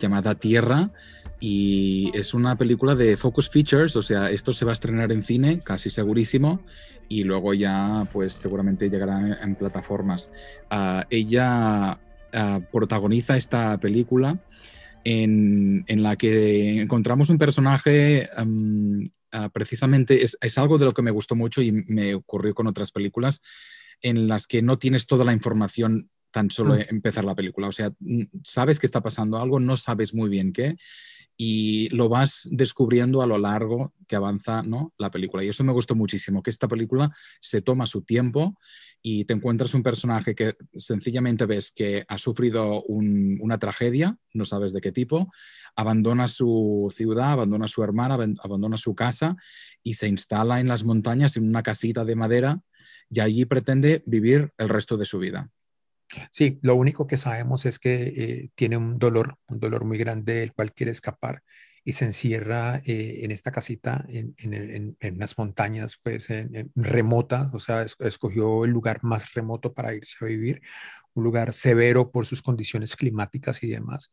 llamada 0.00 0.34
Tierra 0.34 0.90
y 1.38 2.10
es 2.14 2.34
una 2.34 2.56
película 2.56 2.96
de 2.96 3.16
Focus 3.16 3.48
Features, 3.48 3.96
o 3.96 4.02
sea, 4.02 4.30
esto 4.30 4.52
se 4.52 4.64
va 4.64 4.70
a 4.70 4.74
estrenar 4.74 5.10
en 5.12 5.22
cine, 5.22 5.60
casi 5.60 5.90
segurísimo, 5.90 6.60
y 7.08 7.24
luego 7.24 7.52
ya, 7.52 8.08
pues 8.12 8.34
seguramente 8.34 8.88
llegará 8.88 9.38
en, 9.42 9.56
plataformas. 9.56 10.30
Uh, 10.70 11.02
ella 11.10 11.98
uh, 12.32 12.60
protagoniza 12.70 13.36
esta 13.36 13.76
película 13.78 14.38
en, 15.02 15.84
en, 15.88 16.02
la 16.04 16.14
que 16.14 16.80
encontramos 16.80 17.28
un 17.28 17.38
personaje, 17.38 18.28
um, 18.40 19.04
uh, 19.32 19.50
precisamente, 19.50 20.24
es, 20.24 20.36
es 20.40 20.58
algo 20.58 20.78
de 20.78 20.84
lo 20.84 20.92
que 20.92 21.02
me 21.02 21.10
gustó 21.10 21.34
mucho 21.34 21.62
y 21.62 21.72
me 21.72 22.14
ocurrió 22.14 22.54
con 22.54 22.66
otras 22.66 22.92
películas, 22.92 23.40
en 24.00 24.28
las 24.28 24.46
que 24.46 24.62
no 24.62 24.78
tienes 24.78 25.06
toda 25.06 25.24
la 25.24 25.32
información 25.32 26.10
tan 26.30 26.50
solo 26.50 26.74
mm. 26.74 26.80
empezar 26.88 27.24
la 27.24 27.34
película. 27.34 27.68
O 27.68 27.72
sea, 27.72 27.92
sabes 28.42 28.80
que 28.80 28.86
está 28.86 29.02
pasando 29.02 29.38
algo, 29.38 29.60
no 29.60 29.76
sabes 29.76 30.14
muy 30.14 30.28
bien 30.28 30.52
qué, 30.52 30.76
y 31.36 31.88
lo 31.90 32.08
vas 32.08 32.48
descubriendo 32.50 33.22
a 33.22 33.26
lo 33.26 33.38
largo 33.38 33.92
que 34.06 34.16
avanza 34.16 34.62
¿no? 34.62 34.92
la 34.98 35.10
película. 35.10 35.42
Y 35.42 35.48
eso 35.48 35.64
me 35.64 35.72
gustó 35.72 35.94
muchísimo, 35.94 36.42
que 36.42 36.50
esta 36.50 36.68
película 36.68 37.10
se 37.40 37.62
toma 37.62 37.86
su 37.86 38.02
tiempo 38.02 38.58
y 39.02 39.24
te 39.24 39.34
encuentras 39.34 39.74
un 39.74 39.82
personaje 39.82 40.34
que 40.34 40.54
sencillamente 40.76 41.46
ves 41.46 41.72
que 41.72 42.04
ha 42.06 42.18
sufrido 42.18 42.82
un, 42.84 43.38
una 43.40 43.58
tragedia, 43.58 44.16
no 44.34 44.44
sabes 44.44 44.72
de 44.72 44.80
qué 44.80 44.92
tipo, 44.92 45.32
abandona 45.74 46.28
su 46.28 46.92
ciudad, 46.94 47.32
abandona 47.32 47.66
su 47.66 47.82
hermana, 47.82 48.14
abandona 48.42 48.76
su 48.76 48.94
casa 48.94 49.36
y 49.82 49.94
se 49.94 50.08
instala 50.08 50.60
en 50.60 50.68
las 50.68 50.84
montañas 50.84 51.36
en 51.36 51.48
una 51.48 51.62
casita 51.62 52.04
de 52.04 52.16
madera 52.16 52.60
y 53.10 53.20
allí 53.20 53.44
pretende 53.44 54.02
vivir 54.06 54.52
el 54.58 54.68
resto 54.68 54.96
de 54.96 55.04
su 55.04 55.18
vida. 55.18 55.50
Sí, 56.30 56.58
lo 56.62 56.74
único 56.76 57.06
que 57.06 57.16
sabemos 57.16 57.64
es 57.66 57.78
que 57.78 57.94
eh, 58.16 58.50
tiene 58.54 58.76
un 58.76 58.98
dolor, 58.98 59.36
un 59.48 59.60
dolor 59.60 59.84
muy 59.84 59.98
grande 59.98 60.34
del 60.34 60.52
cual 60.52 60.72
quiere 60.72 60.92
escapar 60.92 61.42
y 61.84 61.94
se 61.94 62.04
encierra 62.04 62.78
eh, 62.86 63.20
en 63.22 63.30
esta 63.32 63.50
casita 63.50 64.04
en, 64.08 64.34
en, 64.38 64.54
en, 64.54 64.96
en 65.00 65.18
las 65.18 65.36
montañas, 65.38 65.98
pues 66.02 66.28
remotas, 66.76 67.52
o 67.52 67.58
sea, 67.58 67.82
es, 67.82 67.96
escogió 68.00 68.64
el 68.64 68.70
lugar 68.70 69.00
más 69.02 69.32
remoto 69.34 69.72
para 69.72 69.94
irse 69.94 70.16
a 70.24 70.28
vivir, 70.28 70.62
un 71.14 71.24
lugar 71.24 71.54
severo 71.54 72.10
por 72.10 72.26
sus 72.26 72.42
condiciones 72.42 72.96
climáticas 72.96 73.62
y 73.62 73.68
demás, 73.68 74.12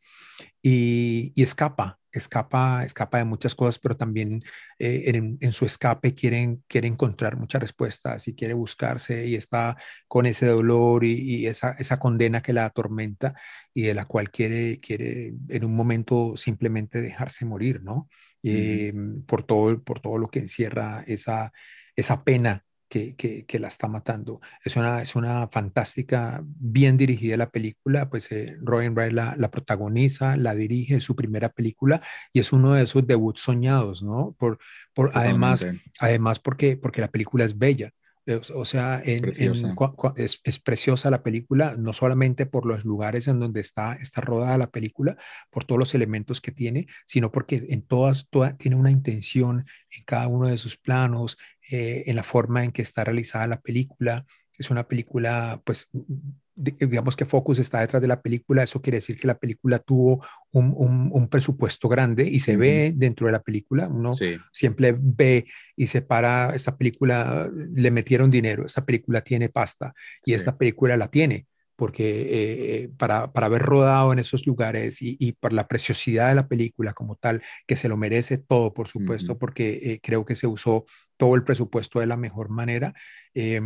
y, 0.62 1.32
y 1.36 1.44
escapa, 1.44 2.00
escapa, 2.12 2.84
escapa 2.84 3.20
de 3.20 3.24
muchas 3.24 3.56
cosas, 3.56 3.80
pero 3.80 3.96
también 3.96 4.40
eh, 4.80 5.04
en, 5.08 5.38
en, 5.40 5.54
su 5.54 5.66
escape 5.66 6.14
quiere, 6.16 6.58
quiere 6.68 6.88
encontrar 6.88 7.38
muchas 7.38 7.62
respuestas 7.62 8.28
y 8.28 8.36
quiere 8.36 8.54
buscarse 8.54 9.28
y 9.28 9.36
está 9.36 9.78
con 10.08 10.26
ese 10.26 10.48
dolor 10.48 11.04
y, 11.04 11.14
y, 11.14 11.48
esa, 11.48 11.72
esa 11.72 12.00
condena 12.00 12.42
que 12.42 12.54
la 12.54 12.66
atormenta 12.66 13.34
y 13.74 13.84
de 13.84 13.94
la 13.94 14.06
cual 14.06 14.32
quiere, 14.32 14.80
quiere 14.80 15.34
en 15.50 15.66
un 15.66 15.76
momento 15.76 16.34
simplemente 16.36 17.02
dejarse 17.02 17.46
morir, 17.46 17.82
¿no? 17.84 18.10
Uh 18.42 18.48
-huh. 18.48 18.52
eh, 18.52 18.94
por, 19.28 19.44
todo, 19.44 19.84
por 19.84 20.00
todo 20.00 20.18
lo 20.18 20.30
que 20.30 20.40
encierra 20.40 21.04
esa, 21.08 21.52
esa 21.96 22.24
pena 22.24 22.66
que, 22.90 23.16
que, 23.16 23.46
que, 23.46 23.60
la 23.60 23.68
está 23.68 23.88
matando. 23.88 24.40
Es 24.64 24.76
una, 24.76 25.02
es 25.02 25.16
una 25.16 25.48
fantástica, 25.48 26.42
bien 26.44 26.98
dirigida 26.98 27.38
la 27.38 27.50
película, 27.50 28.10
pues 28.10 28.32
eh, 28.32 28.58
Robin 28.62 28.94
Wright 28.94 29.14
la, 29.14 29.36
la, 29.38 29.52
protagoniza, 29.52 30.36
la 30.36 30.56
dirige, 30.56 30.96
es 30.96 31.04
su 31.04 31.16
primera 31.16 31.50
película 31.50 32.02
y 32.34 32.40
es 32.40 32.52
uno 32.52 32.74
de 32.74 32.84
esos 32.84 33.06
debuts 33.06 33.42
soñados, 33.42 34.02
¿no? 34.02 34.36
Por, 34.38 34.60
por 34.94 35.12
además, 35.14 35.66
además 36.00 36.40
porque, 36.40 36.76
porque 36.78 37.02
la 37.02 37.12
película 37.12 37.46
es 37.46 37.58
bella. 37.58 37.92
O 38.54 38.66
sea, 38.66 39.02
en, 39.04 39.26
en, 39.38 39.54
es, 40.16 40.42
es, 40.44 40.60
preciosa 40.60 41.10
la 41.10 41.24
película, 41.24 41.76
no 41.78 41.94
solamente 41.94 42.46
por 42.46 42.66
los 42.66 42.86
lugares 42.86 43.28
en 43.28 43.40
donde 43.40 43.62
está, 43.62 43.94
está 43.94 44.22
rodada 44.22 44.58
la 44.58 44.70
película, 44.70 45.18
por 45.50 45.66
todos 45.66 45.80
los 45.80 45.96
elementos 45.96 46.42
que 46.42 46.52
tiene, 46.52 46.88
sino 47.06 47.32
porque 47.32 47.64
en 47.70 47.82
todas, 47.82 48.28
toda, 48.30 48.58
tiene 48.58 48.78
una 48.78 48.92
intención 48.92 49.66
en 49.90 50.04
cada 50.04 50.28
uno 50.28 50.48
de 50.48 50.58
sus 50.58 50.78
planos, 50.78 51.38
eh, 51.72 52.04
en 52.08 52.16
la 52.16 52.24
forma 52.24 52.64
en 52.64 52.72
que 52.72 52.82
está 52.82 53.04
realizada 53.04 53.48
la 53.48 53.62
película. 53.62 54.26
Es 54.58 54.70
una 54.70 54.88
película, 54.88 55.62
pues, 55.64 55.90
digamos 56.60 57.16
que 57.16 57.26
Focus 57.26 57.60
está 57.60 57.80
detrás 57.80 58.02
de 58.02 58.08
la 58.08 58.22
película, 58.22 58.64
eso 58.64 58.82
quiere 58.82 58.98
decir 58.98 59.18
que 59.18 59.28
la 59.28 59.38
película 59.38 59.80
tuvo 59.80 60.26
un, 60.52 60.74
un, 60.76 61.10
un 61.12 61.30
presupuesto 61.30 61.88
grande 61.88 62.28
y 62.28 62.40
se 62.40 62.56
uh 62.56 62.56
-huh. 62.56 62.60
ve 62.60 62.94
dentro 62.96 63.28
de 63.28 63.32
la 63.32 63.42
película, 63.42 63.88
uno 63.88 64.14
sí. 64.14 64.38
siempre 64.52 64.96
ve 65.00 65.46
y 65.76 65.88
se 65.88 66.02
para, 66.02 66.54
esta 66.56 66.78
película 66.78 67.50
le 67.54 67.92
metieron 67.92 68.30
dinero, 68.30 68.66
esta 68.66 68.86
película 68.86 69.22
tiene 69.22 69.50
pasta 69.50 69.94
y 70.26 70.32
sí. 70.32 70.34
esta 70.34 70.58
película 70.58 70.98
la 70.98 71.08
tiene 71.08 71.48
porque 71.80 72.84
eh, 72.84 72.90
para, 72.98 73.32
para, 73.32 73.48
haber 73.48 73.62
rodado 73.62 74.12
en 74.12 74.20
esos 74.20 74.46
lugares 74.46 75.02
y, 75.02 75.16
y, 75.18 75.32
por 75.32 75.54
la 75.54 75.66
preciosidad 75.66 76.28
de 76.28 76.36
la 76.36 76.50
película 76.50 76.92
como 76.92 77.16
tal, 77.16 77.42
que 77.66 77.78
se 77.78 77.88
lo 77.88 77.96
merece 77.96 78.38
todo, 78.38 78.74
por 78.74 78.90
supuesto, 78.90 79.32
uh 79.32 79.36
-huh. 79.36 79.40
porque 79.40 79.80
eh, 79.82 80.00
creo 80.04 80.26
que 80.26 80.36
se 80.36 80.46
usó 80.46 80.86
todo 81.16 81.36
el 81.36 81.46
presupuesto 81.46 82.02
de 82.02 82.08
la 82.08 82.18
mejor 82.18 82.50
manera. 82.50 82.94
Eh, 83.34 83.62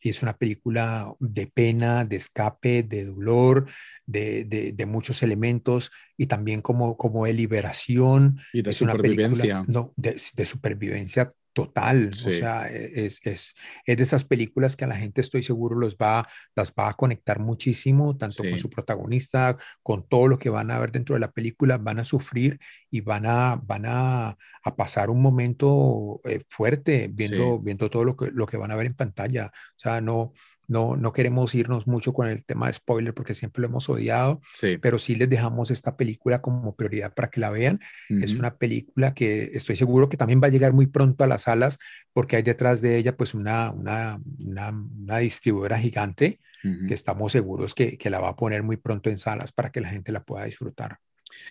y 0.00 0.08
es 0.08 0.22
una 0.22 0.36
película 0.36 1.12
de 1.18 1.48
pena, 1.48 2.04
de 2.04 2.16
escape, 2.16 2.84
de 2.84 3.06
dolor, 3.06 3.66
de, 4.06 4.44
de, 4.44 4.72
de, 4.72 4.86
muchos 4.86 5.22
elementos 5.24 5.90
y 6.16 6.26
también 6.26 6.62
como, 6.62 6.96
como 6.96 7.24
de 7.24 7.32
liberación. 7.32 8.38
Y 8.52 8.62
de 8.62 8.70
es 8.70 8.76
supervivencia. 8.76 9.56
Una 9.56 9.64
película, 9.64 9.64
no, 9.66 9.92
de, 9.96 10.16
de 10.34 10.46
supervivencia 10.46 11.32
total. 11.58 12.14
Sí. 12.14 12.30
O 12.30 12.32
sea, 12.32 12.68
es, 12.68 13.20
es, 13.24 13.54
es, 13.84 13.96
de 13.96 14.02
esas 14.02 14.24
películas 14.24 14.76
que 14.76 14.84
a 14.84 14.88
la 14.88 14.96
gente 14.96 15.20
estoy 15.20 15.42
seguro 15.42 15.76
los 15.76 15.96
va, 15.96 16.28
las 16.54 16.72
va 16.72 16.88
a 16.88 16.94
conectar 16.94 17.40
muchísimo, 17.40 18.16
tanto 18.16 18.44
sí. 18.44 18.50
con 18.50 18.58
su 18.58 18.70
protagonista, 18.70 19.56
con 19.82 20.08
todo 20.08 20.28
lo 20.28 20.38
que 20.38 20.50
van 20.50 20.70
a 20.70 20.78
ver 20.78 20.92
dentro 20.92 21.14
de 21.14 21.20
la 21.20 21.32
película, 21.32 21.78
van 21.78 21.98
a 21.98 22.04
sufrir 22.04 22.60
y 22.90 23.00
van 23.00 23.26
a, 23.26 23.56
van 23.56 23.86
a, 23.86 24.36
a 24.62 24.76
pasar 24.76 25.10
un 25.10 25.20
momento 25.20 26.20
eh, 26.24 26.42
fuerte 26.48 27.08
viendo, 27.12 27.56
sí. 27.56 27.60
viendo 27.64 27.90
todo 27.90 28.04
lo 28.04 28.16
que, 28.16 28.30
lo 28.30 28.46
que 28.46 28.56
van 28.56 28.70
a 28.70 28.76
ver 28.76 28.86
en 28.86 28.94
pantalla. 28.94 29.46
O 29.46 29.78
sea, 29.80 30.00
no, 30.00 30.32
no, 30.68 30.96
no 30.96 31.12
queremos 31.12 31.54
irnos 31.54 31.86
mucho 31.86 32.12
con 32.12 32.28
el 32.28 32.44
tema 32.44 32.66
de 32.68 32.74
spoiler 32.74 33.14
porque 33.14 33.34
siempre 33.34 33.62
lo 33.62 33.68
hemos 33.68 33.88
odiado, 33.88 34.40
Sí. 34.52 34.78
pero 34.78 34.98
sí 34.98 35.14
les 35.16 35.28
dejamos 35.28 35.70
esta 35.70 35.96
película 35.96 36.40
como 36.42 36.76
prioridad 36.76 37.12
para 37.14 37.30
que 37.30 37.40
la 37.40 37.50
vean. 37.50 37.80
Es 38.08 38.34
una 38.34 38.54
película 38.56 39.14
que 39.14 39.50
estoy 39.54 39.76
seguro 39.76 40.08
que 40.08 40.16
también 40.16 40.40
va 40.42 40.46
a 40.48 40.50
llegar 40.50 40.72
muy 40.74 40.86
pronto 40.86 41.24
a 41.24 41.26
las 41.26 41.42
salas 41.42 41.78
porque 42.12 42.36
hay 42.36 42.42
detrás 42.42 42.80
de 42.80 42.96
ella 42.98 43.16
pues 43.16 43.34
una, 43.34 43.70
una, 43.72 44.20
una, 44.38 44.68
una 44.70 45.18
distribuidora 45.18 45.78
gigante 45.78 46.38
que 46.86 46.92
estamos 46.94 47.32
seguros 47.32 47.74
que, 47.74 47.96
que 47.96 48.10
la 48.10 48.20
va 48.20 48.28
a 48.30 48.36
poner 48.36 48.62
muy 48.62 48.76
pronto 48.76 49.08
en 49.10 49.18
salas 49.18 49.52
para 49.52 49.70
que 49.70 49.80
la 49.80 49.88
gente 49.88 50.12
la 50.12 50.22
pueda 50.24 50.44
disfrutar. 50.44 50.98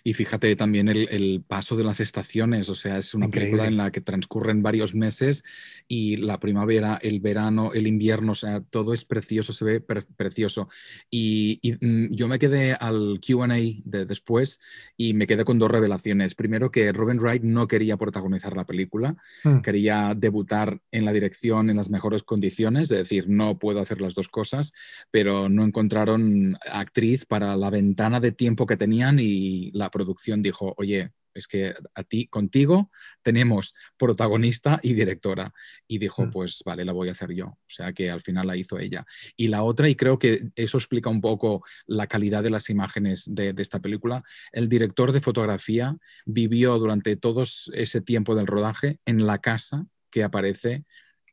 Y 0.04 0.14
fíjate 0.14 0.54
también 0.56 0.88
el, 0.88 1.08
el 1.10 1.42
paso 1.46 1.76
de 1.76 1.84
las 1.84 2.00
estaciones, 2.00 2.68
o 2.68 2.74
sea, 2.74 2.98
es 2.98 3.14
una 3.14 3.28
película 3.28 3.64
Increíble. 3.64 3.66
en 3.68 3.76
la 3.76 3.90
que 3.90 4.00
transcurren 4.00 4.62
varios 4.62 4.94
meses 4.94 5.44
y 5.86 6.16
la 6.16 6.38
primavera, 6.40 6.98
el 7.02 7.20
verano, 7.20 7.72
el 7.72 7.86
invierno, 7.86 8.32
o 8.32 8.34
sea, 8.34 8.60
todo 8.60 8.94
es 8.94 9.04
precioso, 9.04 9.52
se 9.52 9.64
ve 9.64 9.80
pre- 9.80 10.02
precioso. 10.16 10.68
Y, 11.10 11.58
y, 11.62 11.72
mm, 11.84 12.14
yo 12.14 12.28
me 12.28 12.38
quedé 12.38 12.72
al 12.72 13.20
QA 13.26 13.46
de 13.48 14.04
después 14.06 14.60
y 14.96 15.14
me 15.14 15.26
quedé 15.26 15.44
con 15.44 15.58
dos 15.58 15.70
revelaciones. 15.70 16.34
Primero, 16.34 16.70
que 16.70 16.92
Robin 16.92 17.18
Wright 17.20 17.42
no 17.42 17.66
quería 17.68 17.96
protagonizar 17.96 18.56
la 18.56 18.66
película, 18.66 19.16
Mm. 19.44 19.58
quería 19.60 20.14
debutar 20.16 20.80
en 20.90 21.04
la 21.04 21.12
dirección 21.12 21.70
en 21.70 21.76
las 21.76 21.90
mejores 21.90 22.22
condiciones, 22.22 22.90
es 22.90 22.98
decir, 22.98 23.28
no 23.28 23.58
puedo 23.58 23.80
hacer 23.80 24.00
las 24.00 24.14
dos 24.14 24.28
cosas, 24.28 24.72
pero 25.10 25.48
no 25.48 25.64
encontraron 25.64 26.56
actriz 26.70 27.24
para 27.26 27.56
la 27.56 27.70
ventana 27.70 28.20
de 28.20 28.32
tiempo 28.32 28.66
que 28.66 28.76
tenían 28.76 29.18
y 29.20 29.67
la 29.72 29.90
producción 29.90 30.42
dijo, 30.42 30.74
oye, 30.76 31.12
es 31.34 31.46
que 31.46 31.74
a 31.94 32.02
ti, 32.02 32.26
contigo, 32.26 32.90
tenemos 33.22 33.74
protagonista 33.96 34.80
y 34.82 34.94
directora. 34.94 35.52
Y 35.86 35.98
dijo, 35.98 36.26
Mm. 36.26 36.30
pues 36.30 36.62
vale, 36.64 36.84
la 36.84 36.92
voy 36.92 37.08
a 37.08 37.12
hacer 37.12 37.32
yo. 37.32 37.46
O 37.46 37.58
sea 37.68 37.92
que 37.92 38.10
al 38.10 38.20
final 38.20 38.46
la 38.46 38.56
hizo 38.56 38.78
ella. 38.78 39.06
Y 39.36 39.48
la 39.48 39.62
otra, 39.62 39.88
y 39.88 39.94
creo 39.94 40.18
que 40.18 40.48
eso 40.56 40.78
explica 40.78 41.10
un 41.10 41.20
poco 41.20 41.62
la 41.86 42.06
calidad 42.06 42.42
de 42.42 42.50
las 42.50 42.70
imágenes 42.70 43.24
de, 43.32 43.52
de 43.52 43.62
esta 43.62 43.80
película, 43.80 44.22
el 44.52 44.68
director 44.68 45.12
de 45.12 45.20
fotografía 45.20 45.96
vivió 46.26 46.76
durante 46.78 47.16
todo 47.16 47.44
ese 47.72 48.00
tiempo 48.00 48.34
del 48.34 48.46
rodaje 48.46 48.98
en 49.04 49.26
la 49.26 49.38
casa 49.38 49.86
que 50.10 50.24
aparece 50.24 50.84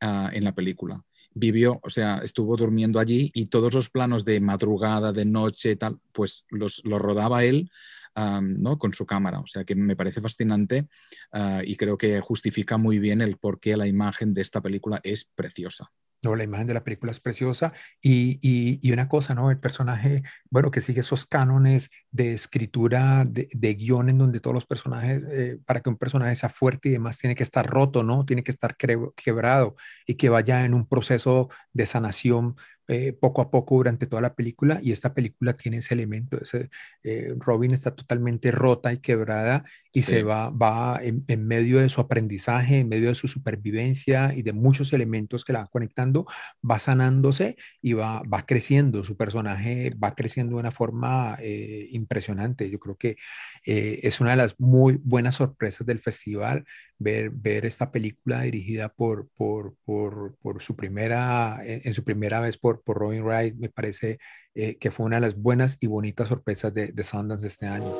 ah, 0.01 0.29
en 0.31 0.43
la 0.43 0.53
película. 0.53 1.03
Vivió, 1.37 1.79
o 1.83 1.89
sea, 1.89 2.19
estuvo 2.19 2.55
durmiendo 2.55 2.99
allí 2.99 3.31
y 3.33 3.47
todos 3.47 3.73
los 3.73 3.89
planos 3.89 4.23
de 4.23 4.39
madrugada, 4.39 5.11
de 5.11 5.25
noche, 5.25 5.75
tal, 5.75 5.99
pues 6.13 6.45
los, 6.49 6.81
los 6.85 7.01
rodaba 7.01 7.43
él 7.43 7.69
¿no? 8.15 8.77
con 8.77 8.93
su 8.93 9.05
cámara. 9.05 9.39
O 9.39 9.47
sea 9.47 9.63
que 9.63 9.75
me 9.75 9.95
parece 9.95 10.21
fascinante 10.21 10.87
ah, 11.31 11.61
y 11.63 11.75
creo 11.75 11.97
que 11.97 12.19
justifica 12.21 12.77
muy 12.77 12.99
bien 12.99 13.21
el 13.21 13.37
por 13.37 13.59
qué 13.59 13.77
la 13.77 13.87
imagen 13.87 14.33
de 14.33 14.41
esta 14.41 14.61
película 14.61 14.99
es 15.03 15.25
preciosa. 15.25 15.91
No, 16.23 16.35
la 16.35 16.43
imagen 16.43 16.65
de 16.65 16.73
la 16.73 16.83
película 16.83 17.11
es 17.11 17.19
preciosa 17.19 17.71
y, 18.01 18.39
y, 18.41 18.79
y 18.81 18.91
una 18.91 19.07
cosa, 19.07 19.35
¿no? 19.35 19.51
El 19.51 19.59
personaje, 19.59 20.23
bueno, 20.49 20.71
que 20.71 20.81
sigue 20.81 21.01
esos 21.01 21.27
cánones 21.27 21.91
de 22.09 22.33
escritura, 22.33 23.25
de, 23.25 23.47
de 23.51 23.73
guion 23.75 24.09
en 24.09 24.17
donde 24.17 24.39
todos 24.39 24.55
los 24.55 24.65
personajes, 24.65 25.23
eh, 25.29 25.59
para 25.65 25.81
que 25.81 25.89
un 25.89 25.97
personaje 25.97 26.35
sea 26.35 26.49
fuerte 26.49 26.89
y 26.89 26.93
demás, 26.93 27.19
tiene 27.19 27.35
que 27.35 27.43
estar 27.43 27.67
roto, 27.67 28.01
¿no? 28.01 28.25
Tiene 28.25 28.43
que 28.43 28.49
estar 28.49 28.75
quebrado 28.75 29.75
y 30.07 30.15
que 30.15 30.29
vaya 30.29 30.65
en 30.65 30.73
un 30.73 30.87
proceso 30.87 31.49
de 31.73 31.85
sanación 31.85 32.55
eh, 32.87 33.13
poco 33.13 33.41
a 33.41 33.49
poco 33.49 33.75
durante 33.77 34.05
toda 34.07 34.21
la 34.21 34.35
película 34.35 34.79
y 34.81 34.91
esta 34.91 35.13
película 35.13 35.53
tiene 35.53 35.77
ese 35.77 35.93
elemento, 35.95 36.39
ese, 36.41 36.69
eh, 37.03 37.33
Robin 37.37 37.71
está 37.71 37.95
totalmente 37.95 38.51
rota 38.51 38.93
y 38.93 38.99
quebrada 38.99 39.63
y 39.91 40.01
Sí. 40.01 40.11
se 40.11 40.23
va, 40.23 40.49
va 40.49 40.99
en, 41.01 41.23
en 41.27 41.47
medio 41.47 41.79
de 41.79 41.89
su 41.89 42.01
aprendizaje, 42.01 42.79
en 42.79 42.89
medio 42.89 43.07
de 43.09 43.15
su 43.15 43.27
supervivencia 43.27 44.33
y 44.35 44.41
de 44.43 44.51
muchos 44.53 44.91
elementos 44.93 45.45
que 45.45 45.53
la 45.53 45.59
va 45.61 45.67
conectando, 45.67 46.25
va 46.69 46.79
sanándose 46.79 47.55
y 47.81 47.93
va, 47.93 48.21
va 48.31 48.45
creciendo, 48.45 49.03
su 49.05 49.15
personaje 49.17 49.91
va 50.03 50.13
creciendo 50.13 50.55
de 50.55 50.59
una 50.59 50.71
forma 50.71 51.37
eh, 51.41 51.87
impresionante. 51.91 52.69
Yo 52.69 52.77
creo 52.79 52.97
que 52.97 53.15
es 53.67 54.19
una 54.21 54.31
de 54.31 54.37
las 54.37 54.59
muy 54.59 54.99
buenas 55.03 55.35
sorpresas 55.35 55.87
del 55.87 55.99
festival 55.99 56.65
ver, 56.97 57.29
ver 57.31 57.65
esta 57.65 57.91
película 57.91 58.41
dirigida 58.41 58.89
por, 58.89 59.27
por, 59.35 59.75
por, 59.85 60.35
por 60.41 60.61
su 60.61 60.75
primera, 60.75 61.59
en, 61.65 61.81
en, 61.83 61.93
su 61.93 62.03
primera 62.03 62.39
vez 62.39 62.57
por, 62.57 62.74
por 62.81 62.99
Robin 62.99 63.23
Wright, 63.23 63.55
me 63.55 63.69
parece 63.69 64.19
eh, 64.53 64.77
que 64.77 64.91
fue 64.91 65.05
una 65.05 65.17
de 65.17 65.21
las 65.21 65.35
buenas 65.35 65.77
y 65.79 65.87
bonitas 65.87 66.29
sorpresas 66.29 66.73
de, 66.73 66.87
de 66.87 67.03
Sundance 67.03 67.47
este 67.47 67.65
año. 67.65 67.91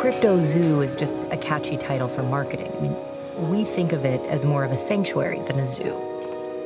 Crypto 0.00 0.40
Zoo 0.40 0.80
is 0.80 0.96
just 0.96 1.12
a 1.30 1.36
catchy 1.36 1.76
title 1.76 2.08
for 2.08 2.22
marketing. 2.22 2.72
I 2.78 2.80
mean, 2.80 2.96
we 3.50 3.64
think 3.64 3.92
of 3.92 4.04
it 4.04 4.20
as 4.30 4.44
more 4.44 4.64
of 4.64 4.72
a 4.72 4.76
sanctuary 4.76 5.40
than 5.46 5.60
a 5.60 5.66
zoo. 5.66 5.94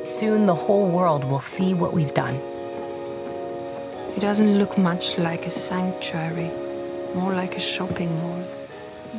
Soon 0.05 0.45
the 0.45 0.55
whole 0.55 0.87
world 0.87 1.23
will 1.25 1.41
see 1.41 1.73
what 1.73 1.93
we've 1.93 2.13
done. 2.13 2.35
It 4.15 4.21
doesn't 4.21 4.57
look 4.57 4.77
much 4.77 5.17
like 5.17 5.45
a 5.45 5.49
sanctuary, 5.49 6.49
more 7.13 7.33
like 7.33 7.57
a 7.57 7.59
shopping 7.59 8.09
mall. 8.21 8.54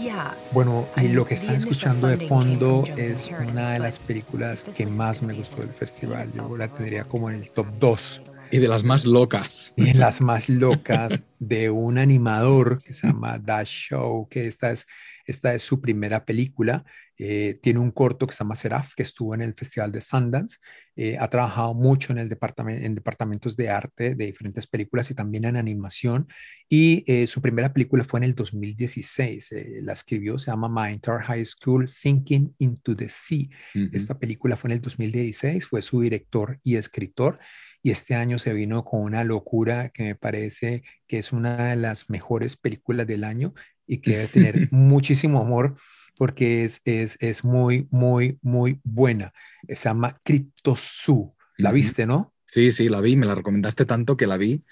Yeah. 0.00 0.36
Bueno, 0.50 0.86
y 0.96 1.08
lo 1.08 1.24
que 1.24 1.34
están 1.34 1.56
escuchando 1.56 2.06
de 2.08 2.16
fondo 2.16 2.84
es 2.96 3.30
una 3.30 3.70
de 3.70 3.78
las 3.78 3.98
películas 3.98 4.64
que 4.64 4.86
más 4.86 5.22
me 5.22 5.34
gustó 5.34 5.62
del 5.62 5.72
festival. 5.72 6.30
Yo 6.32 6.56
la 6.56 6.68
tendría 6.68 7.04
como 7.04 7.30
en 7.30 7.36
el 7.36 7.50
top 7.50 7.66
time. 7.66 7.78
2 7.78 8.22
Y 8.50 8.58
de 8.58 8.68
las 8.68 8.84
más 8.84 9.04
locas. 9.04 9.72
y 9.76 9.94
las 9.94 10.20
más 10.20 10.48
locas 10.48 11.24
de 11.38 11.70
un 11.70 11.98
animador 11.98 12.82
que 12.82 12.92
se 12.94 13.06
llama 13.06 13.38
Dash 13.38 13.88
Show, 13.90 14.28
que 14.28 14.46
esta 14.46 14.70
es, 14.70 14.86
esta 15.26 15.54
es 15.54 15.62
su 15.62 15.80
primera 15.80 16.24
película. 16.24 16.84
Eh, 17.18 17.58
tiene 17.62 17.80
un 17.80 17.90
corto 17.90 18.26
que 18.26 18.34
se 18.34 18.44
llama 18.44 18.56
Seraph, 18.56 18.92
que 18.94 19.02
estuvo 19.02 19.34
en 19.34 19.42
el 19.42 19.54
Festival 19.54 19.90
de 19.92 20.00
Sundance. 20.00 20.58
Eh, 20.98 21.18
ha 21.18 21.28
trabajado 21.28 21.74
mucho 21.74 22.12
en, 22.12 22.18
el 22.18 22.28
departamento, 22.28 22.84
en 22.84 22.94
departamentos 22.94 23.54
de 23.54 23.68
arte 23.68 24.14
de 24.14 24.26
diferentes 24.26 24.66
películas 24.66 25.10
y 25.10 25.14
también 25.14 25.44
en 25.44 25.56
animación. 25.56 26.26
Y 26.68 27.04
eh, 27.06 27.26
su 27.26 27.42
primera 27.42 27.72
película 27.72 28.04
fue 28.04 28.20
en 28.20 28.24
el 28.24 28.34
2016. 28.34 29.52
Eh, 29.52 29.80
la 29.82 29.92
escribió, 29.92 30.38
se 30.38 30.50
llama 30.50 30.68
My 30.68 30.94
Entire 30.94 31.22
High 31.22 31.44
School 31.44 31.86
Sinking 31.86 32.54
into 32.58 32.94
the 32.96 33.08
Sea. 33.08 33.48
Esta 33.92 34.18
película 34.18 34.56
fue 34.56 34.68
en 34.68 34.76
el 34.76 34.80
2016, 34.80 35.66
fue 35.66 35.82
su 35.82 36.00
director 36.00 36.58
y 36.62 36.76
escritor 36.76 37.38
y 37.86 37.92
este 37.92 38.16
año 38.16 38.40
se 38.40 38.52
vino 38.52 38.82
con 38.82 39.02
una 39.02 39.22
locura 39.22 39.90
que 39.90 40.02
me 40.02 40.14
parece 40.16 40.82
que 41.06 41.20
es 41.20 41.32
una 41.32 41.68
de 41.68 41.76
las 41.76 42.10
mejores 42.10 42.56
películas 42.56 43.06
del 43.06 43.22
año 43.22 43.54
y 43.86 43.98
que 43.98 44.16
debe 44.16 44.26
tener 44.26 44.68
muchísimo 44.72 45.40
amor 45.40 45.76
porque 46.16 46.64
es, 46.64 46.82
es, 46.84 47.16
es 47.20 47.44
muy, 47.44 47.86
muy, 47.92 48.40
muy 48.42 48.80
buena. 48.82 49.32
Se 49.68 49.76
llama 49.76 50.18
Crypto 50.24 50.74
Zoo. 50.76 51.36
¿La 51.58 51.70
viste, 51.70 52.06
no? 52.06 52.34
Sí, 52.44 52.72
sí, 52.72 52.88
la 52.88 53.00
vi, 53.00 53.14
me 53.14 53.24
la 53.24 53.36
recomendaste 53.36 53.84
tanto 53.84 54.16
que 54.16 54.26
la 54.26 54.36
vi 54.36 54.64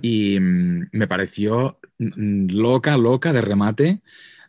y 0.00 0.40
mm, 0.40 0.88
me 0.92 1.06
pareció 1.06 1.78
mm, 1.98 2.46
loca, 2.52 2.96
loca 2.96 3.34
de 3.34 3.42
remate. 3.42 4.00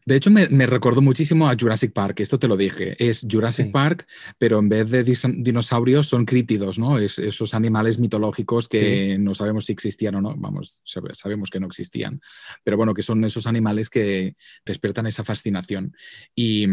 De 0.07 0.15
hecho, 0.15 0.31
me, 0.31 0.47
me 0.47 0.65
recordó 0.67 1.01
muchísimo 1.01 1.49
a 1.49 1.55
Jurassic 1.59 1.91
Park, 1.91 2.21
esto 2.21 2.39
te 2.39 2.47
lo 2.47 2.55
dije. 2.55 2.95
Es 2.97 3.27
Jurassic 3.29 3.65
Sí. 3.65 3.71
Park, 3.73 4.07
pero 4.37 4.57
en 4.59 4.69
vez 4.69 4.89
de 4.89 5.03
dinosaurios 5.03 6.07
son 6.07 6.23
crítidos, 6.25 6.79
¿no? 6.79 6.97
Es, 6.97 7.19
esos 7.19 7.53
animales 7.53 7.99
mitológicos 7.99 8.69
que 8.69 9.17
no 9.19 9.35
sabemos 9.35 9.65
si 9.65 9.73
existían 9.73 10.15
o 10.15 10.21
no. 10.21 10.33
Vamos, 10.37 10.81
sabe- 10.85 11.13
sabemos 11.13 11.49
que 11.49 11.59
no 11.59 11.67
existían. 11.67 12.21
Pero 12.63 12.77
bueno, 12.77 12.93
que 12.93 13.03
son 13.03 13.21
esos 13.25 13.47
animales 13.47 13.89
que 13.89 14.37
despiertan 14.65 15.07
esa 15.07 15.25
fascinación. 15.25 15.93
Y, 16.33 16.65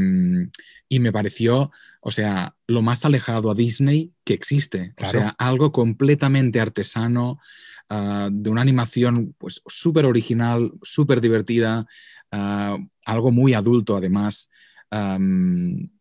y 0.88 1.00
me 1.00 1.10
pareció, 1.10 1.72
o 2.02 2.12
sea, 2.12 2.54
lo 2.68 2.82
más 2.82 3.04
alejado 3.04 3.50
a 3.50 3.54
Disney 3.56 4.12
que 4.22 4.34
existe. 4.34 4.92
Claro. 4.94 5.08
O 5.18 5.20
sea, 5.20 5.28
algo 5.38 5.72
completamente 5.72 6.60
artesano, 6.60 7.40
ah, 7.88 8.28
de 8.30 8.48
una 8.48 8.62
animación 8.62 9.34
pues 9.38 9.60
súper 9.66 10.06
original, 10.06 10.70
súper 10.82 11.20
divertida, 11.20 11.86
ah, 12.30 12.78
algo 13.04 13.30
muy 13.30 13.54
adulto 13.54 13.96
además. 13.96 14.50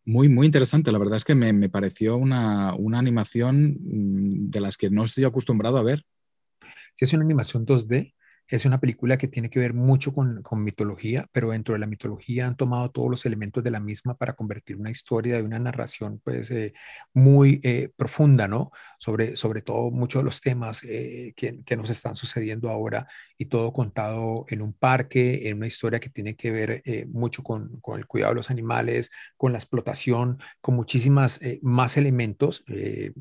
Muy, 0.06 0.30
muy 0.30 0.46
interesante. 0.46 0.92
La 0.92 1.00
verdad 1.00 1.18
es 1.18 1.24
que 1.24 1.34
me, 1.34 1.52
me 1.52 1.70
pareció 1.70 2.16
una, 2.18 2.76
una 2.76 3.00
animación 3.00 3.78
mm, 3.80 4.50
de 4.52 4.60
las 4.60 4.78
que 4.78 4.90
no 4.90 5.04
estoy 5.04 5.24
acostumbrado 5.24 5.78
a 5.78 5.84
ver. 5.84 6.06
Si 6.96 7.06
es 7.06 7.14
una 7.14 7.24
animación 7.24 7.66
2D, 7.66 8.14
es 8.48 8.66
una 8.66 8.80
película 8.80 9.18
que 9.18 9.28
tiene 9.28 9.50
que 9.50 9.60
ver 9.60 9.74
mucho 9.74 10.14
con, 10.14 10.42
con 10.44 10.64
mitología, 10.64 11.28
pero 11.32 11.52
dentro 11.52 11.74
de 11.74 11.80
la 11.80 11.88
mitología 11.88 12.48
han 12.48 12.58
tomado 12.58 12.92
todos 12.92 13.10
los 13.10 13.26
elementos 13.26 13.64
de 13.64 13.72
la 13.72 13.80
misma 13.80 14.16
para 14.16 14.34
convertir 14.34 14.78
una 14.78 14.92
historia 14.92 15.36
de 15.38 15.44
una 15.44 15.60
narración 15.60 16.22
pues 16.24 16.52
eh, 16.52 16.74
muy 17.14 17.60
eh, 17.64 17.90
profunda, 17.96 18.48
¿no? 18.48 18.72
Sobre, 19.00 19.36
sobre 19.38 19.62
todo 19.62 19.92
muchos 19.92 20.22
de 20.22 20.26
los 20.26 20.42
temas 20.42 20.84
eh, 20.84 21.34
que, 21.36 21.64
que 21.64 21.78
nos 21.78 21.90
están 21.90 22.16
sucediendo 22.16 22.70
ahora 22.70 23.08
y 23.38 23.46
todo 23.46 23.74
contado 23.74 24.46
en 24.50 24.62
un 24.62 24.74
parque, 24.74 25.50
en 25.50 25.58
una 25.58 25.68
historia 25.68 26.00
que 26.00 26.10
tiene 26.10 26.36
que 26.36 26.52
ver 26.52 26.82
eh, 26.86 27.06
mucho 27.08 27.44
con, 27.44 27.80
con 27.82 28.00
el 28.00 28.08
cuidado 28.08 28.32
de 28.34 28.38
los 28.38 28.50
animales, 28.50 29.12
con 29.38 29.52
la 29.52 29.58
explotación, 29.58 30.40
con 30.62 30.76
muchísimas 30.76 31.42
eh, 31.42 31.60
más 31.62 31.98
elementos. 31.98 32.64
eh, 32.68 33.12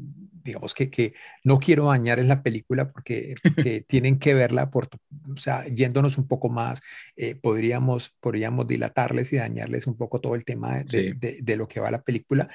digamos 0.44 0.74
que, 0.74 0.90
que, 0.90 1.14
no 1.44 1.60
quiero 1.60 1.86
dañar 1.86 2.18
en 2.18 2.26
la 2.28 2.42
película 2.42 2.90
porque, 2.90 3.34
tienen 3.88 4.18
que 4.18 4.34
verla, 4.34 4.70
por, 4.70 4.88
o 5.34 5.38
sea, 5.38 5.64
yéndonos 5.66 6.18
un 6.18 6.26
poco 6.26 6.48
más, 6.48 6.80
eh, 7.16 7.34
podríamos, 7.34 8.10
podríamos 8.20 8.66
dilatarles 8.66 9.32
y 9.32 9.36
dañarles 9.36 9.86
un 9.86 9.96
poco 9.96 10.20
todo 10.20 10.34
el 10.34 10.44
tema 10.44 10.78
de, 10.78 11.14
de, 11.14 11.38
de 11.42 11.56
lo 11.56 11.68
que 11.68 11.80
va 11.80 11.90
la 11.90 12.02
película 12.02 12.48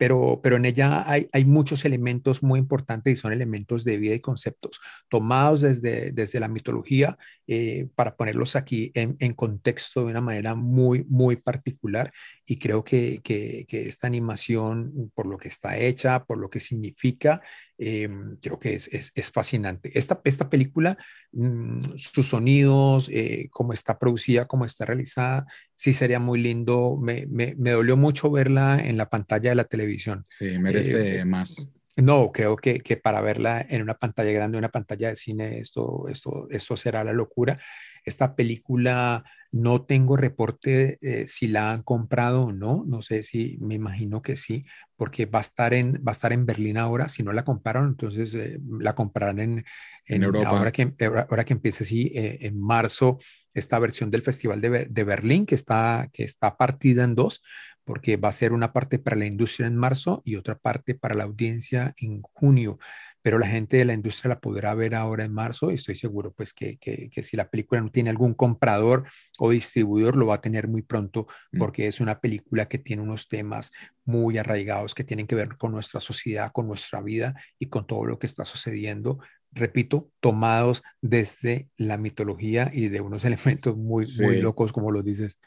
pero, 0.00 0.40
pero 0.42 0.56
en 0.56 0.64
ella 0.64 1.04
hay, 1.06 1.28
hay, 1.30 1.44
muchos 1.44 1.84
elementos 1.84 2.42
muy 2.42 2.58
importantes 2.58 3.12
y 3.12 3.16
son 3.16 3.34
elementos 3.34 3.84
de 3.84 3.98
vida 3.98 4.14
y 4.14 4.20
conceptos 4.20 4.80
tomados 5.10 5.60
desde, 5.60 6.10
desde 6.12 6.40
la 6.40 6.48
mitología 6.48 7.18
eh, 7.52 7.88
para 7.96 8.14
ponerlos 8.14 8.54
aquí 8.54 8.92
en, 8.94 9.16
en, 9.18 9.34
contexto 9.34 10.04
de 10.04 10.12
una 10.12 10.20
manera 10.20 10.54
muy, 10.54 11.04
muy 11.08 11.34
particular. 11.34 12.12
Y 12.46 12.58
creo 12.60 12.84
que, 12.84 13.20
que, 13.24 13.66
que 13.68 13.88
esta 13.88 14.06
animación, 14.06 15.10
por 15.16 15.26
lo 15.26 15.36
que 15.36 15.48
está 15.48 15.76
hecha, 15.76 16.22
por 16.26 16.38
lo 16.38 16.48
que 16.48 16.60
significa, 16.60 17.42
eh, 17.76 18.08
creo 18.40 18.60
que 18.60 18.74
es, 18.74 18.86
es, 18.92 19.10
es, 19.16 19.32
fascinante. 19.32 19.90
Esta, 19.98 20.20
esta 20.22 20.48
película, 20.48 20.96
mmm, 21.32 21.78
sus 21.96 22.28
sonidos, 22.28 23.08
eh, 23.10 23.48
cómo 23.50 23.72
está 23.72 23.98
producida, 23.98 24.46
cómo 24.46 24.64
está 24.64 24.84
realizada, 24.84 25.44
sí 25.74 25.92
sería 25.92 26.20
muy 26.20 26.40
lindo. 26.40 26.96
Me, 27.02 27.26
me, 27.26 27.56
me, 27.58 27.70
dolió 27.72 27.96
mucho 27.96 28.30
verla 28.30 28.78
en 28.78 28.96
la 28.96 29.10
pantalla 29.10 29.50
de 29.50 29.56
la 29.56 29.64
televisión. 29.64 30.22
Sí, 30.28 30.56
merece 30.56 31.16
eh, 31.16 31.24
más. 31.24 31.66
No, 31.96 32.30
creo 32.32 32.56
que, 32.56 32.80
que, 32.80 32.96
para 32.96 33.20
verla 33.20 33.64
en 33.68 33.82
una 33.82 33.94
pantalla 33.94 34.30
grande, 34.30 34.58
una 34.58 34.70
pantalla 34.70 35.08
de 35.08 35.16
cine, 35.16 35.58
esto, 35.58 36.08
esto, 36.08 36.46
esto 36.50 36.76
será 36.76 37.02
la 37.02 37.12
locura. 37.12 37.58
Esta 38.04 38.36
película 38.36 39.24
no 39.52 39.82
tengo 39.82 40.16
reporte 40.16 40.98
eh, 41.02 41.26
si 41.26 41.48
la 41.48 41.72
han 41.72 41.82
comprado 41.82 42.44
o 42.44 42.52
no, 42.52 42.84
no 42.86 43.02
sé 43.02 43.24
si, 43.24 43.58
me 43.60 43.74
imagino 43.74 44.22
que 44.22 44.36
sí, 44.36 44.64
porque 44.96 45.26
va 45.26 45.40
a 45.40 45.42
estar 45.42 45.74
en, 45.74 45.96
va 45.96 46.10
a 46.10 46.12
estar 46.12 46.32
en 46.32 46.46
Berlín 46.46 46.78
ahora, 46.78 47.08
si 47.08 47.22
no 47.22 47.32
la 47.32 47.44
compraron, 47.44 47.88
entonces 47.88 48.34
eh, 48.34 48.60
la 48.78 48.94
comprarán 48.94 49.40
en, 49.40 49.64
en, 50.06 50.22
Europa. 50.22 50.50
Ahora 50.50 50.70
que, 50.70 50.94
ahora 51.28 51.44
que 51.44 51.54
empiece 51.54 51.82
así, 51.82 52.12
eh, 52.14 52.38
en 52.42 52.60
marzo, 52.60 53.18
esta 53.54 53.78
versión 53.78 54.10
del 54.10 54.22
Festival 54.22 54.60
de, 54.60 54.86
de 54.88 55.04
Berlín, 55.04 55.46
que 55.46 55.54
está, 55.54 56.08
que 56.12 56.24
está 56.24 56.56
partida 56.56 57.04
en 57.04 57.14
dos, 57.14 57.42
porque 57.84 58.16
va 58.16 58.28
a 58.28 58.32
ser 58.32 58.52
una 58.52 58.72
parte 58.72 58.98
para 59.00 59.16
la 59.16 59.26
industria 59.26 59.66
en 59.66 59.76
marzo 59.76 60.22
y 60.24 60.36
otra 60.36 60.56
parte 60.56 60.94
para 60.94 61.14
la 61.14 61.24
audiencia 61.24 61.92
en 61.98 62.22
junio. 62.22 62.78
Pero 63.22 63.38
la 63.38 63.48
gente 63.48 63.76
de 63.76 63.84
la 63.84 63.92
industria 63.92 64.28
la 64.30 64.40
podrá 64.40 64.72
ver 64.74 64.94
ahora 64.94 65.24
en 65.24 65.32
marzo 65.32 65.70
y 65.70 65.74
estoy 65.74 65.96
seguro 65.96 66.32
pues 66.32 66.54
que, 66.54 66.78
que, 66.78 67.10
que 67.10 67.22
si 67.22 67.36
la 67.36 67.50
película 67.50 67.80
no 67.80 67.90
tiene 67.90 68.08
algún 68.10 68.34
comprador 68.34 69.08
o 69.40 69.50
distribuidor, 69.50 70.16
lo 70.16 70.26
va 70.26 70.36
a 70.36 70.40
tener 70.40 70.68
muy 70.68 70.82
pronto 70.82 71.26
mm. 71.52 71.58
porque 71.58 71.86
es 71.88 72.00
una 72.00 72.20
película 72.20 72.68
que 72.68 72.78
tiene 72.78 73.02
unos 73.02 73.28
temas 73.28 73.72
muy 74.04 74.38
arraigados 74.38 74.94
que 74.94 75.04
tienen 75.04 75.26
que 75.26 75.34
ver 75.34 75.56
con 75.56 75.72
nuestra 75.72 76.00
sociedad, 76.00 76.52
con 76.52 76.68
nuestra 76.68 77.02
vida 77.02 77.34
y 77.58 77.66
con 77.66 77.86
todo 77.86 78.06
lo 78.06 78.18
que 78.18 78.26
está 78.26 78.44
sucediendo 78.44 79.18
repito, 79.52 80.10
tomados 80.20 80.82
desde 81.00 81.68
la 81.76 81.98
mitología 81.98 82.70
y 82.72 82.88
de 82.88 83.00
unos 83.00 83.24
elementos 83.24 83.76
muy, 83.76 84.04
sí. 84.04 84.22
muy 84.22 84.40
locos, 84.40 84.72
como 84.72 84.90
lo 84.90 85.02
dices. 85.02 85.38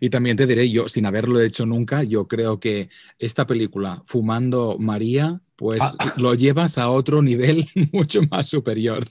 Y 0.00 0.10
también 0.10 0.36
te 0.36 0.46
diré, 0.46 0.70
yo, 0.70 0.88
sin 0.88 1.06
haberlo 1.06 1.40
hecho 1.40 1.66
nunca, 1.66 2.02
yo 2.02 2.28
creo 2.28 2.60
que 2.60 2.90
esta 3.18 3.46
película, 3.46 4.02
Fumando 4.06 4.78
María, 4.78 5.40
pues 5.56 5.80
ah. 5.82 5.94
lo 6.16 6.34
llevas 6.34 6.78
a 6.78 6.90
otro 6.90 7.22
nivel 7.22 7.68
mucho 7.92 8.20
más 8.30 8.48
superior. 8.48 9.08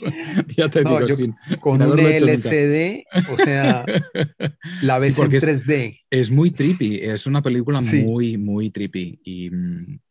ya 0.56 0.70
te 0.70 0.84
no, 0.84 1.00
digo, 1.00 1.10
sin, 1.10 1.36
con 1.60 1.80
sin 1.80 1.88
un 1.88 2.00
LCD, 2.00 3.04
o 3.32 3.38
sea, 3.38 3.84
la 4.82 5.00
ves 5.00 5.16
sí, 5.16 5.22
en 5.22 5.32
3D. 5.32 6.00
Es, 6.10 6.20
es, 6.22 6.32
muy 6.32 6.52
trippy, 6.52 7.00
es 7.02 7.26
una 7.28 7.42
película 7.42 7.82
sí. 7.82 8.04
muy, 8.04 8.38
muy 8.38 8.70
trippy. 8.70 9.20
Y, 9.24 9.52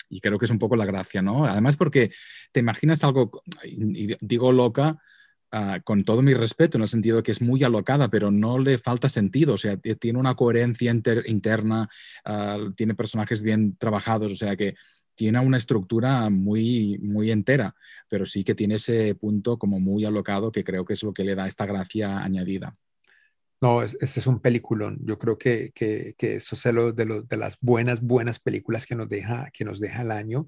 y, 0.08 0.20
creo 0.20 0.38
que 0.38 0.46
es 0.46 0.50
un 0.50 0.58
poco 0.58 0.76
la 0.76 0.86
gracia, 0.86 1.22
¿no? 1.22 1.44
Además, 1.44 1.76
porque 1.76 2.10
te 2.52 2.60
imaginas 2.60 3.04
algo, 3.04 3.42
y 3.64 4.16
digo 4.20 4.52
loca, 4.52 4.98
Uh, 5.50 5.80
con 5.82 6.04
todo 6.04 6.20
mi 6.20 6.34
respeto, 6.34 6.76
en 6.76 6.82
el 6.82 6.90
sentido 6.90 7.22
que 7.22 7.32
es 7.32 7.40
muy 7.40 7.64
alocada, 7.64 8.10
pero 8.10 8.30
no 8.30 8.58
le 8.58 8.76
falta 8.76 9.08
sentido, 9.08 9.54
o 9.54 9.56
sea, 9.56 9.78
tiene 9.78 10.18
una 10.18 10.34
coherencia 10.34 10.90
inter 10.90 11.24
interna, 11.26 11.88
uh, 12.26 12.70
tiene 12.72 12.94
personajes 12.94 13.40
bien 13.40 13.74
trabajados, 13.78 14.30
o 14.30 14.36
sea 14.36 14.56
que 14.56 14.74
tiene 15.14 15.40
una 15.40 15.56
estructura 15.56 16.28
muy, 16.28 16.98
muy 16.98 17.30
entera, 17.30 17.74
pero 18.08 18.26
sí 18.26 18.44
que 18.44 18.54
tiene 18.54 18.74
ese 18.74 19.14
punto 19.14 19.58
como 19.58 19.80
muy 19.80 20.04
alocado 20.04 20.52
que 20.52 20.62
creo 20.64 20.84
que 20.84 20.92
es 20.92 21.02
lo 21.02 21.14
que 21.14 21.24
le 21.24 21.34
da 21.34 21.46
esta 21.46 21.64
gracia 21.64 22.18
añadida. 22.22 22.76
No, 23.60 23.82
ese 23.82 23.96
es 24.00 24.26
un 24.28 24.40
peliculón. 24.40 24.98
Yo 25.04 25.18
creo 25.18 25.36
que, 25.36 25.72
que, 25.74 26.14
que 26.16 26.36
es 26.36 26.52
de, 26.92 27.04
lo, 27.04 27.22
de 27.22 27.36
las 27.36 27.58
buenas, 27.60 28.00
buenas 28.00 28.38
películas 28.38 28.86
que 28.86 28.94
nos, 28.94 29.08
deja, 29.08 29.50
que 29.52 29.64
nos 29.64 29.80
deja 29.80 30.02
el 30.02 30.12
año, 30.12 30.46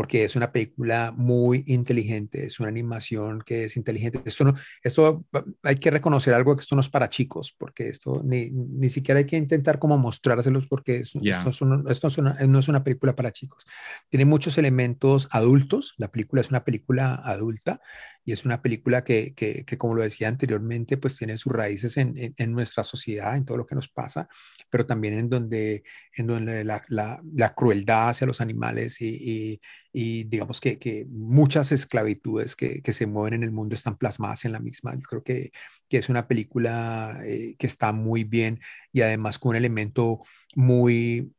porque 0.00 0.24
es 0.24 0.34
una 0.34 0.50
película 0.50 1.12
muy 1.14 1.62
inteligente, 1.66 2.46
es 2.46 2.58
una 2.58 2.70
animación 2.70 3.42
que 3.44 3.64
es 3.64 3.76
inteligente. 3.76 4.22
Esto, 4.24 4.44
no, 4.44 4.54
esto 4.82 5.26
hay 5.62 5.76
que 5.76 5.90
reconocer 5.90 6.32
algo 6.32 6.56
que 6.56 6.62
esto 6.62 6.74
no 6.74 6.80
es 6.80 6.88
para 6.88 7.10
chicos, 7.10 7.54
porque 7.58 7.90
esto 7.90 8.22
ni, 8.24 8.48
ni 8.50 8.88
siquiera 8.88 9.18
hay 9.18 9.26
que 9.26 9.36
intentar 9.36 9.78
como 9.78 9.98
mostrárselos, 9.98 10.66
porque 10.66 11.00
esto, 11.00 11.20
yeah. 11.20 11.36
esto, 11.36 11.50
es 11.50 11.60
una, 11.60 11.82
esto 11.90 12.06
es 12.06 12.16
una, 12.16 12.32
no 12.48 12.60
es 12.60 12.68
una 12.68 12.82
película 12.82 13.14
para 13.14 13.30
chicos. 13.30 13.66
Tiene 14.08 14.24
muchos 14.24 14.56
elementos 14.56 15.28
adultos, 15.32 15.92
la 15.98 16.10
película 16.10 16.40
es 16.40 16.48
una 16.48 16.64
película 16.64 17.16
adulta 17.22 17.82
y 18.24 18.32
es 18.32 18.44
una 18.44 18.62
película 18.62 19.02
que, 19.02 19.34
que, 19.34 19.64
que, 19.64 19.78
como 19.78 19.94
lo 19.94 20.02
decía 20.02 20.28
anteriormente, 20.28 20.96
pues 20.96 21.16
tiene 21.16 21.36
sus 21.36 21.52
raíces 21.52 21.96
en, 21.96 22.16
en, 22.16 22.34
en, 22.36 22.52
nuestra 22.52 22.84
sociedad, 22.84 23.36
en 23.36 23.44
todo 23.44 23.56
lo 23.56 23.66
que 23.66 23.74
nos 23.74 23.88
pasa, 23.88 24.28
pero 24.68 24.86
también 24.86 25.14
en 25.14 25.28
donde, 25.28 25.82
en 26.14 26.26
donde 26.26 26.64
la, 26.64 26.82
la, 26.88 27.20
la 27.32 27.54
crueldad 27.54 28.10
hacia 28.10 28.26
los 28.26 28.40
animales 28.40 29.00
y, 29.00 29.08
y, 29.16 29.60
y 29.92 30.24
digamos 30.24 30.60
que, 30.60 30.78
que, 30.78 31.06
muchas 31.08 31.72
esclavitudes 31.72 32.56
que, 32.56 32.82
que, 32.82 32.92
se 32.92 33.06
mueven 33.06 33.34
en 33.34 33.42
el 33.42 33.50
mundo 33.50 33.74
están 33.74 33.96
plasmadas 33.96 34.44
en 34.44 34.52
la 34.52 34.60
misma. 34.60 34.94
Yo 34.94 35.02
creo 35.02 35.22
que, 35.24 35.50
que 35.88 35.98
es 35.98 36.08
una 36.08 36.28
película 36.28 37.20
eh, 37.24 37.56
que 37.58 37.66
está 37.66 37.92
muy 37.92 38.24
bien 38.24 38.60
y 38.92 39.02
además 39.02 39.38
con 39.38 39.50
un 39.50 39.56
elemento 39.56 40.22
muy, 40.54 41.32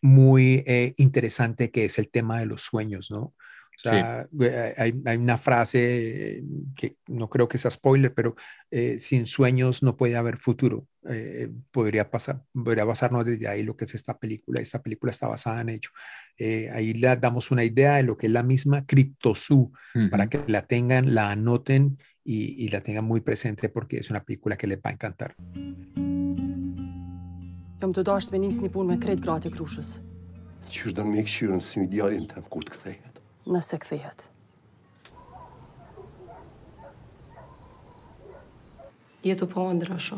muy 0.00 0.62
eh, 0.66 0.94
interesante 0.98 1.70
que 1.70 1.86
es 1.86 1.98
el 1.98 2.10
tema 2.10 2.38
de 2.38 2.46
los 2.46 2.62
sueños, 2.62 3.10
¿no? 3.10 3.34
O 3.76 3.78
sea, 3.78 4.26
sí. 4.30 4.44
hay, 4.78 4.94
hay, 5.04 5.16
una 5.16 5.36
frase 5.36 6.42
que 6.74 6.96
no 7.08 7.28
creo 7.28 7.46
que 7.46 7.58
sea 7.58 7.70
spoiler, 7.70 8.14
pero 8.14 8.34
eh, 8.70 8.98
sin 8.98 9.26
sueños 9.26 9.82
no 9.82 9.96
puede 9.96 10.16
haber 10.16 10.38
futuro. 10.38 10.86
Eh, 11.08 11.50
podría, 11.70 12.10
pasar, 12.10 12.42
podría 12.52 12.84
basarnos 12.84 13.24
desde 13.26 13.48
ahí 13.48 13.62
lo 13.62 13.76
que 13.76 13.84
es 13.84 13.94
esta 13.94 14.18
película. 14.18 14.60
Esta 14.60 14.82
película 14.82 15.10
está 15.10 15.28
basada 15.28 15.60
en 15.60 15.68
ello. 15.68 15.90
Eh, 16.38 16.70
ahí 16.72 16.94
le 16.94 17.16
damos 17.16 17.50
una 17.50 17.64
idea 17.64 17.96
de 17.96 18.02
lo 18.02 18.16
que 18.16 18.26
es 18.26 18.32
la 18.32 18.42
misma 18.42 18.86
CryptoZoo, 18.86 19.56
uh 19.56 19.72
-huh. 19.94 20.10
para 20.10 20.28
que 20.28 20.40
la 20.46 20.62
tengan, 20.66 21.14
la 21.14 21.30
anoten 21.30 21.98
y, 22.24 22.64
y 22.64 22.68
la 22.68 22.80
tengan 22.80 23.04
muy 23.04 23.20
presente 23.20 23.68
porque 23.68 23.98
es 23.98 24.10
una 24.10 24.24
película 24.24 24.56
que 24.56 24.66
les 24.66 24.78
va 24.78 24.90
a 24.90 24.92
encantar. 24.92 25.36
Jam 27.80 27.92
tudash 27.92 28.30
venisni 28.30 28.68
pun 28.68 28.86
me 28.86 28.98
kred 28.98 29.20
grati 29.20 29.50
krušas. 29.50 30.00
Čuždan 30.68 31.06
még 31.06 31.26
sűrűn 33.45 33.61
szűdi 33.61 33.75
alintem 33.75 33.81
kutkfejet. 33.81 33.81
نسك 33.81 33.83
فيها 33.83 34.13
Je 39.23 39.35
to 39.35 39.47
po 39.47 39.69
Andrašo. 39.69 40.17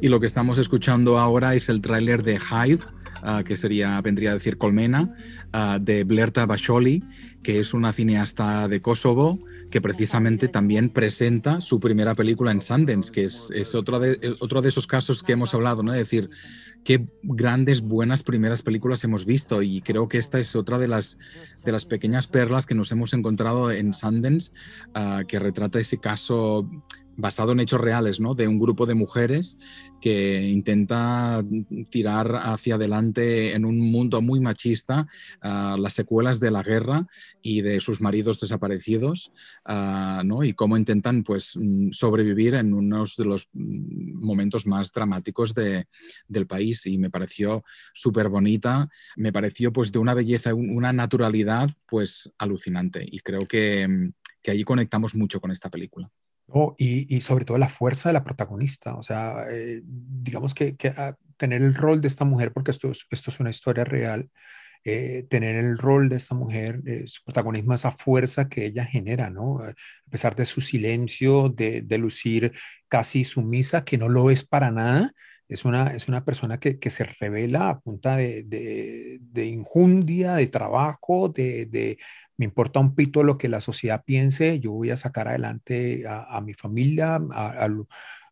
Y 0.00 0.08
lo 0.08 0.20
que 0.20 0.26
estamos 0.26 0.58
escuchando 0.58 1.18
ahora 1.18 1.54
es 1.54 1.70
el 1.70 1.80
tráiler 1.80 2.22
de 2.22 2.38
Hive, 2.38 2.84
uh, 3.22 3.42
que 3.42 3.56
sería, 3.56 3.98
vendría 4.02 4.32
a 4.32 4.34
decir 4.34 4.58
Colmena, 4.58 5.14
uh, 5.54 5.78
de 5.80 6.04
Blerta 6.04 6.44
Basholi, 6.44 7.02
que 7.42 7.58
es 7.58 7.72
una 7.72 7.94
cineasta 7.94 8.68
de 8.68 8.82
Kosovo 8.82 9.38
que 9.69 9.81
precisamente 9.81 10.47
también 10.47 10.89
presenta 10.89 11.61
su 11.61 11.79
primera 11.79 12.15
película 12.15 12.51
en 12.51 12.61
Sundance, 12.61 13.11
que 13.11 13.25
es, 13.25 13.51
es 13.53 13.75
otro, 13.75 13.99
de, 13.99 14.35
otro 14.39 14.61
de 14.61 14.69
esos 14.69 14.87
casos 14.87 15.23
que 15.23 15.33
hemos 15.33 15.53
hablado, 15.53 15.83
¿no? 15.83 15.93
Es 15.93 15.99
decir, 15.99 16.29
qué 16.83 17.07
grandes, 17.23 17.81
buenas 17.81 18.23
primeras 18.23 18.63
películas 18.63 19.03
hemos 19.03 19.25
visto 19.25 19.61
y 19.61 19.81
creo 19.81 20.07
que 20.07 20.17
esta 20.17 20.39
es 20.39 20.55
otra 20.55 20.79
de 20.79 20.87
las, 20.87 21.19
de 21.63 21.71
las 21.71 21.85
pequeñas 21.85 22.27
perlas 22.27 22.65
que 22.65 22.75
nos 22.75 22.91
hemos 22.91 23.13
encontrado 23.13 23.71
en 23.71 23.93
Sundance, 23.93 24.51
uh, 24.95 25.25
que 25.27 25.39
retrata 25.39 25.79
ese 25.79 25.99
caso 25.99 26.69
basado 27.19 27.51
en 27.51 27.59
hechos 27.59 27.81
reales, 27.81 28.19
¿no? 28.21 28.33
De 28.33 28.47
un 28.47 28.59
grupo 28.59 28.85
de 28.85 28.95
mujeres 28.95 29.57
que 29.99 30.41
intenta 30.47 31.43
tirar 31.91 32.33
hacia 32.35 32.75
adelante 32.75 33.53
en 33.53 33.65
un 33.65 33.79
mundo 33.79 34.21
muy 34.21 34.39
machista 34.39 35.05
uh, 35.43 35.77
las 35.77 35.93
secuelas 35.93 36.39
de 36.39 36.51
la 36.51 36.63
guerra 36.63 37.07
y 37.41 37.61
de 37.61 37.81
sus 37.81 37.99
maridos 37.99 38.39
desaparecidos, 38.39 39.33
uh, 39.67 40.23
¿no? 40.23 40.45
Y 40.45 40.53
cómo 40.53 40.77
intentan, 40.77 41.23
pues, 41.23 41.57
mm, 41.57 41.91
sobrevivir 41.91 42.55
en 42.55 42.73
unos 42.73 43.17
de 43.17 43.25
los 43.25 43.49
mm, 43.51 44.25
momentos 44.25 44.65
más 44.65 44.93
dramáticos 44.93 45.53
de, 45.53 45.87
del 46.27 46.47
país. 46.47 46.85
Y 46.85 46.97
me 46.97 47.09
pareció 47.09 47.65
súper 47.93 48.29
bonita, 48.29 48.89
me 49.17 49.33
pareció, 49.33 49.73
pues, 49.73 49.91
de 49.91 49.99
una 49.99 50.13
belleza, 50.13 50.53
una 50.53 50.93
naturalidad, 50.93 51.69
pues, 51.85 52.31
alucinante. 52.37 53.05
Y 53.05 53.19
creo 53.19 53.41
que, 53.41 53.87
mm, 53.87 54.13
que 54.41 54.51
allí 54.51 54.63
conectamos 54.63 55.15
mucho 55.15 55.41
con 55.41 55.51
esta 55.51 55.69
película. 55.69 56.09
Y, 56.77 57.15
y, 57.15 57.21
sobre 57.21 57.45
todo 57.45 57.57
la 57.57 57.69
fuerza 57.69 58.09
de 58.09 58.13
la 58.13 58.23
protagonista. 58.23 58.95
O 58.95 59.03
sea, 59.03 59.45
eh, 59.51 59.81
digamos 59.83 60.53
que, 60.53 60.75
que 60.75 60.89
ah, 60.89 61.15
tener 61.37 61.61
el 61.61 61.75
rol 61.75 62.01
de 62.01 62.07
esta 62.07 62.25
mujer, 62.25 62.51
porque 62.53 62.71
esto 62.71 62.91
es, 62.91 63.05
esto 63.11 63.31
es 63.31 63.39
una 63.39 63.49
historia 63.49 63.83
real, 63.83 64.29
eh, 64.85 65.25
tener 65.29 65.55
el 65.57 65.77
rol 65.77 66.09
de 66.09 66.15
esta 66.15 66.35
mujer, 66.35 66.81
eh, 66.85 67.03
su 67.07 67.23
protagonismo, 67.23 67.73
esa 67.73 67.91
fuerza 67.91 68.47
que 68.49 68.65
ella 68.65 68.85
genera, 68.85 69.29
¿no? 69.29 69.59
A 69.59 69.73
pesar 70.09 70.35
de 70.35 70.45
su 70.45 70.61
silencio, 70.61 71.49
de, 71.49 71.81
de 71.81 71.97
lucir 71.97 72.53
casi 72.87 73.23
sumisa, 73.23 73.83
que 73.83 73.97
no 73.97 74.09
lo 74.09 74.31
es 74.31 74.45
para 74.45 74.71
nada, 74.71 75.13
es 75.49 75.65
una, 75.65 75.87
es 75.95 76.07
una 76.07 76.23
persona 76.23 76.59
que, 76.59 76.79
que 76.79 76.91
se 76.91 77.03
revela 77.03 77.69
a 77.69 77.79
punta 77.79 78.15
de, 78.15 78.43
de, 78.43 79.17
de 79.19 79.45
injundia, 79.47 80.35
de 80.35 80.47
trabajo, 80.47 81.27
de, 81.29 81.97
me 82.39 82.45
importa 82.45 82.79
un 82.79 82.95
pito 82.95 83.21
lo 83.21 83.37
que 83.37 83.49
la 83.49 83.59
sociedad 83.59 84.01
piense, 84.05 84.61
yo 84.61 84.71
voy 84.71 84.91
a 84.91 84.97
sacar 84.97 85.27
adelante 85.27 86.07
a, 86.07 86.37
a 86.37 86.39
mi 86.39 86.53
familia, 86.53 87.19
a, 87.31 87.65
a, 87.65 87.69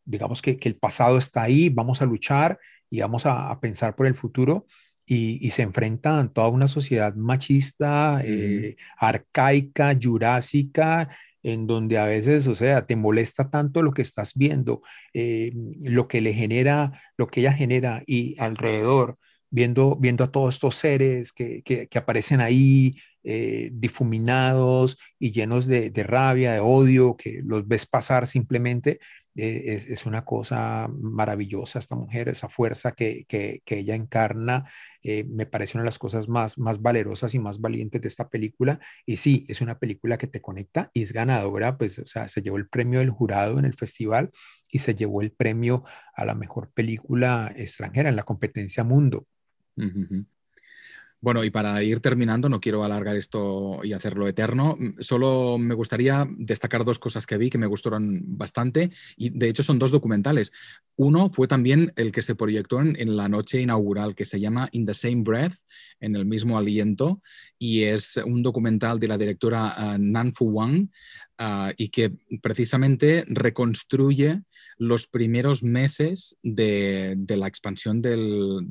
digamos 0.05 0.41
que, 0.41 0.57
que, 0.57 0.69
el 0.69 0.77
pasado 0.77 1.17
está 1.17 1.43
ahí, 1.43 1.67
vamos 1.67 2.01
a 2.01 2.05
luchar 2.05 2.57
y 2.89 3.01
vamos 3.01 3.25
a, 3.25 3.59
pensar 3.59 3.97
por 3.97 4.07
el 4.07 4.15
futuro. 4.15 4.65
Y, 5.05 5.45
y, 5.45 5.51
se 5.51 5.61
enfrenta 5.61 6.19
a 6.19 6.27
toda 6.29 6.47
una 6.47 6.69
sociedad 6.69 7.15
machista, 7.15 8.21
eh, 8.23 8.77
arcaica, 8.97 9.97
jurásica, 10.01 11.09
en 11.43 11.67
donde 11.67 11.97
a 11.97 12.05
veces, 12.05 12.47
o 12.47 12.55
sea, 12.55 12.85
te 12.85 12.95
molesta 12.95 13.49
tanto 13.49 13.81
lo 13.83 13.93
que 13.93 14.01
estás 14.01 14.33
viendo, 14.35 14.81
eh, 15.13 15.51
lo 15.81 16.07
que 16.07 16.21
le 16.21 16.33
genera, 16.33 17.01
lo 17.17 17.27
que 17.27 17.41
ella 17.41 17.53
genera 17.53 18.03
y 18.05 18.39
alrededor, 18.39 19.17
viendo, 19.49 19.97
viendo 19.97 20.23
a 20.23 20.31
todos 20.31 20.55
estos 20.55 20.75
seres 20.75 21.33
que, 21.33 21.61
que, 21.63 21.87
que 21.87 21.97
aparecen 21.97 22.41
ahí, 22.41 22.95
eh, 23.29 23.71
difuminados 23.73 24.97
y 25.19 25.33
llenos 25.33 25.65
de, 25.65 25.91
rabia, 26.05 26.53
de 26.53 26.61
odio, 26.61 27.17
que 27.17 27.41
los 27.43 27.67
ves 27.67 27.85
pasar 27.85 28.25
simplemente, 28.25 29.01
eh, 29.35 29.83
es, 29.89 30.05
una 30.05 30.23
cosa 30.23 30.87
maravillosa 30.87 31.79
esta 31.79 31.97
mujer, 31.97 32.29
esa 32.29 32.47
fuerza 32.47 32.93
que, 32.93 33.25
que, 33.27 33.61
ella 33.67 33.95
encarna, 33.95 34.71
eh, 35.03 35.25
me 35.25 35.45
parece 35.45 35.77
una 35.77 35.83
de 35.83 35.89
las 35.89 35.99
cosas 35.99 36.29
más, 36.29 36.57
más 36.57 36.81
valerosas 36.81 37.35
y 37.35 37.39
más 37.39 37.59
valientes 37.59 38.01
de 38.01 38.07
esta 38.07 38.29
película. 38.29 38.79
Y 39.05 39.17
sí, 39.17 39.45
es 39.49 39.59
una 39.59 39.77
película 39.77 40.17
que 40.17 40.27
te 40.27 40.39
conecta 40.39 40.89
y 40.93 41.01
es 41.01 41.11
ganadora, 41.11 41.77
pues, 41.77 41.99
o 41.99 42.07
sea, 42.07 42.29
se 42.29 42.41
llevó 42.41 42.55
el 42.55 42.69
premio 42.69 42.99
del 42.99 43.09
jurado 43.09 43.59
en 43.59 43.65
el 43.65 43.73
festival 43.73 44.31
y 44.69 44.79
se 44.79 44.95
llevó 44.95 45.21
el 45.21 45.33
premio 45.33 45.83
a 46.15 46.23
la 46.23 46.33
mejor 46.33 46.71
película 46.71 47.51
extranjera 47.57 48.07
en 48.07 48.15
la 48.15 48.23
competencia 48.23 48.85
Mundo. 48.85 49.27
Bueno, 51.19 51.43
y 51.43 51.49
para 51.49 51.81
ir 51.81 51.99
terminando, 51.99 52.47
no 52.47 52.59
quiero 52.59 52.83
alargar 52.83 53.15
esto 53.15 53.83
y 53.83 53.93
hacerlo 53.93 54.27
eterno, 54.27 54.77
solo 54.99 55.57
me 55.57 55.73
gustaría 55.73 56.27
destacar 56.37 56.85
dos 56.85 56.99
cosas 56.99 57.25
que 57.25 57.37
vi 57.37 57.49
que 57.49 57.57
me 57.57 57.65
gustaron 57.65 58.37
bastante 58.37 58.91
y 59.15 59.31
de 59.31 59.49
hecho 59.49 59.63
son 59.63 59.79
dos 59.79 59.91
documentales. 59.91 60.51
Uno 60.95 61.29
fue 61.29 61.47
también 61.47 61.91
el 61.95 62.11
que 62.11 62.21
se 62.21 62.35
proyectó 62.35 62.81
en, 62.81 63.17
la 63.17 63.29
noche 63.29 63.59
inaugural 63.59 64.13
que 64.13 64.25
se 64.25 64.39
llama 64.39 64.69
In 64.73 64.85
the 64.85 64.93
Same 64.93 65.23
Breath, 65.23 65.55
en 65.99 66.15
el 66.15 66.25
mismo 66.25 66.55
aliento, 66.55 67.19
y 67.57 67.83
es 67.83 68.17
un 68.17 68.43
documental 68.43 68.99
de 68.99 69.07
la 69.07 69.17
directora 69.17 69.75
uh, 69.75 69.97
Nan 69.97 70.33
Fu 70.33 70.45
Wang 70.51 70.89
uh, 71.39 71.71
y 71.77 71.89
que 71.89 72.11
precisamente 72.43 73.23
reconstruye 73.27 74.43
los 74.77 75.07
primeros 75.07 75.63
meses 75.63 76.37
de, 76.43 77.17
la 77.27 77.47
expansión 77.47 78.03
del 78.03 78.69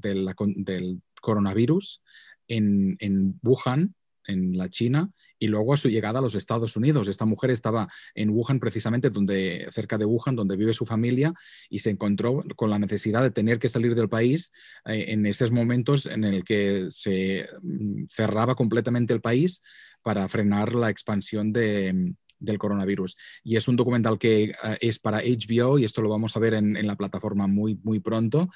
coronavirus 1.21 2.03
en, 2.49 2.97
en, 3.01 3.39
Wuhan, 3.43 3.95
en 4.27 4.57
la 4.57 4.69
China, 4.69 5.11
y 5.39 5.49
luego 5.49 5.75
a 5.75 5.77
su 5.77 5.89
llegada 5.89 6.19
a 6.19 6.23
los 6.23 6.35
Estados 6.35 6.77
Unidos. 6.77 7.09
Esta 7.09 7.27
mujer 7.27 7.51
estaba 7.51 7.89
en 8.15 8.31
Wuhan 8.31 8.59
precisamente, 8.59 9.11
donde, 9.11 9.67
cerca 9.71 9.99
de 9.99 10.05
Wuhan, 10.05 10.35
donde 10.35 10.57
vive 10.57 10.73
su 10.73 10.87
familia, 10.87 11.35
y 11.69 11.81
se 11.81 11.91
encontró 11.91 12.43
con 12.57 12.71
la 12.71 12.79
necesidad 12.79 13.23
de 13.23 13.31
tener 13.31 13.59
que 13.59 13.69
salir 13.69 13.95
del 13.95 14.09
país 14.09 14.53
eh, 14.87 15.07
en 15.09 15.27
esos 15.27 15.51
momentos 15.51 16.07
en 16.07 16.25
el 16.25 16.45
que 16.45 16.87
se 16.91 17.49
mm, 17.63 18.05
cerraba 18.07 18.55
completamente 18.55 19.13
el 19.13 19.21
país 19.21 19.63
para 20.03 20.27
frenar 20.29 20.75
la 20.75 20.91
expansión 20.91 21.53
de, 21.53 22.15
del 22.39 22.59
coronavirus. 22.59 23.17
Y 23.43 23.57
es 23.57 23.69
un 23.69 23.77
documental 23.77 24.19
que 24.19 24.53
uh, 24.63 24.75
es 24.81 24.99
para 24.99 25.23
HBO 25.23 25.79
y 25.79 25.85
esto 25.85 26.03
lo 26.03 26.09
vamos 26.09 26.37
a 26.37 26.41
ver 26.41 26.55
en, 26.55 26.87
la 26.87 26.97
plataforma 26.97 27.47
muy, 27.47 27.79
muy 27.83 28.01
pronto. 28.01 28.49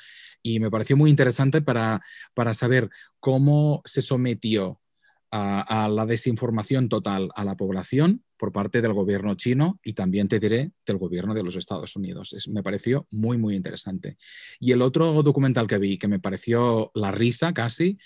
Y 0.42 0.60
me 0.60 0.70
pareció 0.70 0.96
muy 0.96 1.10
interesante 1.10 1.62
para, 1.62 2.00
para 2.34 2.54
saber 2.54 2.90
cómo 3.18 3.82
se 3.84 4.02
sometió 4.02 4.80
a, 5.32 5.88
la 5.88 6.06
desinformación 6.06 6.88
total 6.88 7.30
a 7.34 7.44
la 7.44 7.56
población 7.56 8.24
por 8.36 8.52
parte 8.52 8.82
del 8.82 8.94
gobierno 8.94 9.34
chino 9.34 9.78
y 9.84 9.92
también 9.92 10.28
te 10.28 10.40
diré 10.40 10.72
del 10.86 10.98
gobierno 10.98 11.34
de 11.34 11.42
los 11.42 11.56
Estados 11.56 11.94
Unidos. 11.94 12.32
Es, 12.32 12.48
me 12.48 12.62
pareció 12.62 13.06
muy, 13.10 13.38
muy 13.38 13.54
interesante. 13.54 14.16
Y 14.58 14.72
el 14.72 14.82
otro 14.82 15.22
documental 15.22 15.66
que 15.66 15.78
vi 15.78 15.98
que 15.98 16.08
me 16.08 16.18
pareció 16.18 16.90
la 16.94 17.12
risa 17.12 17.52
casi, 17.52 17.98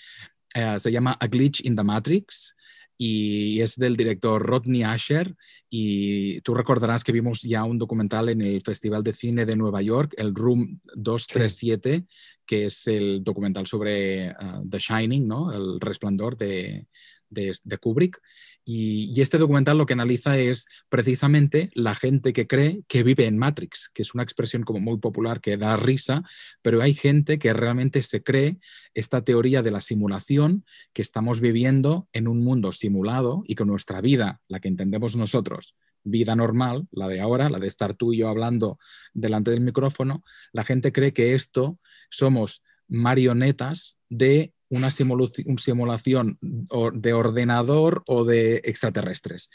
uh, 0.55 0.79
se 0.79 0.91
llama 0.91 1.17
A 1.19 1.27
Glitch 1.27 1.65
in 1.65 1.75
the 1.75 1.83
Matrix 1.83 2.55
y 2.97 3.61
es 3.61 3.75
del 3.75 3.95
director 3.95 4.41
Rodney 4.41 4.83
Asher 4.83 5.35
y 5.69 6.39
tú 6.41 6.53
recordarás 6.53 7.03
que 7.03 7.11
vimos 7.11 7.41
ya 7.41 7.63
un 7.63 7.77
documental 7.77 8.29
en 8.29 8.41
el 8.41 8.61
Festival 8.61 9.03
de 9.03 9.13
Cine 9.13 9.45
de 9.45 9.55
Nueva 9.55 9.81
York, 9.81 10.13
el 10.17 10.33
Room 10.33 10.79
237, 10.95 11.95
sí. 11.97 12.05
que 12.45 12.65
es 12.65 12.87
el 12.87 13.23
documental 13.23 13.67
sobre 13.67 14.29
uh, 14.29 14.67
The 14.69 14.79
Shining, 14.79 15.27
¿no? 15.27 15.51
el 15.51 15.79
resplandor 15.79 16.37
de, 16.37 16.87
de, 17.29 17.53
de 17.63 17.77
Kubrick. 17.77 18.21
Y, 18.67 19.21
este 19.21 19.37
documental 19.37 19.77
lo 19.77 19.85
que 19.85 19.93
analiza 19.93 20.39
es 20.39 20.65
precisamente 20.89 21.69
la 21.75 21.93
gente 21.93 22.33
que 22.33 22.47
cree 22.47 22.81
que 22.87 23.03
vive 23.03 23.27
en 23.27 23.37
Matrix, 23.37 23.91
que 23.93 24.01
es 24.01 24.15
una 24.15 24.23
expresión 24.23 24.63
como 24.63 24.79
muy 24.79 24.97
popular 24.97 25.39
que 25.39 25.55
da 25.55 25.77
risa, 25.77 26.23
pero 26.63 26.81
hay 26.81 26.95
gente 26.95 27.37
que 27.37 27.53
realmente 27.53 28.01
se 28.01 28.23
cree 28.23 28.57
esta 28.95 29.23
teoría 29.23 29.61
de 29.61 29.69
la 29.69 29.81
simulación, 29.81 30.65
que 30.93 31.03
estamos 31.03 31.41
viviendo 31.41 32.07
en 32.11 32.27
un 32.27 32.43
mundo 32.43 32.71
simulado 32.71 33.43
y 33.45 33.53
que 33.53 33.65
nuestra 33.65 34.01
vida, 34.01 34.41
la 34.47 34.59
que 34.59 34.67
entendemos 34.67 35.15
nosotros, 35.15 35.75
vida 36.03 36.35
normal, 36.35 36.87
la 36.91 37.07
de 37.07 37.21
ahora, 37.21 37.49
la 37.49 37.59
de 37.59 37.67
estar 37.67 37.93
tú 37.93 38.13
y 38.13 38.17
yo 38.17 38.29
hablando 38.29 38.79
delante 39.13 39.51
del 39.51 39.61
micrófono, 39.61 40.23
la 40.53 40.63
gente 40.63 40.91
cree 40.91 41.13
que 41.13 41.35
esto 41.35 41.79
somos 42.09 42.63
marionetas 42.87 43.99
de 44.09 44.53
una 44.69 44.91
simulación 44.91 46.37
de 46.41 47.13
ordenador 47.13 48.03
o 48.07 48.25
de 48.25 48.57
extraterrestres. 48.63 49.49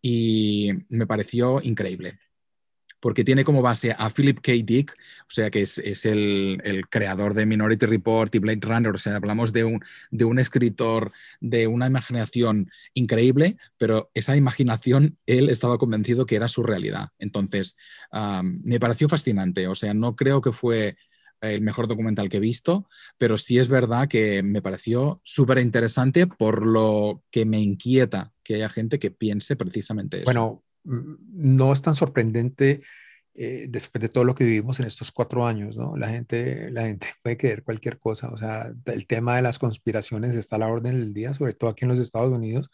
Y 0.00 0.70
me 0.88 1.06
pareció 1.06 1.60
increíble 1.62 2.18
porque 3.00 3.24
tiene 3.24 3.44
como 3.44 3.62
base 3.62 3.94
a 3.96 4.10
Philip 4.10 4.40
K. 4.40 4.52
Dick, 4.64 4.92
o 5.22 5.30
sea, 5.30 5.50
que 5.50 5.62
es, 5.62 5.78
el, 6.04 6.60
el, 6.64 6.88
creador 6.88 7.34
de 7.34 7.46
Minority 7.46 7.86
Report 7.86 8.34
y 8.34 8.38
Blade 8.38 8.60
Runner, 8.62 8.94
o 8.94 8.98
sea, 8.98 9.16
hablamos 9.16 9.52
de 9.52 9.64
un, 9.64 9.80
de 10.10 10.24
un 10.24 10.38
escritor 10.38 11.12
de 11.40 11.66
una 11.66 11.86
imaginación 11.86 12.70
increíble, 12.94 13.56
pero 13.76 14.10
esa 14.14 14.36
imaginación 14.36 15.18
él 15.26 15.48
estaba 15.48 15.78
convencido 15.78 16.26
que 16.26 16.36
era 16.36 16.48
su 16.48 16.62
realidad. 16.62 17.10
Entonces, 17.18 17.76
um, 18.12 18.60
me 18.64 18.80
pareció 18.80 19.08
fascinante, 19.08 19.68
o 19.68 19.74
sea, 19.74 19.94
no 19.94 20.16
creo 20.16 20.40
que 20.40 20.52
fue 20.52 20.96
el 21.40 21.60
mejor 21.60 21.88
documental 21.88 22.28
que 22.28 22.38
he 22.38 22.40
visto, 22.40 22.88
pero 23.16 23.36
sí 23.36 23.58
es 23.58 23.68
verdad 23.68 24.08
que 24.08 24.42
me 24.42 24.62
pareció 24.62 25.20
súper 25.24 25.58
interesante 25.58 26.26
por 26.26 26.66
lo 26.66 27.22
que 27.30 27.44
me 27.44 27.60
inquieta 27.60 28.32
que 28.42 28.56
haya 28.56 28.68
gente 28.68 28.98
que 28.98 29.10
piense 29.10 29.56
precisamente 29.56 30.18
eso. 30.18 30.24
Bueno, 30.24 30.64
no 30.84 31.72
es 31.72 31.82
tan 31.82 31.94
sorprendente 31.94 32.82
eh, 33.34 33.66
después 33.68 34.02
de 34.02 34.08
todo 34.08 34.24
lo 34.24 34.34
que 34.34 34.42
vivimos 34.42 34.80
en 34.80 34.86
estos 34.86 35.12
cuatro 35.12 35.46
años, 35.46 35.76
¿no? 35.76 35.96
La 35.96 36.08
gente, 36.08 36.72
la 36.72 36.82
gente 36.82 37.06
puede 37.22 37.36
creer 37.36 37.62
cualquier 37.62 37.98
cosa, 37.98 38.30
o 38.30 38.36
sea, 38.36 38.72
el 38.86 39.06
tema 39.06 39.36
de 39.36 39.42
las 39.42 39.60
conspiraciones 39.60 40.34
está 40.34 40.56
a 40.56 40.60
la 40.60 40.66
orden 40.66 40.98
del 40.98 41.14
día, 41.14 41.34
sobre 41.34 41.54
todo 41.54 41.70
aquí 41.70 41.84
en 41.84 41.90
los 41.90 42.00
Estados 42.00 42.32
Unidos, 42.32 42.68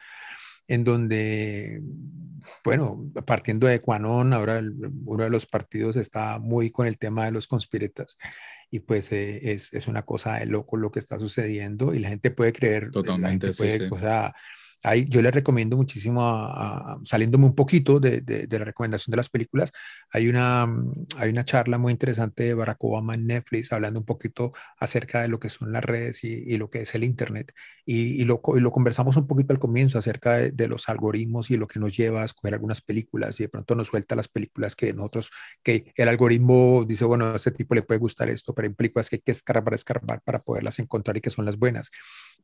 en 0.68 0.84
donde, 0.84 1.82
bueno, 2.64 3.10
partiendo 3.26 3.66
de 3.66 3.74
Ecuanón, 3.74 4.32
ahora 4.32 4.58
el, 4.58 4.74
uno 5.04 5.24
de 5.24 5.30
los 5.30 5.46
partidos 5.46 5.96
está 5.96 6.38
muy 6.38 6.70
con 6.70 6.86
el 6.86 6.98
tema 6.98 7.24
de 7.24 7.32
los 7.32 7.46
conspiretas 7.46 8.16
y 8.70 8.80
pues 8.80 9.12
eh, 9.12 9.52
es, 9.52 9.72
es, 9.72 9.86
una 9.86 10.02
cosa 10.02 10.38
de 10.38 10.46
loco 10.46 10.76
lo 10.76 10.90
que 10.90 10.98
está 10.98 11.18
sucediendo 11.18 11.94
y 11.94 12.00
la 12.00 12.08
gente 12.08 12.30
puede 12.30 12.52
creer, 12.52 12.90
totalmente, 12.90 13.52
puede, 13.52 13.78
sí, 13.78 13.78
sí. 13.78 13.88
o 13.90 13.98
sea, 13.98 14.34
Ahí 14.84 15.06
yo 15.08 15.22
les 15.22 15.34
recomiendo 15.34 15.76
muchísimo, 15.76 16.22
a, 16.22 16.92
a, 16.94 16.98
saliéndome 17.04 17.46
un 17.46 17.54
poquito 17.54 18.00
de, 18.00 18.20
de, 18.20 18.46
de, 18.46 18.58
la 18.58 18.66
recomendación 18.66 19.12
de 19.12 19.16
las 19.16 19.30
películas, 19.30 19.72
hay 20.10 20.28
una, 20.28 20.68
hay 21.16 21.30
una 21.30 21.44
charla 21.44 21.78
muy 21.78 21.90
interesante 21.92 22.44
de 22.44 22.54
Barack 22.54 22.84
Obama 22.84 23.14
en 23.14 23.26
Netflix 23.26 23.72
hablando 23.72 24.00
un 24.00 24.06
poquito 24.06 24.52
acerca 24.78 25.22
de 25.22 25.28
lo 25.28 25.40
que 25.40 25.48
son 25.48 25.72
las 25.72 25.82
redes 25.82 26.22
y, 26.22 26.28
y 26.28 26.58
lo 26.58 26.68
que 26.70 26.82
es 26.82 26.94
el 26.94 27.02
Internet. 27.02 27.52
Y, 27.86 28.20
y, 28.20 28.24
lo, 28.24 28.40
y, 28.56 28.60
lo, 28.60 28.72
conversamos 28.72 29.16
un 29.16 29.26
poquito 29.26 29.52
al 29.52 29.58
comienzo 29.58 29.98
acerca 29.98 30.34
de, 30.34 30.50
de, 30.50 30.68
los 30.68 30.88
algoritmos 30.88 31.50
y 31.50 31.56
lo 31.56 31.66
que 31.66 31.80
nos 31.80 31.96
lleva 31.96 32.22
a 32.22 32.24
escoger 32.24 32.54
algunas 32.54 32.80
películas 32.82 33.40
y 33.40 33.44
de 33.44 33.48
pronto 33.48 33.74
nos 33.74 33.88
suelta 33.88 34.16
las 34.16 34.28
películas 34.28 34.76
que 34.76 34.92
nosotros, 34.92 35.30
que 35.62 35.92
el 35.96 36.08
algoritmo 36.08 36.84
dice, 36.86 37.04
bueno, 37.04 37.26
a 37.26 37.36
este 37.36 37.50
tipo 37.50 37.74
le 37.74 37.82
puede 37.82 38.00
gustar 38.00 38.28
esto, 38.28 38.54
pero 38.54 38.68
hay 38.68 38.74
películas 38.74 39.08
que 39.08 39.16
hay 39.16 39.22
que 39.22 39.32
escarbar, 39.32 39.74
escarbar 39.74 40.20
para 40.22 40.42
poderlas 40.42 40.78
encontrar 40.78 41.16
y 41.16 41.20
que 41.20 41.30
son 41.30 41.44
las 41.44 41.58
buenas. 41.58 41.90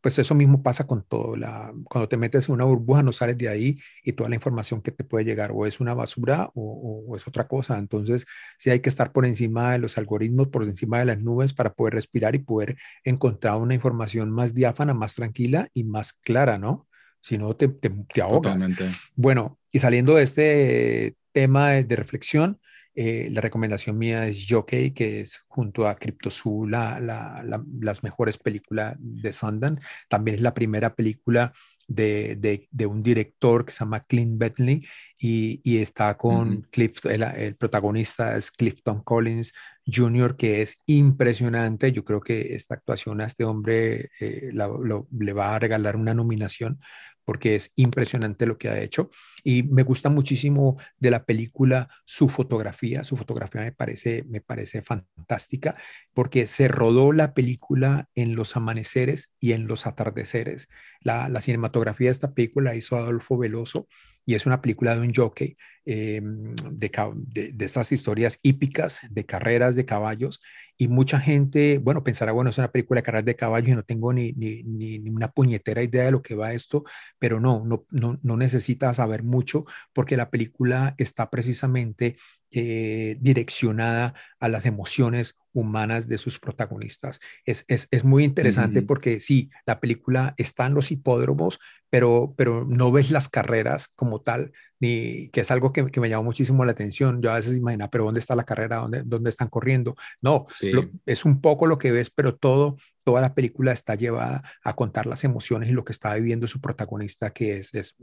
Pues 0.01 0.19
eso 0.19 0.35
mismo 0.35 0.63
pasa 0.63 0.87
con 0.87 1.03
todo. 1.03 1.37
La, 1.37 1.73
cuando 1.85 2.09
te 2.09 2.17
metes 2.17 2.49
en 2.49 2.55
una 2.55 2.65
burbuja 2.65 3.03
no 3.03 3.13
sales 3.13 3.37
de 3.39 3.49
ahí 3.49 3.79
y 4.03 4.13
toda 4.13 4.29
la 4.29 4.35
información 4.35 4.81
que 4.81 4.91
te 4.91 5.05
puede 5.05 5.25
llegar 5.25 5.51
o 5.53 5.67
es 5.67 5.81
una 5.81 5.95
basura 5.95 6.51
o, 6.55 7.05
o, 7.09 7.17
es 7.17 7.27
otra 7.29 7.47
cosa. 7.47 7.79
Entonces, 7.79 8.27
sí 8.59 8.71
hay 8.71 8.81
que 8.81 8.89
estar 8.89 9.13
por 9.13 9.27
encima 9.27 9.73
de 9.73 9.79
los 9.79 9.99
algoritmos, 9.99 10.49
por 10.49 10.65
encima 10.65 10.99
de 10.99 11.05
las 11.07 11.21
nubes 11.21 11.53
para 11.53 11.73
poder 11.73 11.95
respirar 11.95 12.35
y 12.35 12.39
poder 12.39 12.77
encontrar 13.05 13.57
una 13.57 13.75
información 13.75 14.31
más 14.31 14.55
diáfana, 14.55 14.95
más 14.95 15.15
tranquila 15.15 15.69
y 15.75 15.85
más 15.85 16.13
clara, 16.15 16.59
¿no? 16.59 16.87
Si 17.21 17.37
no, 17.37 17.55
te, 17.55 17.69
te, 17.69 17.91
te 17.91 18.23
ahogas. 18.23 18.55
Totalmente. 18.55 18.85
Bueno, 19.15 19.59
y 19.71 19.81
saliendo 19.81 20.15
de 20.15 20.23
este 20.23 21.17
tema 21.33 21.71
de, 21.71 21.85
de 21.85 21.97
reflexión, 21.97 22.59
eh, 23.03 23.31
la 23.31 23.41
recomendación 23.41 23.97
mía 23.97 24.27
es 24.27 24.45
Jockey, 24.47 24.91
que 24.91 25.23
es 25.23 25.43
junto 25.49 25.89
a 25.89 25.95
Cryptozoo 25.95 26.67
la, 26.67 27.01
la, 27.01 27.43
la, 27.43 27.65
las 27.81 28.03
mejores 28.03 28.37
películas 28.37 28.95
de 28.99 29.33
Sundance. 29.33 29.83
También 30.07 30.35
es 30.35 30.43
la 30.43 30.53
primera 30.53 30.95
película 30.95 31.51
de, 31.89 32.37
de, 32.39 32.69
de, 32.71 32.87
un 32.87 33.03
director 33.03 33.65
que 33.65 33.73
se 33.73 33.79
llama 33.81 34.01
Clint 34.01 34.39
Bentley 34.39 34.87
y, 35.19 35.63
y 35.65 35.79
está 35.79 36.17
con 36.19 36.49
uh 36.49 36.53
-huh. 36.53 36.67
Cliff, 36.71 37.07
el, 37.07 37.23
el, 37.23 37.57
protagonista 37.57 38.37
es 38.37 38.51
Clifton 38.51 39.03
Collins 39.03 39.55
Jr., 39.87 40.37
que 40.37 40.61
es 40.61 40.77
impresionante. 40.87 41.93
Yo 41.93 42.05
creo 42.05 42.21
que 42.21 42.55
esta 42.55 42.75
actuación 42.75 43.23
a 43.23 43.27
este 43.27 43.45
hombre 43.45 44.11
eh, 44.21 44.51
lo, 44.53 45.09
le 45.11 45.33
va 45.33 45.55
a 45.55 45.59
regalar 45.59 45.97
una 45.97 46.13
nominación 46.15 46.79
porque 47.25 47.57
es 47.57 47.73
impresionante 47.77 48.47
lo 48.47 48.59
que 48.59 48.69
ha 48.69 48.81
hecho. 48.81 49.11
Y 49.45 49.63
me 49.65 49.83
gusta 49.83 50.09
muchísimo 50.09 50.77
de 50.99 51.11
la 51.11 51.25
película 51.25 51.89
su 52.05 52.29
fotografía. 52.29 53.05
Su 53.05 53.17
fotografía 53.17 53.63
me 53.63 53.73
parece, 53.73 54.25
me 54.29 54.41
parece 54.41 54.83
fantástica 54.83 55.77
porque 56.15 56.47
se 56.47 56.69
rodó 56.69 57.13
la 57.13 57.35
película 57.35 58.09
en 58.15 58.37
los 58.37 58.57
amaneceres 58.57 59.33
y 59.41 59.53
en 59.53 59.67
los 59.67 59.87
atardeceres. 59.87 60.69
La, 61.01 61.29
la 61.29 61.41
cinematografía 61.41 62.09
de 62.09 62.13
esta 62.13 62.33
película 62.35 62.75
hizo 62.75 62.97
Adolfo 62.97 63.39
Veloso 63.39 63.89
y 64.27 64.35
es 64.35 64.47
una 64.47 64.61
película 64.61 64.95
de 64.95 65.01
un 65.01 65.15
jockey 65.15 65.57
eh, 65.87 66.21
de, 66.23 66.91
de, 67.17 67.53
de 67.53 67.65
esas 67.65 67.91
historias 67.91 68.39
hípicas 68.43 69.01
de 69.11 69.25
carreras 69.25 69.77
de 69.77 69.87
caballos 69.87 70.41
y 70.77 70.89
mucha 70.89 71.21
gente, 71.21 71.79
bueno, 71.79 72.03
pensará, 72.03 72.33
bueno, 72.33 72.51
es 72.51 72.59
una 72.59 72.73
película 72.73 73.01
de 73.01 73.03
carreras 73.03 73.25
de 73.27 73.37
caballos 73.37 73.69
y 73.69 73.75
no 73.75 73.83
tengo 73.83 74.13
ni, 74.13 74.33
ni, 74.33 74.63
ni, 74.63 74.99
una 75.11 75.31
puñetera 75.31 75.83
idea 75.83 76.05
de 76.05 76.11
lo 76.11 76.23
que 76.23 76.35
va 76.35 76.55
esto, 76.55 76.85
pero 77.19 77.39
no, 77.39 77.65
no, 77.67 77.85
no, 77.91 78.19
no 78.23 78.37
necesita 78.39 78.93
saber 78.95 79.23
mucho 79.23 79.65
porque 79.93 80.17
la 80.17 80.31
película 80.31 80.95
está 80.97 81.29
precisamente 81.29 82.17
eh, 82.53 83.17
direccionada 83.21 84.15
a 84.41 84.49
las 84.49 84.67
emociones 84.67 85.37
humanas 85.53 86.09
de 86.09 86.19
sus 86.19 86.39
protagonistas. 86.39 87.21
Es, 87.45 87.65
es, 87.69 87.89
es 87.91 88.05
muy 88.05 88.25
interesante 88.25 88.83
mm. 88.83 88.87
porque 88.87 89.21
sí, 89.21 89.51
la 89.67 89.81
película 89.81 90.35
está 90.37 90.67
en 90.67 90.75
los 90.75 90.91
hipódromos, 90.91 91.59
pero, 91.91 92.35
pero 92.37 92.65
no 92.65 92.93
ves 92.93 93.11
las 93.11 93.29
carreras 93.29 93.89
como 93.95 94.21
tal, 94.21 94.53
ni 94.79 95.29
que 95.31 95.41
es 95.41 95.51
algo 95.51 95.73
que, 95.73 95.87
que 95.87 96.01
me 96.01 96.09
llamó 96.09 96.25
muchísimo 96.25 96.65
la 96.65 96.73
atención. 96.73 97.21
Yo 97.21 97.31
a 97.33 97.37
veces 97.37 97.57
imagino, 97.57 97.91
pero 97.91 98.05
¿dónde 98.05 98.21
está 98.21 98.37
la 98.37 98.45
carrera? 98.45 98.77
¿Dónde, 98.77 99.03
dónde 99.05 99.31
están 99.31 99.49
corriendo? 99.49 99.97
No, 100.23 100.47
sí. 100.51 100.71
lo, 100.71 100.89
es 101.07 101.25
un 101.25 101.41
poco 101.41 101.67
lo 101.67 101.79
que 101.79 101.93
ves, 101.93 102.11
pero 102.11 102.37
todo 102.37 102.77
toda 103.05 103.23
la 103.23 103.35
película 103.35 103.73
está 103.73 103.97
llevada 103.97 104.43
a 104.63 104.77
contar 104.77 105.07
las 105.07 105.25
emociones 105.25 105.69
y 105.69 105.73
lo 105.73 105.85
que 105.85 105.93
está 105.93 106.15
viviendo 106.15 106.47
su 106.47 106.61
protagonista, 106.61 107.33
que 107.33 107.59
es, 107.59 107.75
es, 107.75 107.97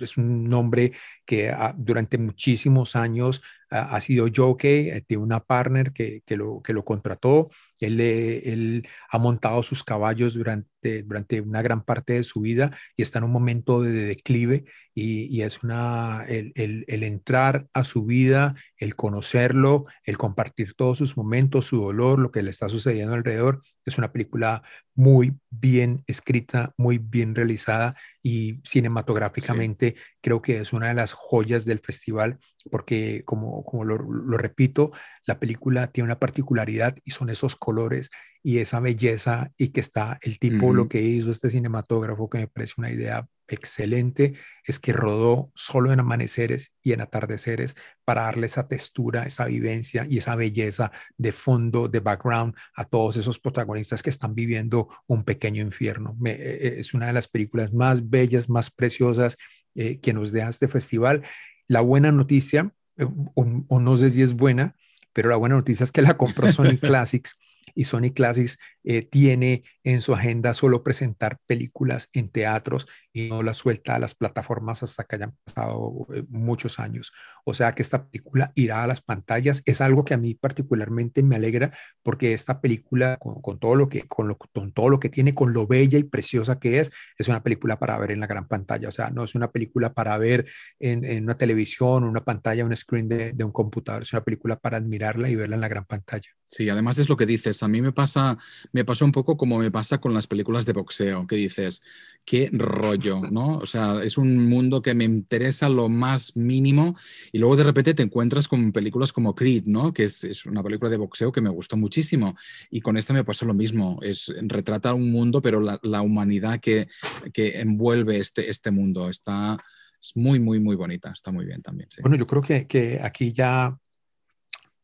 es 0.00 0.16
un 0.16 0.52
hombre 0.54 0.92
que 1.26 1.50
ha, 1.50 1.74
durante 1.76 2.16
muchísimos 2.16 2.96
años 2.96 3.42
ha, 3.70 4.00
sido 4.00 4.26
eh, 4.26 5.02
tiene 5.06 5.22
una 5.22 5.40
partner 5.40 5.92
que, 5.92 6.22
que, 6.26 6.36
lo, 6.36 6.62
que 6.62 6.72
lo 6.72 6.84
contrató, 6.84 7.50
él, 7.80 8.00
él, 8.00 8.88
ha 9.10 9.18
montado 9.18 9.62
sus 9.62 9.84
caballos 9.84 10.34
durante, 10.34 11.02
durante 11.02 11.40
una 11.40 11.62
gran 11.62 11.84
parte 11.84 12.14
de 12.14 12.24
su 12.24 12.40
vida 12.40 12.76
y 12.96 13.02
está 13.02 13.18
en 13.18 13.24
un 13.24 13.32
momento 13.32 13.82
de 13.82 14.04
declive 14.04 14.64
y, 14.94 15.26
y 15.26 15.42
es 15.42 15.62
una, 15.62 16.24
el, 16.28 16.52
el, 16.56 16.84
el, 16.88 17.02
entrar 17.04 17.68
a 17.72 17.84
su 17.84 18.04
vida, 18.04 18.54
el 18.76 18.96
conocerlo, 18.96 19.86
el 20.04 20.18
compartir 20.18 20.74
todos 20.74 20.98
sus 20.98 21.16
momentos, 21.16 21.66
su 21.66 21.80
dolor, 21.80 22.18
lo 22.18 22.32
que 22.32 22.42
le 22.42 22.50
está 22.50 22.68
sucediendo 22.68 23.14
alrededor, 23.14 23.60
es 23.84 23.98
una 23.98 24.12
película 24.12 24.62
muy 24.98 25.38
bien 25.48 26.02
escrita, 26.08 26.74
muy 26.76 26.98
bien 26.98 27.36
realizada 27.36 27.94
y 28.20 28.60
cinematográficamente 28.64 29.90
sí. 29.90 29.96
creo 30.20 30.42
que 30.42 30.56
es 30.56 30.72
una 30.72 30.88
de 30.88 30.94
las 30.94 31.12
joyas 31.12 31.64
del 31.64 31.78
festival 31.78 32.38
porque 32.68 33.22
como, 33.24 33.64
como 33.64 33.84
lo, 33.84 33.96
lo, 33.96 34.36
repito, 34.36 34.90
la 35.24 35.38
película 35.38 35.92
tiene 35.92 36.06
una 36.06 36.18
particularidad 36.18 36.96
y 37.04 37.12
son 37.12 37.30
esos 37.30 37.54
colores 37.54 38.10
y 38.42 38.58
esa 38.58 38.80
belleza 38.80 39.52
y 39.56 39.68
que 39.68 39.78
está 39.78 40.18
el 40.20 40.40
tipo, 40.40 40.66
uh 40.66 40.70
-huh. 40.70 40.74
lo 40.74 40.88
que 40.88 41.00
hizo 41.00 41.30
este 41.30 41.48
cinematógrafo 41.48 42.28
que 42.28 42.38
me 42.38 42.48
parece 42.48 42.74
una 42.78 42.90
idea 42.90 43.24
excelente 43.48 44.34
es 44.64 44.78
que 44.78 44.92
rodó 44.92 45.50
solo 45.54 45.92
en 45.92 46.00
amaneceres 46.00 46.76
y 46.82 46.92
en 46.92 47.00
atardeceres 47.00 47.74
para 48.04 48.22
darle 48.22 48.46
esa 48.46 48.68
textura, 48.68 49.24
esa 49.24 49.46
vivencia 49.46 50.06
y 50.08 50.18
esa 50.18 50.36
belleza 50.36 50.92
de 51.16 51.32
fondo, 51.32 51.88
de 51.88 52.00
background 52.00 52.54
a 52.74 52.84
todos 52.84 53.16
esos 53.16 53.38
protagonistas 53.38 54.02
que 54.02 54.10
están 54.10 54.34
viviendo 54.34 54.88
un 55.06 55.24
pequeño 55.24 55.62
infierno. 55.62 56.14
Me, 56.18 56.32
e, 56.32 56.68
e, 56.68 56.80
es 56.80 56.94
una 56.94 57.06
de 57.06 57.14
las 57.14 57.28
películas 57.28 57.72
más 57.72 58.08
bellas, 58.08 58.48
más 58.48 58.70
preciosas 58.70 59.36
eh, 59.74 59.98
que 60.00 60.12
nos 60.12 60.32
deja 60.32 60.50
este 60.50 60.68
festival. 60.68 61.22
La 61.66 61.80
buena 61.80 62.12
noticia, 62.12 62.72
eh, 62.96 63.04
o, 63.34 63.64
o 63.68 63.80
no 63.80 63.96
sé 63.96 64.10
si 64.10 64.22
es 64.22 64.34
buena, 64.34 64.76
pero 65.12 65.30
la 65.30 65.36
buena 65.36 65.56
noticia 65.56 65.84
es 65.84 65.92
que 65.92 66.02
la 66.02 66.16
compró 66.16 66.52
Sony 66.52 66.76
Classics 66.80 67.34
y 67.74 67.84
Sony 67.84 68.12
Classics 68.14 68.58
eh, 68.84 69.02
tiene 69.02 69.64
en 69.84 70.00
su 70.02 70.14
agenda 70.14 70.54
solo 70.54 70.82
presentar 70.82 71.38
películas 71.46 72.08
en 72.12 72.28
teatros 72.30 72.86
y 73.12 73.28
no 73.28 73.42
la 73.42 73.54
suelta 73.54 73.94
a 73.94 73.98
las 73.98 74.14
plataformas 74.14 74.82
hasta 74.82 75.04
que 75.04 75.16
hayan 75.16 75.34
pasado 75.44 76.06
eh, 76.14 76.24
muchos 76.28 76.78
años. 76.78 77.12
O 77.44 77.54
sea 77.54 77.74
que 77.74 77.82
esta 77.82 78.06
película 78.06 78.52
irá 78.54 78.82
a 78.82 78.86
las 78.86 79.00
pantallas. 79.00 79.62
Es 79.64 79.80
algo 79.80 80.04
que 80.04 80.14
a 80.14 80.18
mí 80.18 80.34
particularmente 80.34 81.22
me 81.22 81.36
alegra 81.36 81.72
porque 82.02 82.34
esta 82.34 82.60
película, 82.60 83.16
con, 83.16 83.40
con 83.40 83.58
todo, 83.58 83.74
lo 83.74 83.88
que, 83.88 84.02
con, 84.02 84.28
lo, 84.28 84.36
con 84.36 84.72
todo 84.72 84.90
lo 84.90 85.00
que 85.00 85.08
tiene, 85.08 85.34
con 85.34 85.52
lo 85.52 85.66
bella 85.66 85.98
y 85.98 86.04
preciosa 86.04 86.58
que 86.58 86.80
es, 86.80 86.90
es 87.16 87.28
una 87.28 87.42
película 87.42 87.78
para 87.78 87.98
ver 87.98 88.10
en 88.10 88.20
la 88.20 88.26
gran 88.26 88.46
pantalla. 88.46 88.88
O 88.88 88.92
sea, 88.92 89.10
no 89.10 89.24
es 89.24 89.34
una 89.34 89.50
película 89.50 89.94
para 89.94 90.16
ver 90.18 90.46
en, 90.78 91.04
en 91.04 91.24
una 91.24 91.38
televisión, 91.38 92.04
una 92.04 92.24
pantalla, 92.24 92.64
un 92.64 92.76
screen 92.76 93.08
de, 93.08 93.32
de 93.32 93.44
un 93.44 93.52
computador. 93.52 94.02
Es 94.02 94.12
una 94.12 94.24
película 94.24 94.58
para 94.58 94.76
admirarla 94.76 95.30
y 95.30 95.36
verla 95.36 95.56
en 95.56 95.62
la 95.62 95.68
gran 95.68 95.86
pantalla. 95.86 96.28
Sí, 96.44 96.68
además 96.68 96.98
es 96.98 97.08
lo 97.08 97.16
que 97.16 97.26
dices. 97.26 97.62
A 97.62 97.68
mí 97.68 97.82
me 97.82 97.92
pasa, 97.92 98.38
me 98.78 98.84
pasó 98.84 99.04
un 99.04 99.12
poco 99.12 99.36
como 99.36 99.58
me 99.58 99.72
pasa 99.72 99.98
con 99.98 100.14
las 100.14 100.28
películas 100.28 100.64
de 100.64 100.72
boxeo, 100.72 101.26
que 101.26 101.34
dices, 101.34 101.82
qué 102.24 102.48
rollo, 102.52 103.22
¿no? 103.28 103.58
O 103.58 103.66
sea, 103.66 104.02
es 104.04 104.16
un 104.16 104.48
mundo 104.48 104.80
que 104.82 104.94
me 104.94 105.02
interesa 105.02 105.68
lo 105.68 105.88
más 105.88 106.36
mínimo 106.36 106.96
y 107.32 107.38
luego 107.38 107.56
de 107.56 107.64
repente 107.64 107.92
te 107.92 108.04
encuentras 108.04 108.46
con 108.46 108.70
películas 108.70 109.12
como 109.12 109.34
Creed, 109.34 109.64
¿no? 109.66 109.92
Que 109.92 110.04
es, 110.04 110.46
una 110.46 110.62
película 110.62 110.90
de 110.90 110.96
boxeo 110.96 111.32
que 111.32 111.40
me 111.40 111.50
gustó 111.50 111.76
muchísimo. 111.76 112.36
Y 112.70 112.80
con 112.80 112.96
esta 112.96 113.12
me 113.12 113.24
pasa 113.24 113.46
lo 113.46 113.54
mismo. 113.54 113.98
Es, 114.02 114.32
retrata 114.42 114.94
un 114.94 115.10
mundo, 115.10 115.42
pero 115.42 115.60
la, 115.60 116.02
humanidad 116.02 116.60
que, 116.60 116.86
que 117.32 117.60
envuelve 117.60 118.18
este, 118.18 118.48
este 118.48 118.70
mundo 118.70 119.08
está... 119.08 119.56
Es 120.00 120.16
muy, 120.16 120.38
muy, 120.38 120.60
muy 120.60 120.76
bonita. 120.76 121.10
Está 121.10 121.32
muy 121.32 121.44
bien 121.44 121.60
también. 121.60 121.88
Bueno, 122.02 122.16
yo 122.16 122.28
creo 122.28 122.42
que, 122.42 122.68
que 122.68 123.00
aquí 123.02 123.32
ya 123.32 123.76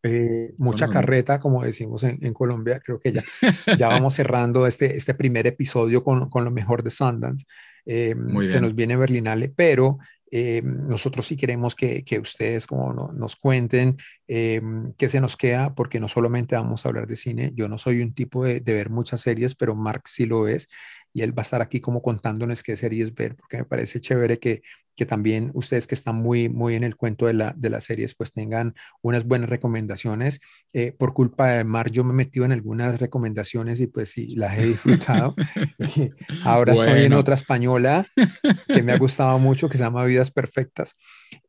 eh, 0.05 0.53
mucha 0.59 0.89
carreta, 0.89 1.41
como 1.41 1.65
decimos 1.65 2.03
en, 2.05 2.19
en, 2.21 2.35
Colombia. 2.35 2.79
Creo 2.85 3.01
que 3.01 3.13
ya, 3.13 3.25
ya 3.79 3.89
vamos 3.89 4.15
cerrando 4.15 4.67
este, 4.67 4.97
este 4.97 5.15
primer 5.15 5.47
episodio 5.47 6.05
con, 6.05 6.29
con 6.29 6.45
lo 6.45 6.51
mejor 6.51 6.83
de 6.83 6.91
Sundance. 6.91 7.47
Eh, 7.87 8.15
se 8.47 8.61
nos 8.61 8.75
viene 8.75 8.97
Berlinale, 8.97 9.49
pero 9.49 9.99
eh, 10.31 10.63
nosotros 10.63 11.27
sí 11.27 11.37
queremos 11.37 11.75
que, 11.75 12.05
que 12.05 12.19
ustedes 12.19 12.67
como 12.67 12.93
no, 12.93 13.13
nos 13.13 13.37
cuenten 13.37 13.97
eh, 14.29 14.61
qué 14.99 15.09
se 15.09 15.21
nos 15.21 15.37
queda, 15.37 15.75
porque 15.75 16.01
no 16.01 16.09
solamente 16.09 16.55
vamos 16.55 16.85
a 16.85 16.89
hablar 16.89 17.07
de 17.07 17.17
cine, 17.17 17.53
yo 17.55 17.69
no 17.69 17.79
soy 17.79 18.03
un 18.03 18.15
tipo 18.15 18.45
de, 18.45 18.61
de, 18.61 18.75
ver 18.75 18.91
muchas 18.91 19.21
series, 19.21 19.55
pero 19.55 19.75
Mark 19.75 20.03
sí 20.07 20.27
lo 20.27 20.49
es, 20.49 20.69
y 21.13 21.23
él 21.23 21.37
va 21.39 21.43
a 21.43 21.45
estar 21.45 21.63
aquí 21.63 21.81
como 21.81 22.03
contándonos 22.03 22.63
qué 22.63 22.77
series 22.77 23.15
ver, 23.15 23.37
porque 23.37 23.59
me 23.59 23.65
parece 23.65 24.01
chévere 24.01 24.39
que, 24.39 24.63
que 24.97 25.07
también 25.07 25.51
ustedes 25.55 25.87
que 25.87 25.95
están 25.95 26.17
muy, 26.17 26.49
muy 26.49 26.75
en 26.75 26.85
el 26.85 26.97
cuento 26.97 27.27
de, 27.27 27.35
la, 27.35 27.55
de 27.57 27.71
las 27.71 27.85
series, 27.85 28.15
pues 28.15 28.33
tengan 28.33 28.75
unas 29.03 29.25
buenas 29.25 29.49
recomendaciones. 29.49 30.41
Eh, 30.73 30.93
por 30.93 31.15
culpa 31.15 31.49
de 31.49 31.65
Mar, 31.65 31.91
yo 31.91 32.05
me 32.05 32.11
he 32.11 32.17
metido 32.17 32.45
en 32.45 32.53
algunas 32.53 33.01
recomendaciones 33.01 33.81
y 33.81 33.87
pues 33.87 34.11
sí, 34.11 34.35
las 34.37 34.59
he 34.59 34.67
disfrutado. 34.67 35.35
ahora 36.45 36.75
bueno. 36.75 36.93
soy 36.93 37.05
en 37.05 37.13
otra 37.15 37.35
española 37.35 38.07
que 38.69 38.83
me 38.83 38.93
ha 38.93 38.99
gustado 38.99 39.39
mucho, 39.39 39.69
que 39.69 39.79
se 39.79 39.85
llama 39.85 40.05
Vidas 40.05 40.31
Perfectas. 40.31 40.97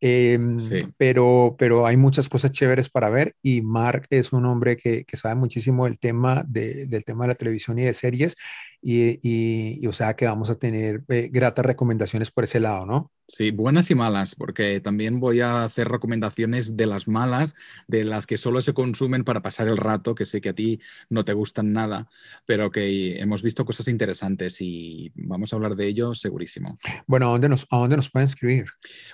Eh, 0.02 0.40
sí. 0.58 0.80
pero, 0.98 1.56
pero 1.58 1.86
hay 1.86 1.98
muchas 1.98 2.28
cosas 2.28 2.52
chéveres 2.52 2.90
para 2.90 3.10
ver 3.10 3.34
y 3.42 3.62
Mark 3.62 4.08
es 4.10 4.34
un 4.34 4.46
hombre 4.46 4.78
que, 4.78 5.06
que 5.06 5.18
sabe 5.18 5.36
muchísimo 5.36 5.86
del 5.86 6.00
tema, 6.00 6.44
de, 6.48 6.88
del 6.88 7.06
tema 7.06 7.26
de 7.26 7.30
la 7.30 7.36
televisión 7.36 7.80
y 7.80 7.84
de 7.84 7.94
series 7.94 8.36
y, 8.82 9.20
y, 9.28 9.80
y 9.82 9.88
o 9.88 9.94
sea 9.94 10.16
que 10.16 10.26
vamos 10.26 10.50
a 10.50 10.56
tener 10.56 11.04
eh, 11.10 11.30
gratas 11.32 11.66
recomendaciones 11.66 12.32
por 12.32 12.44
ese 12.44 12.60
lado, 12.60 12.86
¿no? 12.86 13.12
Sí, 13.28 13.50
buenas 13.50 13.90
y 13.90 13.96
malas, 13.96 14.36
porque 14.36 14.80
también 14.80 15.20
voy 15.20 15.42
a 15.42 15.64
hacer 15.64 15.88
recomendaciones 15.88 16.78
de 16.78 16.86
las 16.86 17.08
malas, 17.08 17.56
de 17.88 18.04
las 18.04 18.28
que 18.28 18.38
solo 18.38 18.62
se 18.62 18.76
consumen 18.76 19.24
para 19.24 19.42
pasar 19.42 19.68
el 19.68 19.78
rato, 19.78 20.14
que 20.14 20.26
sé 20.26 20.42
que 20.42 20.50
a 20.50 20.54
ti 20.54 20.80
no 21.10 21.26
te 21.26 21.34
gustan 21.34 21.74
nada, 21.74 22.08
pero 22.46 22.70
que 22.70 23.20
hemos 23.20 23.42
visto 23.42 23.66
cosas 23.66 23.88
interesantes 23.88 24.62
y 24.62 25.12
vamos 25.16 25.52
a 25.52 25.56
hablar 25.56 25.76
de 25.76 25.88
ello 25.88 26.14
segurísimo. 26.14 26.78
Bueno, 27.08 27.30
¿a 27.30 27.32
dónde 27.32 27.50
nos, 27.50 27.66
a 27.72 27.78
dónde 27.78 27.98
nos 27.98 28.12
pueden 28.12 28.28
escribir? 28.28 28.68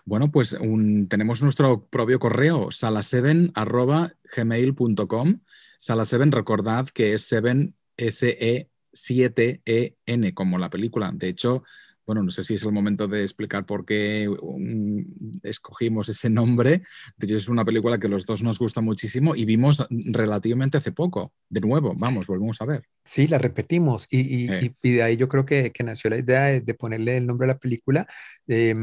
Bueno, 0.03 0.29
pues 0.29 0.51
un, 0.53 1.07
tenemos 1.07 1.41
nuestro 1.41 1.85
propio 1.85 2.19
correo, 2.19 2.67
sala7.gmail.com. 2.67 5.39
Sala7, 5.79 6.31
recordad 6.31 6.89
que 6.89 7.13
es 7.13 7.23
7 7.23 7.71
S-E-7-E-N, 7.97 10.33
como 10.33 10.57
la 10.57 10.69
película. 10.69 11.11
De 11.13 11.29
hecho, 11.29 11.63
bueno, 12.05 12.23
no 12.23 12.31
sé 12.31 12.43
si 12.43 12.55
es 12.55 12.63
el 12.65 12.71
momento 12.71 13.07
de 13.07 13.21
explicar 13.23 13.63
por 13.65 13.85
qué 13.85 14.27
um, 14.27 15.05
escogimos 15.43 16.09
ese 16.09 16.29
nombre. 16.29 16.83
De 17.17 17.27
hecho, 17.27 17.37
es 17.37 17.47
una 17.49 17.63
película 17.65 17.99
que 17.99 18.07
los 18.07 18.25
dos 18.25 18.43
nos 18.43 18.59
gusta 18.59 18.81
muchísimo 18.81 19.35
y 19.35 19.45
vimos 19.45 19.85
relativamente 19.89 20.77
hace 20.77 20.91
poco. 20.91 21.33
De 21.49 21.61
nuevo, 21.61 21.93
vamos, 21.95 22.27
volvemos 22.27 22.61
a 22.61 22.65
ver. 22.65 22.83
Sí, 23.03 23.27
la 23.27 23.37
repetimos 23.37 24.07
y, 24.09 24.19
y, 24.19 24.49
y- 24.51 24.75
y 24.83 24.91
de 24.93 25.03
ahí 25.03 25.17
yo 25.17 25.27
creo 25.27 25.45
que, 25.45 25.71
que 25.71 25.83
nació 25.83 26.09
la 26.09 26.17
idea 26.17 26.43
de, 26.45 26.61
de 26.61 26.73
ponerle 26.73 27.17
el 27.17 27.27
nombre 27.27 27.45
a 27.45 27.53
la 27.53 27.57
película. 27.59 28.07
Eh, 28.47 28.73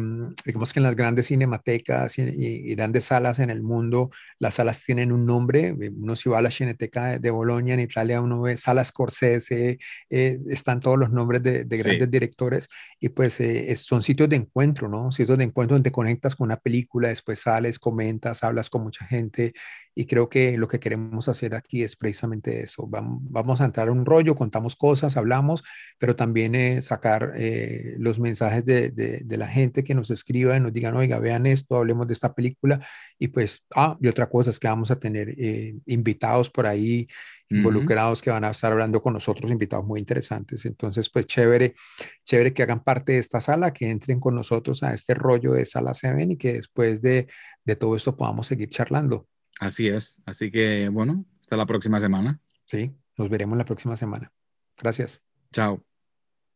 digamos 0.45 0.73
que 0.73 0.81
en 0.81 0.85
las 0.85 0.97
grandes 0.97 1.27
cinematecas 1.27 2.19
y, 2.19 2.75
grandes 2.75 3.05
salas 3.05 3.39
en 3.39 3.51
el 3.51 3.63
mundo, 3.63 4.11
las 4.39 4.55
salas 4.55 4.85
tienen 4.85 5.13
un 5.13 5.25
nombre. 5.25 5.73
Uno 5.73 6.17
si 6.17 6.29
va 6.29 6.39
a 6.39 6.43
la 6.43 6.51
Cineteca 6.51 7.07
de, 7.13 7.19
de 7.19 7.31
Bolonia 7.31 7.75
en 7.75 7.81
Italia, 7.81 8.21
uno 8.21 8.41
ve 8.43 8.57
Sala 8.57 8.83
Scorsese, 8.85 9.79
eh, 10.11 10.39
están 10.51 10.81
todos 10.81 10.99
los 10.99 11.11
nombres 11.11 11.43
de, 11.43 11.65
de 11.65 11.77
Sí. 11.77 11.83
grandes 11.85 12.11
directores 12.11 12.69
y 12.99 13.08
pues 13.09 13.41
eh, 13.41 13.75
son 13.77 14.03
sitios 14.03 14.29
de 14.29 14.37
encuentro, 14.37 14.89
¿no? 14.89 15.11
Sitios 15.13 15.39
de 15.39 15.45
encuentro 15.45 15.77
donde 15.77 15.93
conectas 15.93 16.37
con 16.37 16.47
una 16.47 16.57
película, 16.59 17.09
después 17.09 17.41
sales, 17.41 17.79
comentas, 17.79 18.45
hablas 18.45 18.71
con 18.71 18.83
mucha 18.83 19.05
gente 19.07 19.53
y 19.95 20.07
creo 20.07 20.29
que 20.29 20.57
lo 20.57 20.69
que 20.69 20.79
queremos 20.81 21.29
hacer 21.29 21.55
aquí 21.55 21.83
es 21.83 21.97
precisamente 21.97 22.63
eso. 22.63 22.87
Vam- 22.89 23.19
Vamos 23.23 23.61
a 23.61 23.65
entrar 23.65 23.89
a 23.89 23.93
un 23.93 24.07
rollo, 24.07 24.35
contamos 24.37 24.77
cosas, 24.77 25.17
hablamos, 25.17 25.65
pero 25.99 26.15
también 26.15 26.55
eh, 26.55 26.83
sacar 26.83 27.33
eh, 27.37 27.95
los 27.99 28.19
mensajes 28.21 28.65
de, 28.65 28.91
de- 28.91 29.21
de 29.25 29.37
la 29.37 29.49
gente 29.49 29.83
que 29.85 29.95
nos 29.95 30.11
escriba 30.11 30.57
y 30.57 30.61
nos 30.61 30.73
digan, 30.73 30.97
oiga, 30.97 31.19
vean 31.19 31.47
esto, 31.47 31.77
hablemos 31.77 32.07
de 32.07 32.13
esta 32.15 32.35
película. 32.35 32.81
Y 33.19 33.29
pues, 33.29 33.65
ah, 33.75 33.97
y 34.01 34.09
otra 34.09 34.29
cosa 34.29 34.51
es 34.51 34.59
que 34.61 34.69
vamos 34.69 34.91
a 34.91 34.99
tener 35.01 35.31
eh, 35.37 35.75
invitados 35.87 36.51
por 36.51 36.67
ahí 36.67 37.09
Involucrados 37.51 38.21
que 38.21 38.31
van 38.31 38.45
a 38.45 38.51
estar 38.51 38.71
hablando 38.71 39.01
con 39.01 39.15
nosotros, 39.15 39.51
invitados 39.51 39.87
muy 39.87 40.01
interesantes. 40.01 40.67
Entonces, 40.67 41.09
pues 41.09 41.27
chévere, 41.27 41.75
chévere 42.25 42.53
que 42.53 42.63
hagan 42.63 42.85
parte 42.85 43.13
de 43.13 43.19
esta 43.19 43.41
sala, 43.41 43.73
que 43.73 43.89
entren 43.91 44.21
con 44.21 44.35
nosotros 44.35 44.83
a 44.83 44.93
este 44.93 45.15
rollo 45.15 45.53
de 45.53 45.65
Sala 45.65 45.95
7 45.95 46.27
y 46.29 46.37
que 46.37 46.53
después 46.55 47.01
de, 47.01 47.27
de 47.65 47.77
todo 47.77 47.97
esto 47.97 48.17
podamos 48.17 48.47
seguir 48.47 48.69
charlando. 48.69 49.27
Así 49.61 49.89
es. 49.89 50.21
Así 50.27 50.51
que, 50.51 50.89
bueno, 50.91 51.25
hasta 51.41 51.57
la 51.57 51.67
próxima 51.67 52.01
semana. 52.01 52.39
Sí, 52.67 52.95
nos 53.17 53.29
veremos 53.31 53.57
la 53.57 53.65
próxima 53.65 53.97
semana. 53.97 54.31
Gracias. 54.77 55.23
Chao. 55.53 55.88